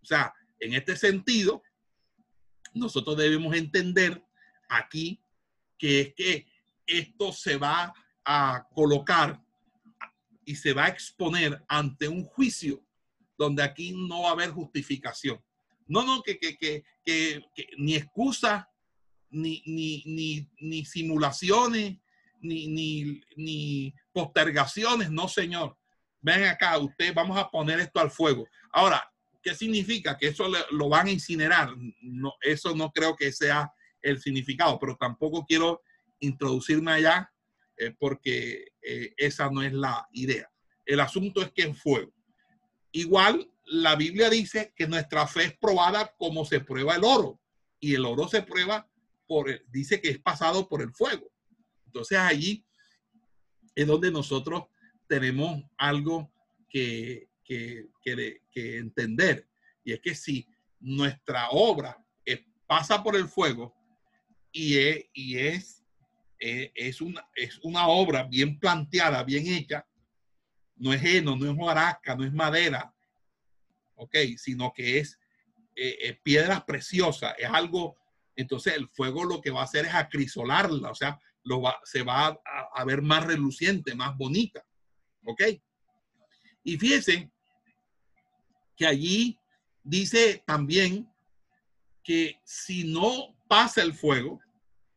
O 0.01 0.05
sea, 0.05 0.33
en 0.59 0.73
este 0.73 0.95
sentido, 0.95 1.63
nosotros 2.73 3.17
debemos 3.17 3.55
entender 3.55 4.23
aquí 4.69 5.21
que 5.77 6.01
es 6.01 6.13
que 6.13 6.47
esto 6.85 7.33
se 7.33 7.57
va 7.57 7.93
a 8.25 8.67
colocar 8.73 9.41
y 10.45 10.55
se 10.55 10.73
va 10.73 10.85
a 10.85 10.89
exponer 10.89 11.63
ante 11.67 12.07
un 12.07 12.23
juicio 12.23 12.83
donde 13.37 13.63
aquí 13.63 13.93
no 13.93 14.23
va 14.23 14.29
a 14.29 14.33
haber 14.33 14.51
justificación. 14.51 15.43
No, 15.87 16.03
no, 16.03 16.21
que, 16.23 16.37
que, 16.37 16.57
que, 16.57 16.83
que 17.03 17.67
ni 17.77 17.95
excusa, 17.95 18.69
ni, 19.29 19.63
ni, 19.65 20.03
ni, 20.05 20.49
ni 20.59 20.85
simulaciones, 20.85 21.97
ni, 22.41 22.67
ni, 22.67 23.21
ni 23.35 23.93
postergaciones, 24.11 25.11
no, 25.11 25.27
señor. 25.27 25.77
Ven 26.21 26.43
acá, 26.43 26.77
usted, 26.77 27.13
vamos 27.13 27.37
a 27.37 27.49
poner 27.49 27.79
esto 27.79 27.99
al 27.99 28.11
fuego. 28.11 28.47
Ahora, 28.71 29.03
¿qué 29.41 29.53
significa? 29.55 30.17
Que 30.17 30.27
eso 30.27 30.47
lo 30.71 30.89
van 30.89 31.07
a 31.07 31.11
incinerar. 31.11 31.75
No, 32.01 32.33
eso 32.41 32.75
no 32.75 32.91
creo 32.91 33.15
que 33.15 33.31
sea 33.31 33.71
el 34.01 34.21
significado, 34.21 34.79
pero 34.79 34.95
tampoco 34.95 35.45
quiero 35.45 35.81
introducirme 36.19 36.91
allá 36.91 37.29
eh, 37.77 37.93
porque 37.99 38.67
eh, 38.81 39.13
esa 39.17 39.49
no 39.49 39.61
es 39.61 39.73
la 39.73 40.07
idea. 40.11 40.49
El 40.85 40.99
asunto 40.99 41.41
es 41.41 41.51
que 41.51 41.63
es 41.63 41.81
fuego. 41.81 42.13
Igual 42.93 43.51
la 43.65 43.95
Biblia 43.95 44.29
dice 44.29 44.71
que 44.75 44.87
nuestra 44.87 45.27
fe 45.27 45.45
es 45.45 45.57
probada 45.57 46.13
como 46.17 46.45
se 46.45 46.59
prueba 46.59 46.95
el 46.95 47.03
oro 47.03 47.39
y 47.79 47.95
el 47.95 48.05
oro 48.05 48.27
se 48.27 48.43
prueba 48.43 48.87
por, 49.27 49.49
dice 49.69 49.99
que 49.99 50.09
es 50.09 50.19
pasado 50.19 50.69
por 50.69 50.81
el 50.81 50.93
fuego. 50.93 51.29
Entonces 51.87 52.17
allí 52.17 52.65
es 53.75 53.87
donde 53.87 54.11
nosotros 54.11 54.65
tenemos 55.07 55.63
algo 55.77 56.31
que, 56.69 57.29
que, 57.43 57.89
que, 58.03 58.77
entender 58.77 59.47
y 59.83 59.93
es 59.93 59.99
que 59.99 60.15
si 60.15 60.47
nuestra 60.79 61.49
obra 61.49 61.99
pasa 62.67 63.03
por 63.03 63.15
el 63.15 63.27
fuego 63.27 63.75
y 64.51 64.77
es, 64.77 65.05
y 65.13 65.37
es, 65.37 65.83
es, 66.39 67.01
una, 67.01 67.27
es 67.35 67.59
una 67.63 67.87
obra 67.87 68.23
bien 68.23 68.59
planteada, 68.59 69.23
bien 69.23 69.47
hecha, 69.47 69.85
no 70.75 70.93
es 70.93 71.03
heno, 71.03 71.35
no 71.35 71.51
es 71.51 71.57
hojarasca, 71.57 72.15
no 72.15 72.25
es 72.25 72.33
madera, 72.33 72.93
ok, 73.95 74.15
sino 74.37 74.73
que 74.73 74.99
es 74.99 75.19
eh, 75.75 76.19
piedras 76.23 76.63
preciosas, 76.63 77.33
es 77.37 77.49
algo, 77.49 77.97
entonces 78.35 78.73
el 78.73 78.87
fuego 78.89 79.23
lo 79.23 79.41
que 79.41 79.51
va 79.51 79.61
a 79.61 79.65
hacer 79.65 79.85
es 79.85 79.93
acrisolarla, 79.93 80.91
o 80.91 80.95
sea, 80.95 81.19
lo 81.43 81.61
va, 81.61 81.79
se 81.83 82.03
va 82.03 82.27
a, 82.27 82.39
a 82.75 82.85
ver 82.85 83.01
más 83.01 83.25
reluciente, 83.25 83.95
más 83.95 84.17
bonita, 84.17 84.65
ok. 85.25 85.43
Y 86.63 86.77
fíjense 86.77 87.29
que 88.75 88.87
allí 88.87 89.37
dice 89.83 90.43
también 90.45 91.09
que 92.03 92.39
si 92.43 92.83
no 92.91 93.35
pasa 93.47 93.81
el 93.81 93.93
fuego, 93.93 94.39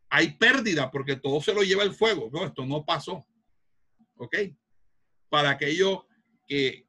hay 0.09 0.33
pérdida 0.33 0.91
porque 0.91 1.17
todo 1.17 1.41
se 1.41 1.53
lo 1.53 1.63
lleva 1.63 1.83
el 1.83 1.93
fuego. 1.93 2.31
No, 2.33 2.45
esto 2.45 2.65
no 2.65 2.85
pasó. 2.85 3.25
¿Ok? 4.17 4.35
Para 5.29 5.51
aquello 5.51 6.07
que 6.47 6.87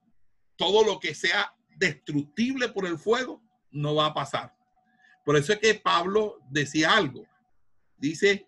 todo 0.55 0.83
lo 0.83 0.99
que 0.99 1.13
sea 1.13 1.53
destructible 1.77 2.69
por 2.69 2.85
el 2.85 2.97
fuego 2.97 3.41
no 3.71 3.95
va 3.95 4.07
a 4.07 4.13
pasar. 4.13 4.55
Por 5.25 5.35
eso 5.35 5.53
es 5.53 5.59
que 5.59 5.75
Pablo 5.75 6.39
decía 6.49 6.95
algo. 6.95 7.27
Dice, 7.97 8.47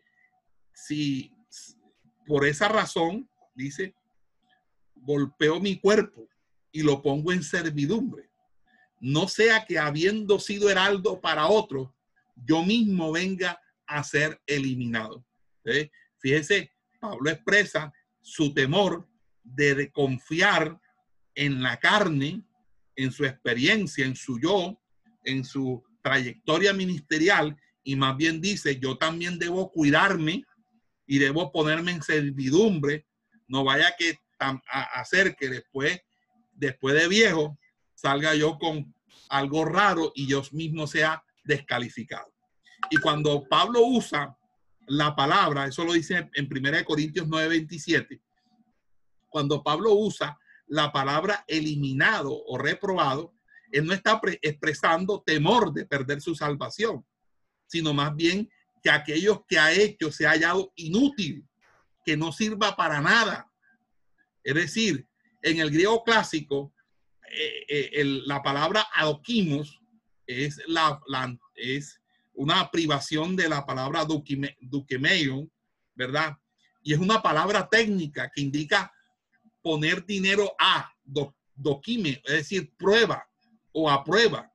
si 0.74 1.34
por 2.26 2.46
esa 2.46 2.68
razón, 2.68 3.30
dice, 3.56 3.96
golpeo 4.96 5.60
mi 5.60 5.80
cuerpo 5.80 6.28
y 6.72 6.84
lo 6.84 7.02
pongo 7.02 7.32
en 7.32 7.44
servidumbre. 7.44 8.30
No 9.00 9.28
sea 9.28 9.66
que 9.66 9.80
habiendo 9.80 10.40
sido 10.40 10.70
heraldo 10.70 11.20
para 11.22 11.48
otro, 11.48 11.96
yo 12.36 12.64
mismo 12.64 13.12
venga 13.12 13.60
a 13.88 14.04
ser 14.04 14.42
eliminado. 14.46 15.26
¿Eh? 15.66 15.90
Fíjese, 16.20 16.72
Pablo 17.00 17.30
expresa 17.30 17.92
su 18.22 18.54
temor 18.54 19.08
de 19.56 19.92
confiar 19.92 20.80
en 21.36 21.62
la 21.62 21.78
carne, 21.78 22.44
en 22.96 23.12
su 23.12 23.26
experiencia, 23.26 24.06
en 24.06 24.16
su 24.16 24.40
yo, 24.40 24.80
en 25.24 25.44
su 25.44 25.84
trayectoria 26.02 26.74
ministerial 26.74 27.58
y 27.84 27.96
más 27.96 28.18
bien 28.18 28.42
dice, 28.42 28.80
yo 28.80 28.98
también 28.98 29.40
debo 29.40 29.72
cuidarme 29.72 30.44
y 31.08 31.18
debo 31.18 31.52
ponerme 31.52 31.92
en 31.92 32.04
servidumbre, 32.04 33.08
no 33.48 33.64
vaya 33.64 33.96
que 33.98 34.20
a 34.40 34.60
hacer 35.00 35.36
que 35.36 35.50
después, 35.50 36.00
después 36.54 36.96
de 36.96 37.08
viejo, 37.08 37.58
salga 37.96 38.36
yo 38.36 38.58
con 38.58 38.94
algo 39.30 39.66
raro 39.66 40.12
y 40.16 40.28
yo 40.28 40.44
mismo 40.52 40.88
sea 40.88 41.24
descalificado. 41.44 42.32
Y 42.90 42.98
cuando 42.98 43.44
Pablo 43.50 43.82
usa 43.82 44.38
la 44.88 45.16
palabra, 45.16 45.68
eso 45.68 45.84
lo 45.84 45.94
dice 45.94 46.30
en 46.34 46.48
1 46.50 46.86
Corintios 46.86 47.28
9:27, 47.28 48.22
cuando 49.30 49.64
Pablo 49.64 49.94
usa 49.94 50.38
la 50.68 50.92
palabra 50.92 51.44
eliminado 51.48 52.32
o 52.32 52.58
reprobado, 52.58 53.34
él 53.72 53.86
no 53.86 53.94
está 53.94 54.20
expresando 54.42 55.22
temor 55.22 55.74
de 55.74 55.86
perder 55.86 56.22
su 56.22 56.36
salvación, 56.36 57.06
sino 57.68 57.94
más 57.94 58.16
bien 58.16 58.50
que 58.82 58.90
aquellos 58.90 59.42
que 59.48 59.60
ha 59.60 59.72
hecho 59.72 60.12
se 60.12 60.26
ha 60.26 60.32
hallado 60.32 60.72
inútil, 60.76 61.46
que 62.06 62.18
no 62.18 62.32
sirva 62.32 62.76
para 62.76 63.02
nada. 63.02 63.52
Es 64.44 64.56
decir, 64.56 65.08
en 65.42 65.60
el 65.60 65.70
griego 65.70 66.04
clásico, 66.04 66.74
eh, 67.32 67.66
eh, 67.68 68.04
la 68.26 68.42
palabra 68.42 68.88
adoquimos 68.94 69.80
es, 70.26 70.62
la, 70.68 71.00
es 71.56 72.02
una 72.34 72.70
privación 72.72 73.36
de 73.36 73.50
la 73.50 73.66
palabra 73.66 74.06
duquemeion, 74.06 75.52
¿verdad? 75.96 76.38
Y 76.84 76.94
es 76.94 77.00
una 77.00 77.22
palabra 77.22 77.68
técnica 77.68 78.32
que 78.34 78.42
indica 78.42 78.92
poner 79.62 80.06
dinero 80.06 80.54
a 80.60 80.92
doquime, 81.56 82.22
es 82.26 82.34
decir, 82.34 82.72
prueba 82.78 83.28
o 83.72 83.90
a 83.90 84.04
prueba. 84.04 84.52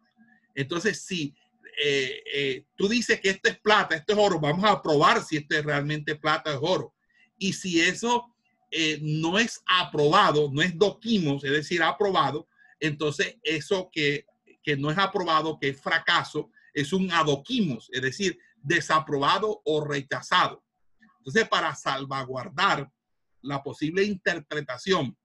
Entonces, 0.55 1.03
si 1.03 1.35
eh, 1.83 2.23
eh, 2.33 2.67
tú 2.77 2.89
dices 2.89 3.21
que 3.21 3.31
esto 3.31 3.49
es 3.49 3.59
plata, 3.59 3.97
esto 3.97 4.13
es 4.13 4.19
oro, 4.19 4.39
vamos 4.39 4.65
a 4.65 4.81
probar 4.81 5.23
si 5.23 5.37
esto 5.37 5.57
es 5.57 5.65
realmente 5.65 6.15
plata 6.17 6.59
o 6.59 6.71
oro. 6.71 6.95
Y 7.37 7.53
si 7.53 7.81
eso 7.81 8.35
eh, 8.71 8.99
no 9.03 9.39
es 9.39 9.63
aprobado, 9.67 10.51
no 10.53 10.63
es 10.63 10.77
doquimos, 10.79 11.45
es 11.45 11.51
decir, 11.51 11.83
aprobado, 11.83 12.49
entonces 12.81 13.37
eso 13.43 13.89
que, 13.93 14.27
que 14.63 14.77
no 14.77 14.91
es 14.91 14.99
aprobado, 14.99 15.59
que 15.59 15.69
es 15.71 15.81
fracaso, 15.81 16.51
es 16.73 16.93
un 16.93 17.11
adoquimos, 17.13 17.89
es 17.93 18.03
decir, 18.03 18.39
desaprobado 18.63 19.63
o 19.65 19.85
rechazado. 19.85 20.65
Entonces, 21.19 21.49
para 21.49 21.75
salvaguardar 21.75 22.91
la 23.45 23.63
posible 23.63 24.05
interpretación 24.05 25.17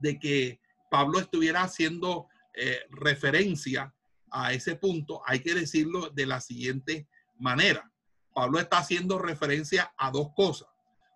de 0.00 0.18
que 0.18 0.60
Pablo 0.90 1.20
estuviera 1.20 1.62
haciendo 1.62 2.28
eh, 2.54 2.80
referencia 2.90 3.94
a 4.30 4.52
ese 4.52 4.76
punto, 4.76 5.22
hay 5.26 5.40
que 5.40 5.54
decirlo 5.54 6.10
de 6.10 6.26
la 6.26 6.40
siguiente 6.40 7.08
manera. 7.38 7.90
Pablo 8.34 8.58
está 8.58 8.78
haciendo 8.78 9.18
referencia 9.18 9.92
a 9.96 10.10
dos 10.10 10.28
cosas. 10.34 10.68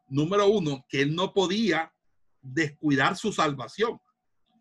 Número 0.08 0.46
uno, 0.46 0.84
que 0.88 1.00
él 1.02 1.14
no 1.14 1.32
podía 1.32 1.92
descuidar 2.42 3.16
su 3.16 3.32
salvación, 3.32 4.00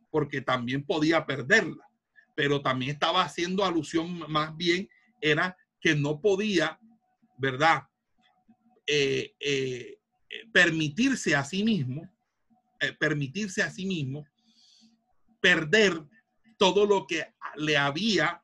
porque 0.09 0.41
también 0.41 0.85
podía 0.85 1.25
perderla, 1.25 1.85
pero 2.35 2.61
también 2.61 2.91
estaba 2.91 3.23
haciendo 3.23 3.65
alusión 3.65 4.23
más 4.31 4.55
bien, 4.55 4.89
era 5.21 5.57
que 5.81 5.95
no 5.95 6.21
podía 6.21 6.79
¿verdad? 7.37 7.83
Eh, 8.87 9.35
eh, 9.39 9.97
permitirse 10.51 11.35
a 11.35 11.43
sí 11.43 11.63
mismo, 11.63 12.09
permitirse 12.99 13.63
a 13.63 13.69
sí 13.69 13.85
mismo 13.85 14.25
perder 15.41 16.03
todo 16.57 16.85
lo 16.85 17.05
que 17.05 17.23
le 17.55 17.77
había 17.77 18.41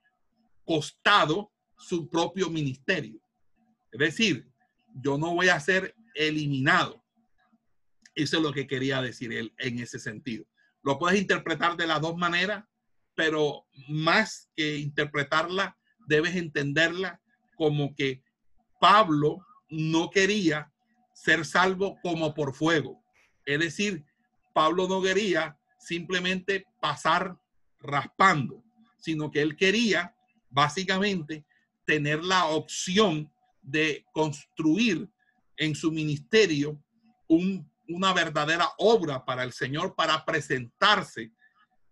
costado 0.65 1.51
su 1.75 2.09
propio 2.09 2.49
ministerio. 2.49 3.19
Es 3.91 3.99
decir, 3.99 4.47
yo 5.01 5.17
no 5.17 5.34
voy 5.34 5.49
a 5.49 5.59
ser 5.59 5.95
eliminado. 6.13 7.03
Eso 8.13 8.38
es 8.38 8.43
lo 8.43 8.53
que 8.53 8.67
quería 8.67 9.01
decir 9.01 9.34
él 9.34 9.53
en 9.57 9.79
ese 9.79 9.99
sentido. 9.99 10.45
Lo 10.84 10.99
puedes 10.99 11.19
interpretar 11.19 11.77
de 11.77 11.88
las 11.88 12.01
dos 12.01 12.15
maneras, 12.17 12.65
pero 13.15 13.65
más 13.88 14.49
que 14.55 14.77
interpretarla, 14.77 15.77
debes 16.07 16.36
entenderla 16.36 17.21
como 17.55 17.95
que 17.95 18.23
Pablo 18.79 19.45
no 19.69 20.09
quería 20.09 20.71
ser 21.22 21.45
salvo 21.45 21.99
como 22.01 22.34
por 22.34 22.55
fuego. 22.55 22.99
Es 23.45 23.59
decir, 23.59 24.03
Pablo 24.53 24.88
no 24.88 25.03
quería 25.03 25.55
simplemente 25.78 26.65
pasar 26.80 27.38
raspando, 27.80 28.63
sino 28.97 29.30
que 29.30 29.41
él 29.41 29.55
quería 29.55 30.15
básicamente 30.49 31.45
tener 31.86 32.24
la 32.24 32.45
opción 32.45 33.32
de 33.61 34.03
construir 34.13 35.09
en 35.57 35.76
su 35.76 35.91
ministerio 35.91 36.84
una 37.28 38.13
verdadera 38.13 38.69
obra 38.80 39.24
para 39.24 39.43
el 39.43 39.53
Señor, 39.53 39.95
para 39.95 40.26
presentarse 40.26 41.32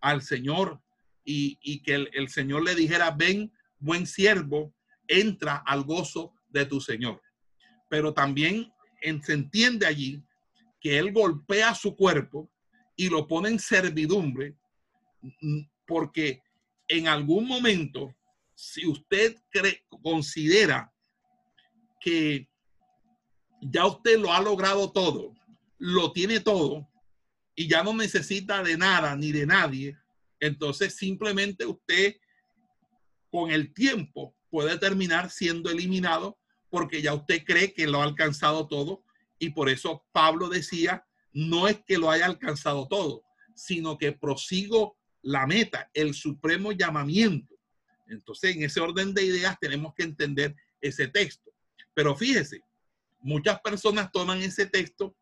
al 0.02 0.24
Señor 0.24 0.82
y, 1.24 1.84
que 1.84 1.94
el, 1.94 2.10
el 2.14 2.30
Señor 2.30 2.64
le 2.64 2.74
dijera, 2.74 3.12
ven, 3.12 3.54
buen 3.78 4.08
siervo, 4.08 4.74
entra 5.08 5.58
al 5.58 5.84
gozo 5.84 6.34
de 6.50 6.66
tu 6.66 6.82
Señor. 6.82 7.22
Pero 7.90 8.14
también 8.14 8.72
se 9.24 9.34
entiende 9.34 9.86
allí 9.86 10.24
que 10.80 10.98
Él 10.98 11.12
golpea 11.12 11.76
su 11.76 11.96
cuerpo 11.96 12.50
y 12.96 13.10
lo 13.10 13.28
pone 13.28 13.50
en 13.50 13.60
servidumbre 13.60 14.56
mm, 15.22 15.62
porque 15.86 16.42
en 16.88 17.08
algún 17.08 17.48
momento, 17.48 18.16
si 18.56 18.86
usted 18.88 19.36
cree, 19.50 19.84
considera 20.02 20.92
que 22.00 22.50
ya 23.62 23.86
usted 23.86 24.18
lo 24.18 24.34
ha 24.34 24.42
logrado 24.42 24.92
todo, 24.92 25.34
lo 25.78 26.12
tiene 26.12 26.40
todo 26.40 26.90
y 27.56 27.68
ya 27.68 27.84
no 27.84 27.94
necesita 27.94 28.64
de 28.64 28.78
nada 28.78 29.16
ni 29.16 29.32
de 29.32 29.46
nadie, 29.46 29.98
entonces 30.40 30.96
simplemente 30.96 31.66
usted 31.66 32.16
con 33.30 33.52
el 33.52 33.74
tiempo 33.74 34.36
puede 34.50 34.78
terminar 34.78 35.30
siendo 35.30 35.70
eliminado 35.70 36.39
porque 36.70 37.02
ya 37.02 37.14
usted 37.14 37.44
cree 37.46 37.74
que 37.74 37.88
lo 37.88 38.02
ha 38.02 38.04
alcanzado 38.04 38.68
todo 38.68 39.04
y 39.40 39.52
por 39.52 39.70
eso 39.70 40.06
Pablo 40.12 40.50
decía, 40.50 41.06
no 41.32 41.68
es 41.68 41.82
que 41.86 41.98
lo 41.98 42.12
haya 42.12 42.26
alcanzado 42.26 42.88
todo, 42.88 43.24
sino 43.56 43.98
que 43.98 44.12
prosigo 44.12 44.98
la 45.22 45.48
meta, 45.48 45.90
el 45.94 46.14
supremo 46.14 46.72
llamamiento. 46.72 47.56
Entonces, 48.08 48.56
en 48.56 48.64
ese 48.64 48.80
orden 48.80 49.14
de 49.14 49.24
ideas 49.24 49.58
tenemos 49.60 49.94
que 49.94 50.04
entender 50.04 50.56
ese 50.82 51.08
texto. 51.08 51.52
Pero 51.94 52.16
fíjese, 52.16 52.64
muchas 53.20 53.60
personas 53.62 54.12
toman 54.12 54.42
ese 54.42 54.66
texto 54.66 55.16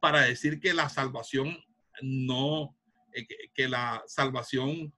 para 0.00 0.22
decir 0.22 0.60
que 0.60 0.74
la 0.74 0.88
salvación 0.88 1.56
no, 2.02 2.76
eh, 3.12 3.26
que, 3.54 3.68
la 3.68 4.02
salvación, 4.06 4.92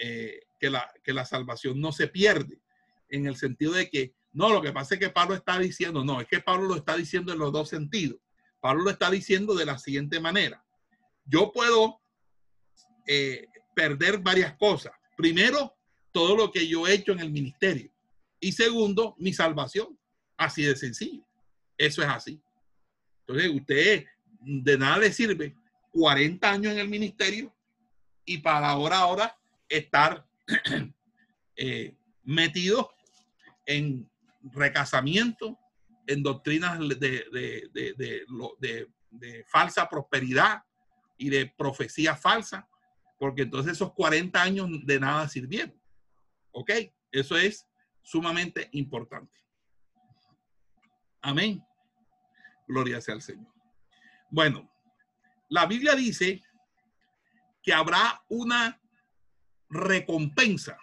eh, 0.00 0.40
que, 0.58 0.70
la, 0.70 0.92
que 1.02 1.12
la 1.12 1.24
salvación 1.24 1.80
no 1.80 1.92
se 1.92 2.08
pierde, 2.08 2.60
en 3.08 3.26
el 3.26 3.36
sentido 3.36 3.72
de 3.72 3.88
que, 3.88 4.14
no, 4.32 4.50
lo 4.50 4.62
que 4.62 4.72
pasa 4.72 4.94
es 4.94 5.00
que 5.00 5.10
Pablo 5.10 5.34
está 5.34 5.58
diciendo, 5.58 6.04
no, 6.04 6.20
es 6.20 6.28
que 6.28 6.40
Pablo 6.40 6.68
lo 6.68 6.76
está 6.76 6.96
diciendo 6.96 7.32
en 7.32 7.38
los 7.38 7.52
dos 7.52 7.68
sentidos. 7.68 8.18
Pablo 8.60 8.84
lo 8.84 8.90
está 8.90 9.10
diciendo 9.10 9.54
de 9.54 9.66
la 9.66 9.78
siguiente 9.78 10.20
manera. 10.20 10.64
Yo 11.24 11.52
puedo 11.52 12.00
eh, 13.06 13.46
perder 13.74 14.18
varias 14.18 14.56
cosas. 14.56 14.92
Primero, 15.16 15.74
todo 16.12 16.36
lo 16.36 16.50
que 16.52 16.66
yo 16.68 16.86
he 16.86 16.94
hecho 16.94 17.12
en 17.12 17.20
el 17.20 17.30
ministerio. 17.30 17.90
Y 18.38 18.52
segundo, 18.52 19.16
mi 19.18 19.32
salvación. 19.32 19.98
Así 20.36 20.62
de 20.62 20.76
sencillo. 20.76 21.26
Eso 21.76 22.02
es 22.02 22.08
así. 22.08 22.40
Entonces, 23.26 23.50
usted 23.54 24.04
de 24.40 24.78
nada 24.78 24.98
le 24.98 25.12
sirve 25.12 25.54
40 25.92 26.50
años 26.50 26.72
en 26.72 26.78
el 26.78 26.88
ministerio 26.88 27.54
y 28.24 28.38
para 28.38 28.68
ahora, 28.68 28.98
ahora 28.98 29.38
estar 29.68 30.26
eh, 31.56 31.94
metido 32.22 32.90
en 33.66 34.10
recasamiento, 34.42 35.58
en 36.06 36.22
doctrinas 36.22 36.78
de, 36.98 38.26
de, 39.10 39.44
falsa 39.46 39.88
prosperidad 39.88 40.62
y 41.16 41.28
de 41.30 41.46
profecía 41.46 42.16
falsa, 42.16 42.68
porque 43.18 43.42
entonces 43.42 43.72
esos 43.72 43.92
40 43.92 44.42
años 44.42 44.68
de 44.84 44.98
nada 44.98 45.28
sirvieron. 45.28 45.78
¿Ok? 46.52 46.70
Eso 47.12 47.36
es 47.36 47.68
sumamente 48.02 48.68
importante. 48.72 49.38
Amén. 51.22 51.62
Gloria 52.66 53.00
sea 53.00 53.14
al 53.14 53.22
Señor. 53.22 53.52
Bueno, 54.30 54.70
la 55.48 55.66
Biblia 55.66 55.94
dice 55.94 56.42
que 57.62 57.72
habrá 57.72 58.24
una 58.28 58.80
recompensa. 59.68 60.78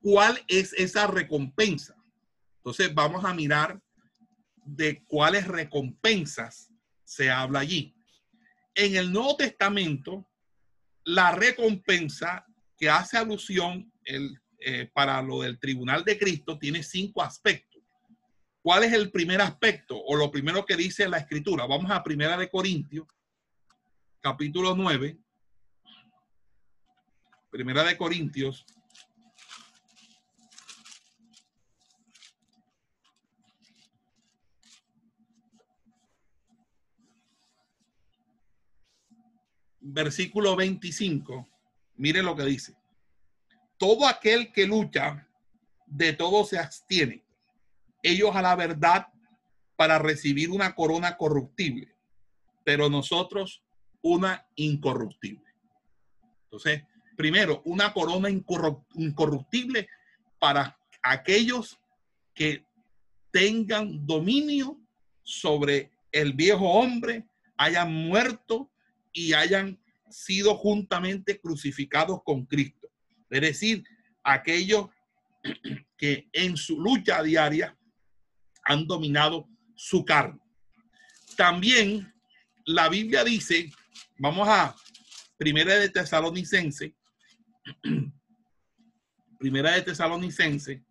¿Cuál 0.00 0.44
es 0.48 0.72
esa 0.74 1.06
recompensa? 1.06 1.97
Entonces 2.68 2.94
vamos 2.94 3.24
a 3.24 3.32
mirar 3.32 3.80
de 4.62 5.02
cuáles 5.06 5.48
recompensas 5.48 6.70
se 7.02 7.30
habla 7.30 7.60
allí. 7.60 7.96
En 8.74 8.94
el 8.94 9.10
Nuevo 9.10 9.38
Testamento, 9.38 10.28
la 11.04 11.32
recompensa 11.32 12.44
que 12.76 12.90
hace 12.90 13.16
alusión 13.16 13.90
el, 14.04 14.38
eh, 14.58 14.90
para 14.92 15.22
lo 15.22 15.40
del 15.40 15.58
tribunal 15.58 16.04
de 16.04 16.18
Cristo 16.18 16.58
tiene 16.58 16.82
cinco 16.82 17.22
aspectos. 17.22 17.82
¿Cuál 18.60 18.84
es 18.84 18.92
el 18.92 19.10
primer 19.10 19.40
aspecto 19.40 19.96
o 19.98 20.14
lo 20.14 20.30
primero 20.30 20.66
que 20.66 20.76
dice 20.76 21.08
la 21.08 21.16
escritura? 21.16 21.64
Vamos 21.64 21.90
a 21.90 22.04
Primera 22.04 22.36
de 22.36 22.50
Corintios, 22.50 23.06
capítulo 24.20 24.76
9. 24.76 25.16
Primera 27.48 27.82
de 27.82 27.96
Corintios, 27.96 28.66
versículo 39.92 40.54
25, 40.56 41.48
mire 41.96 42.22
lo 42.22 42.36
que 42.36 42.44
dice. 42.44 42.74
Todo 43.78 44.06
aquel 44.06 44.52
que 44.52 44.66
lucha, 44.66 45.26
de 45.86 46.12
todo 46.12 46.44
se 46.44 46.58
abstiene. 46.58 47.24
Ellos 48.02 48.34
a 48.36 48.42
la 48.42 48.54
verdad 48.54 49.08
para 49.76 49.98
recibir 49.98 50.50
una 50.50 50.74
corona 50.74 51.16
corruptible, 51.16 51.94
pero 52.64 52.88
nosotros 52.90 53.62
una 54.02 54.46
incorruptible. 54.56 55.46
Entonces, 56.44 56.82
primero, 57.16 57.62
una 57.64 57.92
corona 57.92 58.28
incorruptible 58.30 59.88
para 60.38 60.78
aquellos 61.02 61.78
que 62.34 62.64
tengan 63.30 64.06
dominio 64.06 64.78
sobre 65.22 65.90
el 66.12 66.32
viejo 66.32 66.70
hombre, 66.70 67.26
hayan 67.56 67.92
muerto 67.92 68.70
y 69.18 69.32
hayan 69.32 69.76
sido 70.10 70.54
juntamente 70.54 71.40
crucificados 71.40 72.22
con 72.24 72.46
Cristo. 72.46 72.88
Es 73.28 73.40
decir, 73.40 73.84
aquellos 74.22 74.86
que 75.98 76.28
en 76.32 76.56
su 76.56 76.80
lucha 76.80 77.22
diaria 77.22 77.76
han 78.64 78.86
dominado 78.86 79.48
su 79.74 80.04
carne. 80.04 80.38
También 81.36 82.12
la 82.64 82.88
Biblia 82.88 83.24
dice, 83.24 83.70
vamos 84.18 84.46
a 84.48 84.74
Primera 85.36 85.74
de 85.74 85.88
Tesalonicense, 85.88 86.94
Primera 89.38 89.72
de 89.72 89.82
Tesalonicense, 89.82 90.84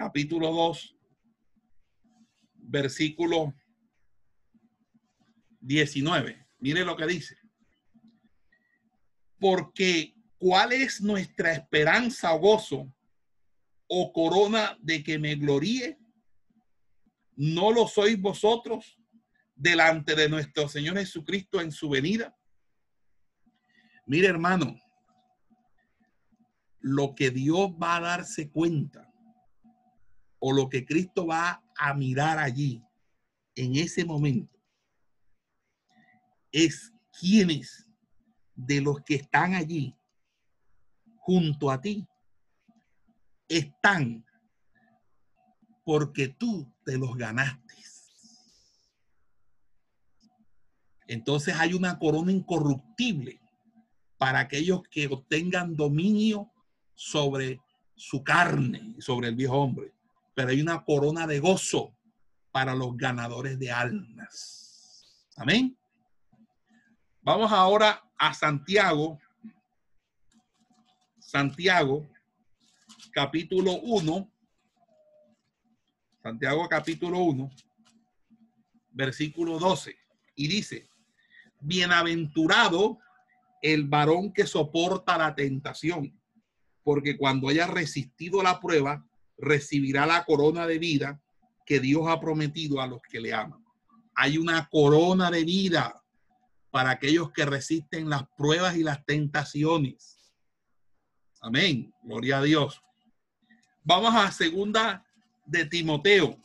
capítulo 0.00 0.50
2, 0.50 0.96
versículo 2.56 3.54
19. 5.60 6.46
Mire 6.60 6.86
lo 6.86 6.96
que 6.96 7.06
dice. 7.06 7.36
Porque 9.38 10.14
¿cuál 10.38 10.72
es 10.72 11.02
nuestra 11.02 11.52
esperanza 11.52 12.32
o 12.32 12.38
gozo 12.38 12.90
o 13.88 14.10
corona 14.10 14.78
de 14.80 15.02
que 15.02 15.18
me 15.18 15.34
gloríe? 15.34 15.98
¿No 17.36 17.70
lo 17.70 17.86
sois 17.86 18.18
vosotros 18.18 18.98
delante 19.54 20.14
de 20.14 20.30
nuestro 20.30 20.66
Señor 20.66 20.96
Jesucristo 20.96 21.60
en 21.60 21.70
su 21.70 21.90
venida? 21.90 22.34
Mire, 24.06 24.28
hermano, 24.28 24.80
lo 26.78 27.14
que 27.14 27.30
Dios 27.30 27.68
va 27.72 27.96
a 27.96 28.00
darse 28.00 28.50
cuenta 28.50 29.09
o 30.40 30.52
lo 30.52 30.68
que 30.68 30.84
Cristo 30.84 31.26
va 31.26 31.62
a 31.76 31.94
mirar 31.94 32.38
allí 32.38 32.82
en 33.54 33.76
ese 33.76 34.04
momento 34.04 34.58
es 36.50 36.92
quiénes 37.18 37.88
de 38.54 38.80
los 38.80 39.02
que 39.02 39.14
están 39.14 39.54
allí 39.54 39.96
junto 41.16 41.70
a 41.70 41.80
ti 41.80 42.06
están 43.48 44.24
porque 45.84 46.28
tú 46.28 46.72
te 46.84 46.96
los 46.98 47.16
ganaste. 47.16 47.70
Entonces 51.10 51.56
hay 51.56 51.74
una 51.74 51.98
corona 51.98 52.30
incorruptible 52.30 53.40
para 54.16 54.38
aquellos 54.38 54.82
que 54.88 55.08
obtengan 55.08 55.74
dominio 55.74 56.52
sobre 56.94 57.60
su 57.96 58.22
carne 58.22 58.94
sobre 59.00 59.26
el 59.26 59.34
viejo 59.34 59.56
hombre. 59.58 59.92
Pero 60.40 60.52
hay 60.52 60.62
una 60.62 60.82
corona 60.82 61.26
de 61.26 61.38
gozo 61.38 61.94
para 62.50 62.74
los 62.74 62.96
ganadores 62.96 63.58
de 63.58 63.70
almas. 63.70 65.28
Amén. 65.36 65.78
Vamos 67.20 67.52
ahora 67.52 68.02
a 68.16 68.32
Santiago. 68.32 69.18
Santiago, 71.18 72.08
capítulo 73.12 73.82
1. 73.82 74.32
Santiago 76.22 76.66
capítulo 76.70 77.18
1, 77.18 77.50
versículo 78.92 79.58
12. 79.58 79.94
Y 80.36 80.48
dice, 80.48 80.88
bienaventurado 81.60 82.98
el 83.60 83.86
varón 83.86 84.32
que 84.32 84.46
soporta 84.46 85.18
la 85.18 85.34
tentación, 85.34 86.18
porque 86.82 87.18
cuando 87.18 87.50
haya 87.50 87.66
resistido 87.66 88.42
la 88.42 88.58
prueba, 88.58 89.06
recibirá 89.40 90.06
la 90.06 90.24
corona 90.24 90.66
de 90.66 90.78
vida 90.78 91.20
que 91.64 91.80
Dios 91.80 92.04
ha 92.08 92.20
prometido 92.20 92.80
a 92.80 92.86
los 92.86 93.00
que 93.02 93.20
le 93.20 93.32
aman. 93.32 93.64
Hay 94.14 94.38
una 94.38 94.68
corona 94.68 95.30
de 95.30 95.44
vida 95.44 96.02
para 96.70 96.90
aquellos 96.90 97.32
que 97.32 97.44
resisten 97.44 98.08
las 98.08 98.24
pruebas 98.36 98.76
y 98.76 98.82
las 98.82 99.04
tentaciones. 99.04 100.34
Amén. 101.40 101.92
Gloria 102.02 102.38
a 102.38 102.42
Dios. 102.42 102.82
Vamos 103.82 104.14
a 104.14 104.30
segunda 104.30 105.04
de 105.46 105.64
Timoteo. 105.64 106.38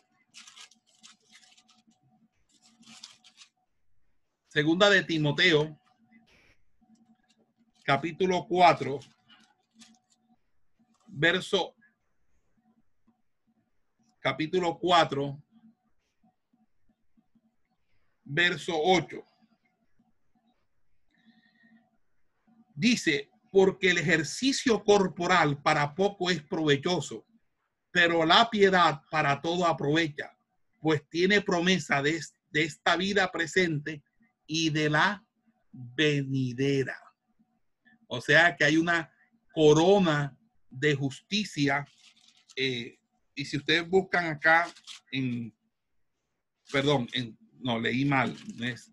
Segunda 4.48 4.90
de 4.90 5.04
Timoteo, 5.04 5.78
capítulo 7.84 8.48
4, 8.48 9.00
verso, 11.08 11.75
capítulo 14.26 14.80
4, 14.80 15.40
verso 18.24 18.74
8. 18.76 19.24
Dice, 22.74 23.30
porque 23.52 23.92
el 23.92 24.00
ejercicio 24.00 24.84
corporal 24.84 25.62
para 25.62 25.94
poco 25.94 26.32
es 26.32 26.42
provechoso, 26.42 27.24
pero 27.92 28.26
la 28.26 28.50
piedad 28.50 29.00
para 29.12 29.40
todo 29.44 29.68
aprovecha, 29.68 30.36
pues 30.82 31.08
tiene 31.08 31.42
promesa 31.42 32.02
de, 32.02 32.20
esta 32.52 32.98
vida 32.98 33.32
presente 33.32 34.02
y 34.48 34.72
de 34.72 34.90
la 34.90 35.24
venidera. 35.72 36.98
O 38.08 38.20
sea 38.22 38.56
que 38.56 38.64
hay 38.64 38.78
una 38.78 39.14
corona 39.54 40.36
de 40.72 40.96
justicia. 40.96 41.86
Eh, 42.56 42.98
y 43.36 43.46
si 43.46 43.58
ustedes 43.58 43.88
buscan 43.88 44.28
acá 44.28 44.68
en, 45.12 45.54
perdón, 46.72 47.08
en, 47.14 47.38
no, 47.60 47.80
leí 47.80 48.06
mal, 48.06 48.36
es 48.62 48.92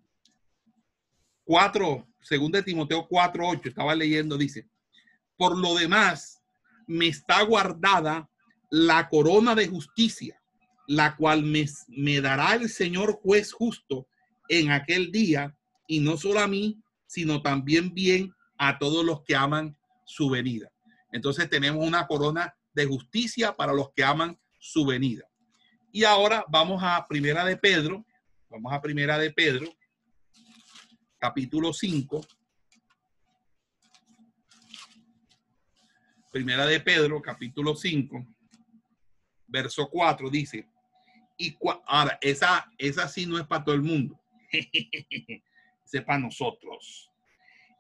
4, 1.44 2.06
según 2.20 2.52
de 2.52 2.62
Timoteo 2.62 3.06
4, 3.08 3.48
8, 3.48 3.68
estaba 3.68 3.94
leyendo, 3.94 4.36
dice, 4.36 4.68
por 5.36 5.56
lo 5.56 5.74
demás, 5.74 6.42
me 6.86 7.06
está 7.06 7.42
guardada 7.42 8.28
la 8.70 9.08
corona 9.08 9.54
de 9.54 9.68
justicia, 9.68 10.40
la 10.86 11.16
cual 11.16 11.44
me, 11.44 11.66
me 11.88 12.20
dará 12.20 12.54
el 12.54 12.68
Señor 12.68 13.20
juez 13.22 13.52
justo 13.52 14.08
en 14.48 14.70
aquel 14.70 15.12
día, 15.12 15.56
y 15.86 16.00
no 16.00 16.16
solo 16.16 16.40
a 16.40 16.48
mí, 16.48 16.80
sino 17.06 17.42
también 17.42 17.92
bien 17.92 18.32
a 18.56 18.78
todos 18.78 19.04
los 19.04 19.22
que 19.24 19.36
aman 19.36 19.76
su 20.04 20.30
venida. 20.30 20.72
Entonces 21.12 21.48
tenemos 21.50 21.86
una 21.86 22.06
corona 22.06 22.54
de 22.72 22.86
justicia 22.86 23.54
para 23.54 23.72
los 23.72 23.92
que 23.92 24.04
aman 24.04 24.38
su 24.58 24.86
venida. 24.86 25.24
Y 25.90 26.04
ahora 26.04 26.44
vamos 26.48 26.82
a 26.82 27.04
Primera 27.06 27.44
de 27.44 27.56
Pedro, 27.56 28.04
vamos 28.48 28.72
a 28.72 28.80
Primera 28.80 29.18
de 29.18 29.30
Pedro, 29.30 29.66
capítulo 31.18 31.72
5. 31.72 32.26
Primera 36.30 36.64
de 36.64 36.80
Pedro, 36.80 37.20
capítulo 37.20 37.76
5, 37.76 38.26
verso 39.48 39.88
4, 39.90 40.30
dice, 40.30 40.66
y 41.36 41.56
ahora, 41.86 42.18
esa, 42.20 42.70
esa 42.78 43.08
sí 43.08 43.26
no 43.26 43.38
es 43.38 43.46
para 43.46 43.64
todo 43.64 43.74
el 43.74 43.82
mundo. 43.82 44.18
Sepa 45.84 46.16
nosotros. 46.18 47.10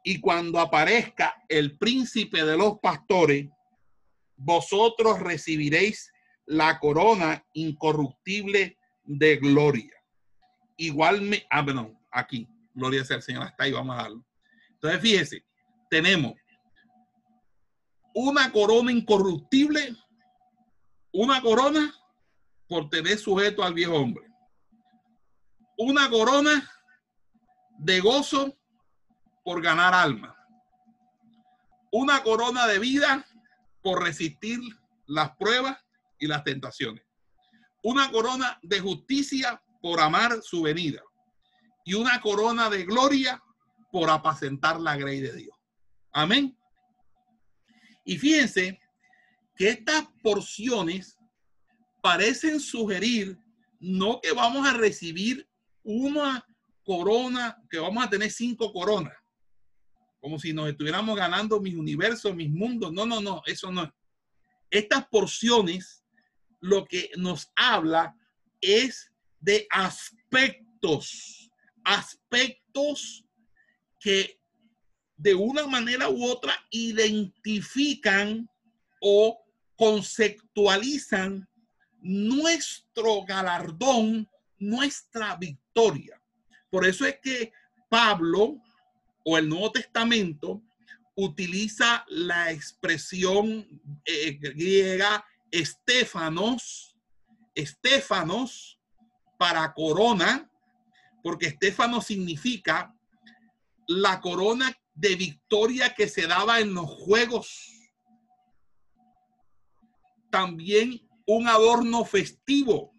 Y 0.04 0.20
cuando 0.20 0.58
aparezca 0.58 1.42
el 1.48 1.78
príncipe 1.78 2.44
de 2.44 2.56
los 2.56 2.78
pastores, 2.80 3.48
vosotros 4.44 5.20
recibiréis 5.20 6.12
la 6.46 6.78
corona 6.78 7.44
incorruptible 7.54 8.78
de 9.04 9.36
gloria. 9.36 9.94
Igual 10.76 11.22
me, 11.22 11.46
ah, 11.50 11.62
bueno, 11.62 12.00
aquí, 12.10 12.48
gloria 12.74 13.04
sea 13.04 13.16
el 13.16 13.22
Señor, 13.22 13.44
hasta 13.44 13.64
ahí 13.64 13.72
vamos 13.72 13.98
a 13.98 14.02
darlo. 14.02 14.24
Entonces, 14.70 15.00
fíjese, 15.00 15.44
tenemos 15.88 16.34
una 18.14 18.50
corona 18.52 18.90
incorruptible, 18.90 19.94
una 21.12 21.40
corona 21.40 21.94
por 22.68 22.88
tener 22.88 23.18
sujeto 23.18 23.62
al 23.62 23.74
viejo 23.74 23.94
hombre 23.94 24.32
una 25.82 26.08
corona 26.08 26.70
de 27.78 28.00
gozo 28.00 28.56
por 29.42 29.60
ganar 29.60 29.94
alma. 29.94 30.36
Una 31.90 32.22
corona 32.22 32.66
de 32.66 32.78
vida 32.78 33.26
por 33.82 34.02
resistir 34.02 34.60
las 35.06 35.36
pruebas 35.36 35.78
y 36.18 36.26
las 36.26 36.44
tentaciones. 36.44 37.04
Una 37.82 38.10
corona 38.10 38.58
de 38.62 38.80
justicia 38.80 39.60
por 39.80 40.00
amar 40.00 40.40
su 40.42 40.62
venida. 40.62 41.02
Y 41.84 41.94
una 41.94 42.20
corona 42.20 42.70
de 42.70 42.84
gloria 42.84 43.42
por 43.90 44.08
apacentar 44.08 44.80
la 44.80 44.96
grey 44.96 45.20
de 45.20 45.32
Dios. 45.34 45.56
Amén. 46.12 46.56
Y 48.04 48.16
fíjense 48.18 48.80
que 49.56 49.70
estas 49.70 50.06
porciones 50.22 51.16
parecen 52.00 52.60
sugerir 52.60 53.38
no 53.80 54.20
que 54.20 54.32
vamos 54.32 54.66
a 54.66 54.74
recibir 54.74 55.48
una 55.82 56.44
corona, 56.84 57.56
que 57.68 57.78
vamos 57.78 58.04
a 58.04 58.10
tener 58.10 58.30
cinco 58.30 58.72
coronas, 58.72 59.14
como 60.22 60.38
si 60.38 60.54
nos 60.54 60.70
estuviéramos 60.70 61.14
ganando 61.14 61.60
mis 61.60 61.74
universos, 61.74 62.34
mis 62.34 62.48
mundos. 62.48 62.90
No, 62.90 63.04
no, 63.04 63.20
no, 63.20 63.42
eso 63.44 63.70
no. 63.70 63.94
Estas 64.70 65.06
porciones, 65.08 66.02
lo 66.60 66.86
que 66.86 67.10
nos 67.18 67.52
habla 67.54 68.16
es 68.62 69.12
de 69.38 69.66
aspectos, 69.68 71.50
aspectos 71.84 73.26
que 74.00 74.40
de 75.18 75.34
una 75.34 75.66
manera 75.66 76.08
u 76.08 76.24
otra 76.24 76.54
identifican 76.70 78.48
o 79.02 79.44
conceptualizan 79.76 81.46
nuestro 82.00 83.24
galardón, 83.24 84.26
nuestra 84.58 85.36
victoria 85.36 86.22
por 86.72 86.86
eso 86.86 87.04
es 87.04 87.18
que 87.22 87.52
Pablo 87.90 88.56
o 89.24 89.38
el 89.38 89.48
Nuevo 89.48 89.72
Testamento 89.72 90.62
utiliza 91.14 92.04
la 92.08 92.50
expresión 92.50 93.66
eh, 94.04 94.38
griega 94.40 95.24
estéfanos, 95.50 96.96
estéfanos 97.54 98.80
para 99.38 99.72
corona, 99.74 100.50
porque 101.22 101.46
estéfano 101.46 102.00
significa 102.00 102.96
la 103.86 104.20
corona 104.20 104.74
de 104.94 105.14
victoria 105.14 105.94
que 105.94 106.08
se 106.08 106.26
daba 106.26 106.60
en 106.60 106.74
los 106.74 106.86
juegos. 106.86 107.68
También 110.30 111.06
un 111.26 111.46
adorno 111.46 112.04
festivo 112.04 112.92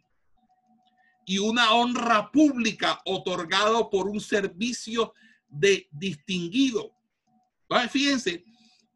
y 1.26 1.40
una 1.40 1.74
honra 1.74 2.32
pública 2.32 3.02
otorgado 3.06 3.90
por 3.90 4.08
un 4.08 4.20
servicio 4.20 5.14
de 5.54 5.88
distinguido. 5.92 6.92
Fíjense 7.90 8.44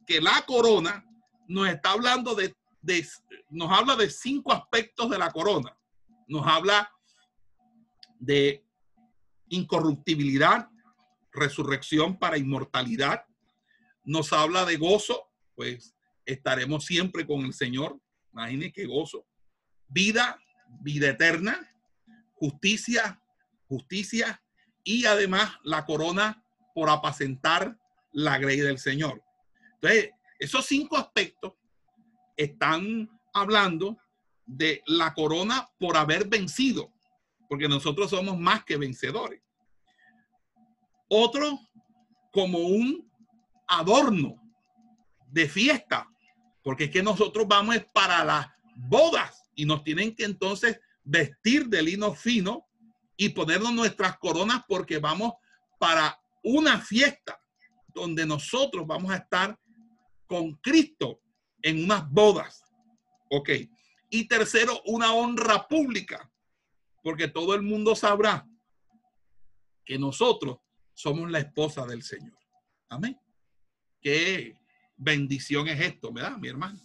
que 0.05 0.19
la 0.21 0.41
corona 0.45 1.05
nos 1.47 1.69
está 1.69 1.91
hablando 1.91 2.35
de, 2.35 2.55
nos 3.49 3.71
habla 3.71 3.95
de 3.95 4.09
cinco 4.09 4.51
aspectos 4.51 5.09
de 5.09 5.17
la 5.17 5.31
corona. 5.31 5.77
Nos 6.27 6.45
habla 6.45 6.91
de 8.19 8.65
incorruptibilidad, 9.49 10.69
resurrección 11.31 12.17
para 12.17 12.37
inmortalidad. 12.37 13.25
Nos 14.03 14.33
habla 14.33 14.65
de 14.65 14.77
gozo, 14.77 15.29
pues 15.55 15.95
estaremos 16.25 16.85
siempre 16.85 17.25
con 17.25 17.41
el 17.41 17.53
Señor. 17.53 17.99
Imagine 18.33 18.71
qué 18.71 18.85
gozo. 18.85 19.25
Vida, 19.87 20.39
vida 20.81 21.09
eterna, 21.09 21.59
justicia, 22.33 23.21
justicia 23.67 24.41
y 24.83 25.05
además 25.05 25.51
la 25.63 25.85
corona 25.85 26.43
por 26.77 26.91
apacentar 26.91 27.75
la 28.11 28.37
grey 28.37 28.59
del 28.59 28.77
Señor. 28.77 29.23
Entonces, 29.81 30.11
esos 30.37 30.63
cinco 30.63 30.95
aspectos 30.95 31.53
están 32.35 33.09
hablando 33.33 33.97
de 34.45 34.83
la 34.85 35.11
corona 35.15 35.67
por 35.79 35.97
haber 35.97 36.27
vencido, 36.27 36.93
porque 37.49 37.67
nosotros 37.67 38.11
somos 38.11 38.37
más 38.37 38.63
que 38.63 38.77
vencedores. 38.77 39.41
Otro 41.09 41.59
como 42.31 42.59
un 42.59 43.11
adorno 43.67 44.39
de 45.31 45.49
fiesta, 45.49 46.07
porque 46.61 46.83
es 46.83 46.91
que 46.91 47.01
nosotros 47.01 47.47
vamos 47.47 47.75
para 47.91 48.23
las 48.23 48.49
bodas 48.75 49.49
y 49.55 49.65
nos 49.65 49.83
tienen 49.83 50.13
que 50.13 50.25
entonces 50.25 50.79
vestir 51.03 51.69
de 51.69 51.81
lino 51.81 52.13
fino 52.13 52.67
y 53.15 53.29
ponernos 53.29 53.73
nuestras 53.73 54.19
coronas 54.19 54.61
porque 54.67 54.99
vamos 54.99 55.33
para 55.79 56.21
una 56.47 56.79
fiesta 56.79 57.39
donde 57.87 58.25
nosotros 58.25 58.85
vamos 58.87 59.11
a 59.11 59.17
estar 59.17 59.59
con 60.25 60.55
Cristo 60.55 61.21
en 61.61 61.83
unas 61.83 62.09
bodas. 62.09 62.63
Ok. 63.29 63.49
Y 64.09 64.27
tercero, 64.27 64.81
una 64.85 65.13
honra 65.13 65.67
pública, 65.67 66.31
porque 67.03 67.27
todo 67.27 67.53
el 67.55 67.61
mundo 67.61 67.95
sabrá 67.95 68.47
que 69.83 69.99
nosotros 69.99 70.59
somos 70.93 71.29
la 71.29 71.39
esposa 71.39 71.85
del 71.85 72.03
Señor. 72.03 72.37
Amén. 72.89 73.19
Qué 74.01 74.55
bendición 74.95 75.67
es 75.67 75.79
esto, 75.81 76.11
¿verdad, 76.13 76.37
mi 76.37 76.47
hermano? 76.47 76.79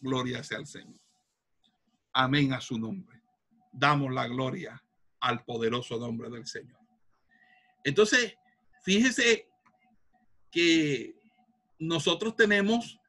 Gloria 0.00 0.42
sea 0.42 0.58
al 0.58 0.66
Señor. 0.66 1.00
Amén 2.14 2.52
a 2.52 2.60
su 2.60 2.78
nombre. 2.78 3.22
Damos 3.72 4.12
la 4.12 4.26
gloria 4.26 4.82
al 5.20 5.44
poderoso 5.44 5.98
nombre 5.98 6.30
del 6.30 6.46
Señor. 6.46 6.80
Entonces, 7.84 8.34
fíjese 8.82 9.48
que 10.50 11.14
nosotros 11.78 12.36
tenemos 12.36 13.00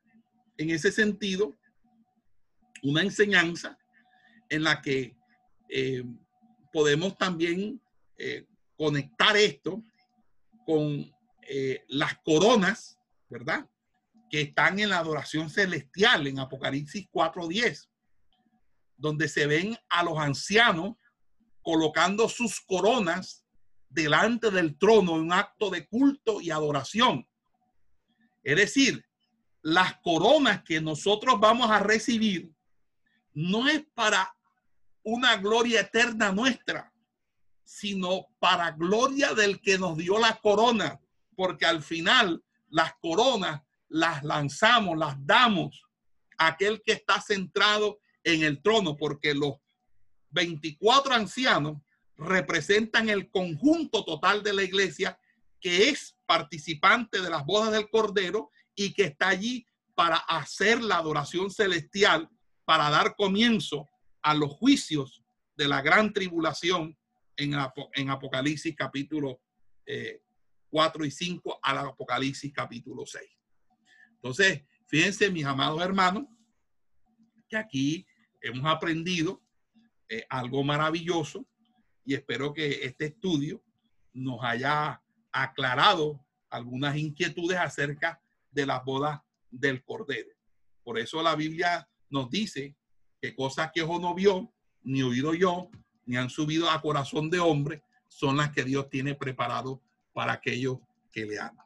en 0.58 0.70
ese 0.70 0.92
sentido 0.92 1.56
una 2.82 3.02
enseñanza 3.02 3.78
en 4.50 4.64
la 4.64 4.82
que 4.82 5.16
eh, 5.70 6.04
podemos 6.72 7.18
también 7.18 7.82
eh, 8.18 8.46
conectar 8.78 9.36
esto 9.38 9.84
con 10.66 11.12
eh, 11.48 11.84
las 11.88 12.18
coronas, 12.20 13.00
¿verdad? 13.30 13.68
Que 14.30 14.42
están 14.42 14.80
en 14.80 14.90
la 14.90 15.00
adoración 15.00 15.50
celestial 15.50 16.28
en 16.28 16.40
Apocalipsis 16.40 17.08
4.10, 17.12 17.88
donde 18.98 19.28
se 19.28 19.48
ven 19.48 19.78
a 19.90 20.04
los 20.04 20.18
ancianos 20.18 20.96
colocando 21.62 22.28
sus 22.28 22.60
coronas 22.62 23.43
delante 23.94 24.50
del 24.50 24.78
trono 24.78 25.16
en 25.16 25.22
un 25.22 25.34
acto 25.34 25.70
de 25.70 25.88
culto 25.88 26.42
y 26.42 26.50
adoración. 26.50 27.28
Es 28.44 28.56
decir, 28.56 29.06
las 29.62 29.96
coronas 30.02 30.64
que 30.64 30.82
nosotros 30.82 31.40
vamos 31.40 31.70
a 31.70 31.80
recibir 31.80 32.52
no 33.34 33.68
es 33.68 33.86
para 33.94 34.36
una 35.04 35.38
gloria 35.38 35.82
eterna 35.82 36.32
nuestra, 36.32 36.92
sino 37.64 38.28
para 38.40 38.72
gloria 38.72 39.34
del 39.34 39.62
que 39.62 39.78
nos 39.78 39.98
dio 39.98 40.18
la 40.20 40.36
corona, 40.38 41.00
porque 41.36 41.66
al 41.66 41.82
final 41.82 42.44
las 42.70 42.94
coronas 43.00 43.62
las 43.90 44.24
lanzamos, 44.24 44.98
las 44.98 45.16
damos 45.26 45.84
a 46.38 46.48
aquel 46.48 46.82
que 46.84 46.94
está 46.94 47.22
centrado 47.22 48.00
en 48.24 48.44
el 48.44 48.62
trono, 48.62 48.98
porque 48.98 49.34
los 49.34 49.56
24 50.32 51.14
ancianos 51.14 51.78
representan 52.18 53.10
el 53.10 53.30
conjunto 53.30 54.04
total 54.06 54.44
de 54.44 54.54
la 54.54 54.64
iglesia 54.64 55.20
que 55.60 55.90
es 55.90 56.16
participante 56.26 57.22
de 57.22 57.30
las 57.30 57.46
bodas 57.46 57.72
del 57.72 57.90
Cordero 57.90 58.52
y 58.76 58.94
que 58.94 59.06
está 59.06 59.30
allí 59.30 59.66
para 59.96 60.18
hacer 60.18 60.82
la 60.82 60.98
adoración 60.98 61.50
celestial, 61.52 62.30
para 62.66 62.90
dar 62.90 63.16
comienzo 63.16 63.88
a 64.22 64.34
los 64.34 64.52
juicios 64.52 65.24
de 65.56 65.68
la 65.68 65.82
gran 65.82 66.12
tribulación 66.12 66.98
en, 67.38 67.54
Apocalipsis 68.10 68.76
capítulo 68.76 69.40
4 70.70 71.04
eh, 71.04 71.08
y 71.08 71.12
5 71.12 71.60
al 71.62 71.78
Apocalipsis 71.78 72.52
capítulo 72.54 73.06
6. 73.06 73.24
Entonces, 74.16 74.64
fíjense, 74.88 75.30
mis 75.30 75.46
amados 75.46 75.82
hermanos, 75.82 76.26
que 77.48 77.58
aquí 77.58 78.06
hemos 78.42 78.66
aprendido 78.66 79.42
eh, 80.10 80.26
algo 80.30 80.64
maravilloso 80.64 81.48
y 82.06 82.14
espero 82.14 82.54
que 82.54 82.86
este 82.86 83.06
estudio 83.06 83.62
nos 84.14 84.44
haya 84.44 85.02
aclarado 85.32 86.24
algunas 86.50 86.96
inquietudes 86.98 87.58
acerca 87.58 88.22
de 88.52 88.66
las 88.66 88.84
bodas 88.84 89.22
del 89.50 89.84
Cordero. 89.84 90.30
Por 90.84 91.00
eso 91.00 91.22
la 91.24 91.36
Biblia 91.36 91.88
nos 92.10 92.30
dice 92.30 92.76
que 93.22 93.36
cosas 93.36 93.72
que 93.74 93.82
ojo 93.82 94.00
no 94.00 94.14
vio, 94.14 94.54
ni 94.84 95.02
oído 95.02 95.34
yo, 95.34 95.70
ni 96.06 96.18
han 96.18 96.30
subido 96.30 96.70
a 96.70 96.82
corazón 96.82 97.30
de 97.30 97.40
hombre, 97.40 97.82
son 98.08 98.38
las 98.38 98.52
que 98.52 98.64
Dios 98.64 98.90
tiene 98.90 99.16
preparado 99.16 99.82
para 100.14 100.34
aquellos 100.34 100.78
que 101.12 101.26
le 101.26 101.40
aman. 101.40 101.66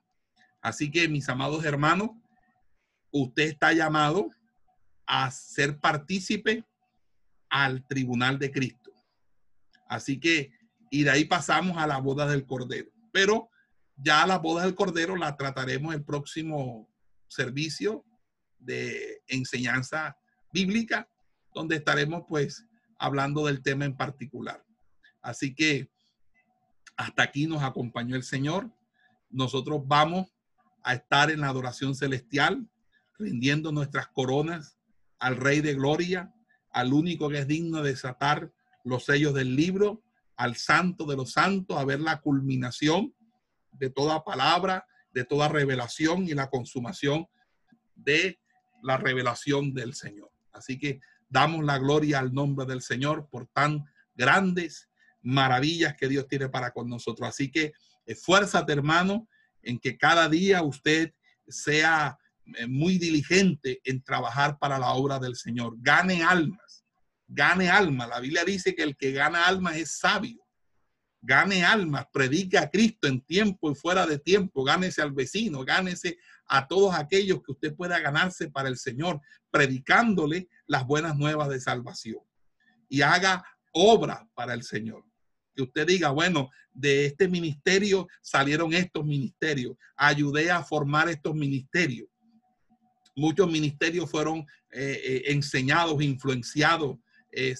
Así 0.61 0.89
que, 0.91 1.07
mis 1.07 1.27
amados 1.27 1.65
hermanos, 1.65 2.11
usted 3.11 3.43
está 3.43 3.73
llamado 3.73 4.29
a 5.05 5.31
ser 5.31 5.79
partícipe 5.79 6.63
al 7.49 7.85
tribunal 7.87 8.37
de 8.37 8.51
Cristo. 8.51 8.86
Así 9.89 10.19
que, 10.19 10.51
y 10.89 11.03
de 11.03 11.11
ahí 11.11 11.25
pasamos 11.25 11.77
a 11.77 11.87
la 11.87 11.97
boda 11.97 12.27
del 12.27 12.45
Cordero. 12.45 12.91
Pero 13.11 13.49
ya 13.95 14.25
la 14.25 14.37
boda 14.37 14.63
del 14.63 14.75
Cordero 14.75 15.15
la 15.15 15.35
trataremos 15.35 15.93
el 15.93 16.03
próximo 16.03 16.89
servicio 17.27 18.05
de 18.59 19.21
enseñanza 19.27 20.17
bíblica, 20.51 21.09
donde 21.53 21.75
estaremos 21.75 22.23
pues 22.27 22.65
hablando 22.99 23.45
del 23.45 23.61
tema 23.61 23.85
en 23.85 23.95
particular. 23.95 24.63
Así 25.21 25.53
que 25.53 25.89
hasta 26.95 27.23
aquí 27.23 27.47
nos 27.47 27.63
acompañó 27.63 28.15
el 28.15 28.23
Señor. 28.23 28.71
Nosotros 29.29 29.81
vamos 29.85 30.27
a 30.83 30.93
estar 30.93 31.29
en 31.31 31.41
la 31.41 31.49
adoración 31.49 31.95
celestial, 31.95 32.67
rindiendo 33.17 33.71
nuestras 33.71 34.07
coronas 34.07 34.77
al 35.19 35.35
Rey 35.35 35.61
de 35.61 35.73
Gloria, 35.73 36.33
al 36.71 36.93
único 36.93 37.29
que 37.29 37.39
es 37.39 37.47
digno 37.47 37.81
de 37.81 37.91
desatar 37.91 38.51
los 38.87 39.05
sellos 39.05 39.33
del 39.33 39.55
libro, 39.55 40.03
al 40.35 40.55
Santo 40.55 41.05
de 41.05 41.15
los 41.15 41.31
Santos, 41.31 41.77
a 41.77 41.85
ver 41.85 41.99
la 41.99 42.21
culminación 42.21 43.13
de 43.71 43.89
toda 43.89 44.23
palabra, 44.23 44.85
de 45.11 45.23
toda 45.23 45.47
revelación 45.47 46.23
y 46.23 46.33
la 46.33 46.49
consumación 46.49 47.27
de 47.95 48.39
la 48.83 48.97
revelación 48.97 49.73
del 49.73 49.93
Señor. 49.93 50.31
Así 50.51 50.77
que 50.77 50.99
damos 51.29 51.65
la 51.65 51.77
gloria 51.77 52.19
al 52.19 52.33
nombre 52.33 52.65
del 52.65 52.81
Señor 52.81 53.27
por 53.29 53.47
tan 53.47 53.85
grandes 54.15 54.89
maravillas 55.21 55.95
que 55.95 56.07
Dios 56.07 56.27
tiene 56.27 56.49
para 56.49 56.71
con 56.71 56.89
nosotros. 56.89 57.27
Así 57.27 57.51
que 57.51 57.73
esfuérzate, 58.05 58.71
hermano, 58.73 59.27
en 59.61 59.79
que 59.79 59.97
cada 59.97 60.29
día 60.29 60.61
usted 60.63 61.13
sea 61.47 62.17
eh, 62.55 62.67
muy 62.67 62.97
diligente 62.97 63.81
en 63.83 64.01
trabajar 64.03 64.57
para 64.57 64.79
la 64.79 64.91
obra 64.91 65.19
del 65.19 65.35
Señor. 65.35 65.75
Gane 65.79 66.23
almas, 66.23 66.66
gane 67.27 67.69
almas. 67.69 68.09
La 68.09 68.19
Biblia 68.19 68.43
dice 68.43 68.73
que 68.73 68.83
el 68.83 68.95
que 68.95 69.11
gana 69.11 69.45
almas 69.45 69.75
es 69.77 69.97
sabio 69.97 70.47
gane 71.21 71.63
almas, 71.63 72.05
predique 72.11 72.57
a 72.57 72.69
Cristo 72.69 73.07
en 73.07 73.21
tiempo 73.21 73.71
y 73.71 73.75
fuera 73.75 74.05
de 74.05 74.19
tiempo, 74.19 74.63
gánese 74.63 75.01
al 75.01 75.11
vecino, 75.11 75.63
gánese 75.65 76.17
a 76.47 76.67
todos 76.67 76.95
aquellos 76.95 77.41
que 77.43 77.51
usted 77.51 77.75
pueda 77.75 77.99
ganarse 77.99 78.49
para 78.49 78.69
el 78.69 78.77
Señor, 78.77 79.19
predicándole 79.51 80.47
las 80.67 80.85
buenas 80.85 81.17
nuevas 81.17 81.49
de 81.49 81.59
salvación. 81.59 82.21
Y 82.87 83.01
haga 83.01 83.43
obra 83.73 84.27
para 84.33 84.53
el 84.53 84.63
Señor. 84.63 85.03
Que 85.53 85.63
usted 85.63 85.87
diga, 85.87 86.11
bueno, 86.11 86.49
de 86.71 87.07
este 87.07 87.27
ministerio 87.27 88.07
salieron 88.21 88.73
estos 88.73 89.03
ministerios, 89.03 89.75
ayudé 89.97 90.51
a 90.51 90.63
formar 90.63 91.09
estos 91.09 91.35
ministerios. 91.35 92.07
Muchos 93.15 93.51
ministerios 93.51 94.09
fueron 94.09 94.45
eh, 94.71 95.01
eh, 95.03 95.23
enseñados, 95.25 96.01
influenciados, 96.01 96.97
eh, 97.31 97.55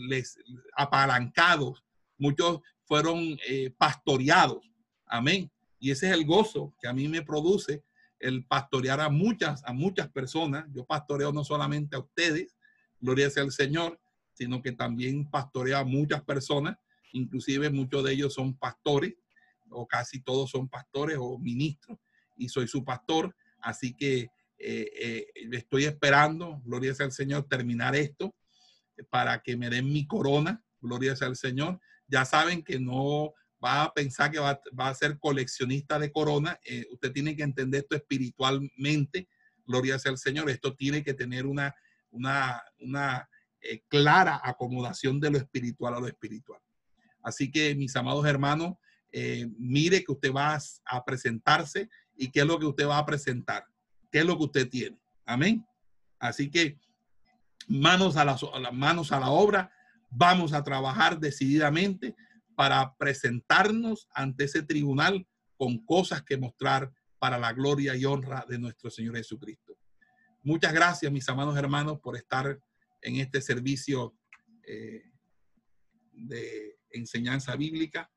les, 0.00 0.38
apalancados. 0.76 1.84
Muchos 2.18 2.60
fueron 2.84 3.38
eh, 3.46 3.72
pastoreados. 3.76 4.68
Amén. 5.06 5.50
Y 5.78 5.90
ese 5.90 6.08
es 6.08 6.14
el 6.14 6.24
gozo 6.24 6.74
que 6.80 6.88
a 6.88 6.92
mí 6.92 7.08
me 7.08 7.22
produce 7.22 7.82
el 8.18 8.44
pastorear 8.44 9.00
a 9.00 9.08
muchas, 9.08 9.62
a 9.64 9.72
muchas 9.72 10.08
personas. 10.10 10.66
Yo 10.72 10.84
pastoreo 10.84 11.32
no 11.32 11.42
solamente 11.42 11.96
a 11.96 12.00
ustedes, 12.00 12.54
gloria 13.00 13.30
sea 13.30 13.42
al 13.42 13.52
Señor, 13.52 13.98
sino 14.34 14.62
que 14.62 14.72
también 14.72 15.28
pastoreo 15.28 15.78
a 15.78 15.84
muchas 15.84 16.22
personas, 16.22 16.76
inclusive 17.12 17.70
muchos 17.70 18.04
de 18.04 18.12
ellos 18.12 18.34
son 18.34 18.54
pastores, 18.54 19.14
o 19.70 19.86
casi 19.86 20.20
todos 20.20 20.50
son 20.50 20.68
pastores 20.68 21.16
o 21.18 21.38
ministros, 21.38 21.98
y 22.36 22.48
soy 22.48 22.68
su 22.68 22.84
pastor, 22.84 23.34
así 23.60 23.94
que 23.94 24.30
eh, 24.58 24.90
eh, 25.00 25.26
estoy 25.52 25.84
esperando, 25.84 26.60
gloria 26.64 26.94
sea 26.94 27.06
al 27.06 27.12
Señor, 27.12 27.46
terminar 27.48 27.96
esto 27.96 28.34
para 29.08 29.42
que 29.42 29.56
me 29.56 29.70
den 29.70 29.92
mi 29.92 30.06
corona, 30.06 30.62
gloria 30.80 31.16
sea 31.16 31.28
al 31.28 31.36
Señor. 31.36 31.80
Ya 32.06 32.24
saben 32.24 32.62
que 32.62 32.78
no 32.78 33.34
va 33.64 33.84
a 33.84 33.92
pensar 33.92 34.30
que 34.30 34.38
va, 34.38 34.60
a 34.78 34.94
ser 34.94 35.18
coleccionista 35.18 35.98
de 35.98 36.10
corona. 36.10 36.58
Eh, 36.64 36.86
usted 36.90 37.12
tiene 37.12 37.36
que 37.36 37.42
entender 37.42 37.82
esto 37.82 37.96
espiritualmente. 37.96 39.28
Gloria 39.66 39.98
sea 39.98 40.12
al 40.12 40.18
Señor. 40.18 40.50
Esto 40.50 40.74
tiene 40.74 41.02
que 41.04 41.14
tener 41.14 41.46
una, 41.46 41.74
eh, 43.60 43.82
clara 43.88 44.40
acomodación 44.42 45.20
de 45.20 45.30
lo 45.30 45.38
espiritual 45.38 45.94
a 45.94 46.00
lo 46.00 46.06
espiritual. 46.06 46.60
Así 47.22 47.50
que, 47.50 47.74
mis 47.74 47.94
amados 47.96 48.26
hermanos, 48.26 48.74
eh, 49.12 49.46
mire 49.58 50.02
que 50.02 50.12
usted 50.12 50.32
va 50.32 50.58
a 50.86 51.04
presentarse 51.04 51.88
y 52.16 52.30
qué 52.30 52.40
es 52.40 52.46
lo 52.46 52.58
que 52.58 52.66
usted 52.66 52.86
va 52.86 52.98
a 52.98 53.06
presentar, 53.06 53.66
qué 54.10 54.20
es 54.20 54.24
lo 54.24 54.38
que 54.38 54.44
usted 54.44 54.68
tiene. 54.68 54.98
Amén. 55.26 55.66
Así 56.18 56.50
que 56.50 56.78
manos 57.68 58.16
a, 58.16 58.24
las, 58.24 58.42
manos 58.72 59.12
a 59.12 59.20
la 59.20 59.30
obra, 59.30 59.72
vamos 60.10 60.52
a 60.52 60.62
trabajar 60.62 61.18
decididamente 61.18 62.16
para 62.54 62.94
presentarnos 62.96 64.08
ante 64.12 64.44
ese 64.44 64.62
tribunal 64.62 65.26
con 65.56 65.78
cosas 65.84 66.22
que 66.22 66.36
mostrar 66.36 66.92
para 67.18 67.38
la 67.38 67.52
gloria 67.52 67.94
y 67.94 68.04
honra 68.04 68.44
de 68.48 68.58
nuestro 68.58 68.90
Señor 68.90 69.16
Jesucristo. 69.16 69.76
Muchas 70.42 70.72
gracias, 70.72 71.12
mis 71.12 71.28
amados 71.28 71.56
hermanos, 71.56 72.00
por 72.00 72.16
estar 72.16 72.58
en 73.02 73.16
este 73.16 73.40
servicio 73.40 74.16
eh, 74.66 75.12
de 76.12 76.78
enseñanza 76.90 77.56
bíblica. 77.56 78.10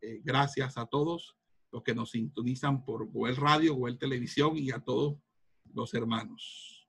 Eh, 0.00 0.20
gracias 0.24 0.76
a 0.76 0.86
todos 0.86 1.36
los 1.70 1.82
que 1.82 1.94
nos 1.94 2.10
sintonizan 2.10 2.84
por 2.84 3.06
Google 3.06 3.36
Radio, 3.36 3.74
Google 3.74 3.96
Televisión 3.96 4.56
y 4.58 4.70
a 4.70 4.80
todos 4.80 5.18
los 5.72 5.94
hermanos. 5.94 6.88